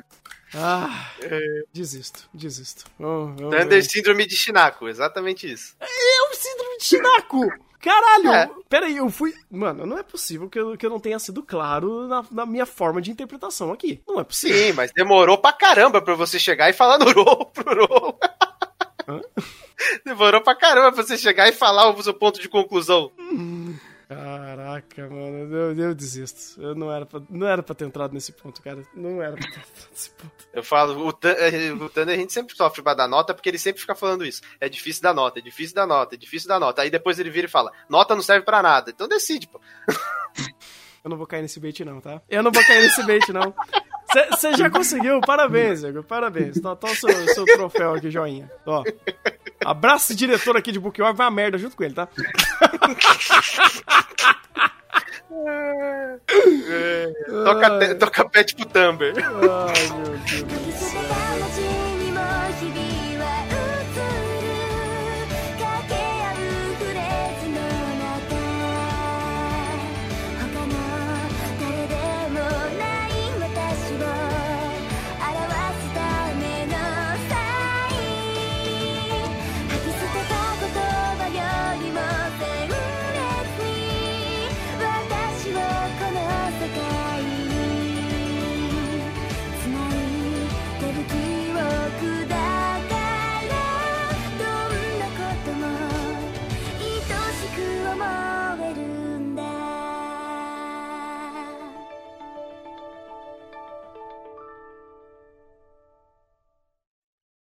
Ah, 0.54 1.10
é. 1.20 1.62
desisto, 1.74 2.26
desisto. 2.32 2.86
Oh, 2.98 3.34
oh, 3.34 3.50
Thunder 3.50 3.78
oh. 3.78 3.82
Síndrome 3.82 4.26
de 4.26 4.34
Shinako, 4.34 4.88
exatamente 4.88 5.50
isso. 5.50 5.76
É 5.78 5.86
o 6.30 6.34
Síndrome 6.34 6.67
Shinako! 6.78 7.50
Caralho! 7.80 8.32
É. 8.32 8.50
Peraí, 8.68 8.96
eu 8.96 9.08
fui. 9.08 9.32
Mano, 9.50 9.86
não 9.86 9.98
é 9.98 10.02
possível 10.02 10.48
que 10.48 10.58
eu, 10.58 10.76
que 10.76 10.84
eu 10.84 10.90
não 10.90 10.98
tenha 11.00 11.18
sido 11.18 11.42
claro 11.42 12.06
na, 12.08 12.24
na, 12.30 12.46
minha 12.46 12.66
forma 12.66 13.00
de 13.00 13.10
interpretação 13.10 13.72
aqui. 13.72 14.02
Não 14.06 14.20
é 14.20 14.24
possível. 14.24 14.56
Sim, 14.56 14.72
mas 14.72 14.92
demorou 14.92 15.38
pra 15.38 15.52
caramba 15.52 16.02
pra 16.02 16.14
você 16.14 16.38
chegar 16.38 16.68
e 16.68 16.72
falar 16.72 16.98
no 16.98 17.10
roll 17.10 17.46
pro 17.46 17.86
roll. 17.86 18.18
Demorou 20.04 20.40
pra 20.42 20.56
caramba 20.56 20.92
pra 20.92 21.02
você 21.02 21.16
chegar 21.16 21.48
e 21.48 21.52
falar 21.52 21.88
o 21.88 22.02
seu 22.02 22.12
ponto 22.12 22.40
de 22.40 22.48
conclusão. 22.48 23.12
Hum. 23.18 23.76
Caraca, 24.08 25.06
mano, 25.10 25.54
eu, 25.54 25.78
eu 25.78 25.94
desisto. 25.94 26.60
Eu 26.62 26.74
não 26.74 26.90
era, 26.90 27.04
pra, 27.04 27.20
não 27.28 27.46
era 27.46 27.62
pra 27.62 27.74
ter 27.74 27.84
entrado 27.84 28.14
nesse 28.14 28.32
ponto, 28.32 28.62
cara. 28.62 28.82
Não 28.94 29.22
era 29.22 29.36
pra 29.36 29.42
ter 29.42 29.58
entrado 29.58 29.88
nesse 29.90 30.10
ponto. 30.12 30.48
Eu 30.50 30.64
falo, 30.64 31.08
o, 31.08 31.10
eh, 31.10 31.72
o 31.72 31.90
Thunder 31.90 32.14
a 32.14 32.18
gente 32.18 32.32
sempre 32.32 32.56
sofre 32.56 32.82
pra 32.82 32.94
dar 32.94 33.06
nota 33.06 33.34
porque 33.34 33.50
ele 33.50 33.58
sempre 33.58 33.82
fica 33.82 33.94
falando 33.94 34.24
isso. 34.24 34.40
É 34.58 34.66
difícil 34.66 35.02
dar 35.02 35.12
nota, 35.12 35.40
é 35.40 35.42
difícil 35.42 35.74
dar 35.74 35.86
nota, 35.86 36.14
é 36.14 36.18
difícil 36.18 36.48
dar 36.48 36.58
nota. 36.58 36.80
Aí 36.80 36.88
depois 36.88 37.18
ele 37.18 37.28
vira 37.28 37.46
e 37.46 37.50
fala, 37.50 37.70
nota 37.86 38.14
não 38.14 38.22
serve 38.22 38.46
pra 38.46 38.62
nada. 38.62 38.90
Então 38.90 39.06
decide, 39.06 39.46
pô. 39.46 39.60
Eu 41.04 41.10
não 41.10 41.16
vou 41.16 41.26
cair 41.26 41.42
nesse 41.42 41.60
bait, 41.60 41.84
não, 41.84 42.00
tá? 42.00 42.20
Eu 42.28 42.42
não 42.42 42.50
vou 42.50 42.62
cair 42.64 42.82
nesse 42.82 43.02
bait, 43.04 43.32
não. 43.32 43.54
Você 44.30 44.54
já 44.54 44.68
conseguiu, 44.68 45.20
parabéns, 45.20 45.82
Igor, 45.82 46.02
parabéns. 46.02 46.60
Toma 46.60 46.78
o 46.82 46.94
seu, 46.94 47.28
seu 47.28 47.44
troféu 47.44 47.94
aqui, 47.94 48.10
joinha. 48.10 48.50
Ó. 48.66 48.82
Abraço 49.64 50.14
diretor 50.14 50.56
aqui 50.56 50.70
de 50.72 50.78
Bookworm, 50.78 51.14
vai 51.14 51.26
a 51.26 51.30
merda 51.30 51.58
junto 51.58 51.76
com 51.76 51.84
ele, 51.84 51.94
tá? 51.94 52.08
é, 56.70 57.12
toca, 57.26 57.94
toca 57.96 58.28
pet 58.28 58.54
pro 58.54 58.66
Tumber. 58.66 59.14
Ai, 59.16 59.88
meu 59.98 60.18
Deus 60.18 60.62
do 60.64 60.72
céu. 60.72 61.17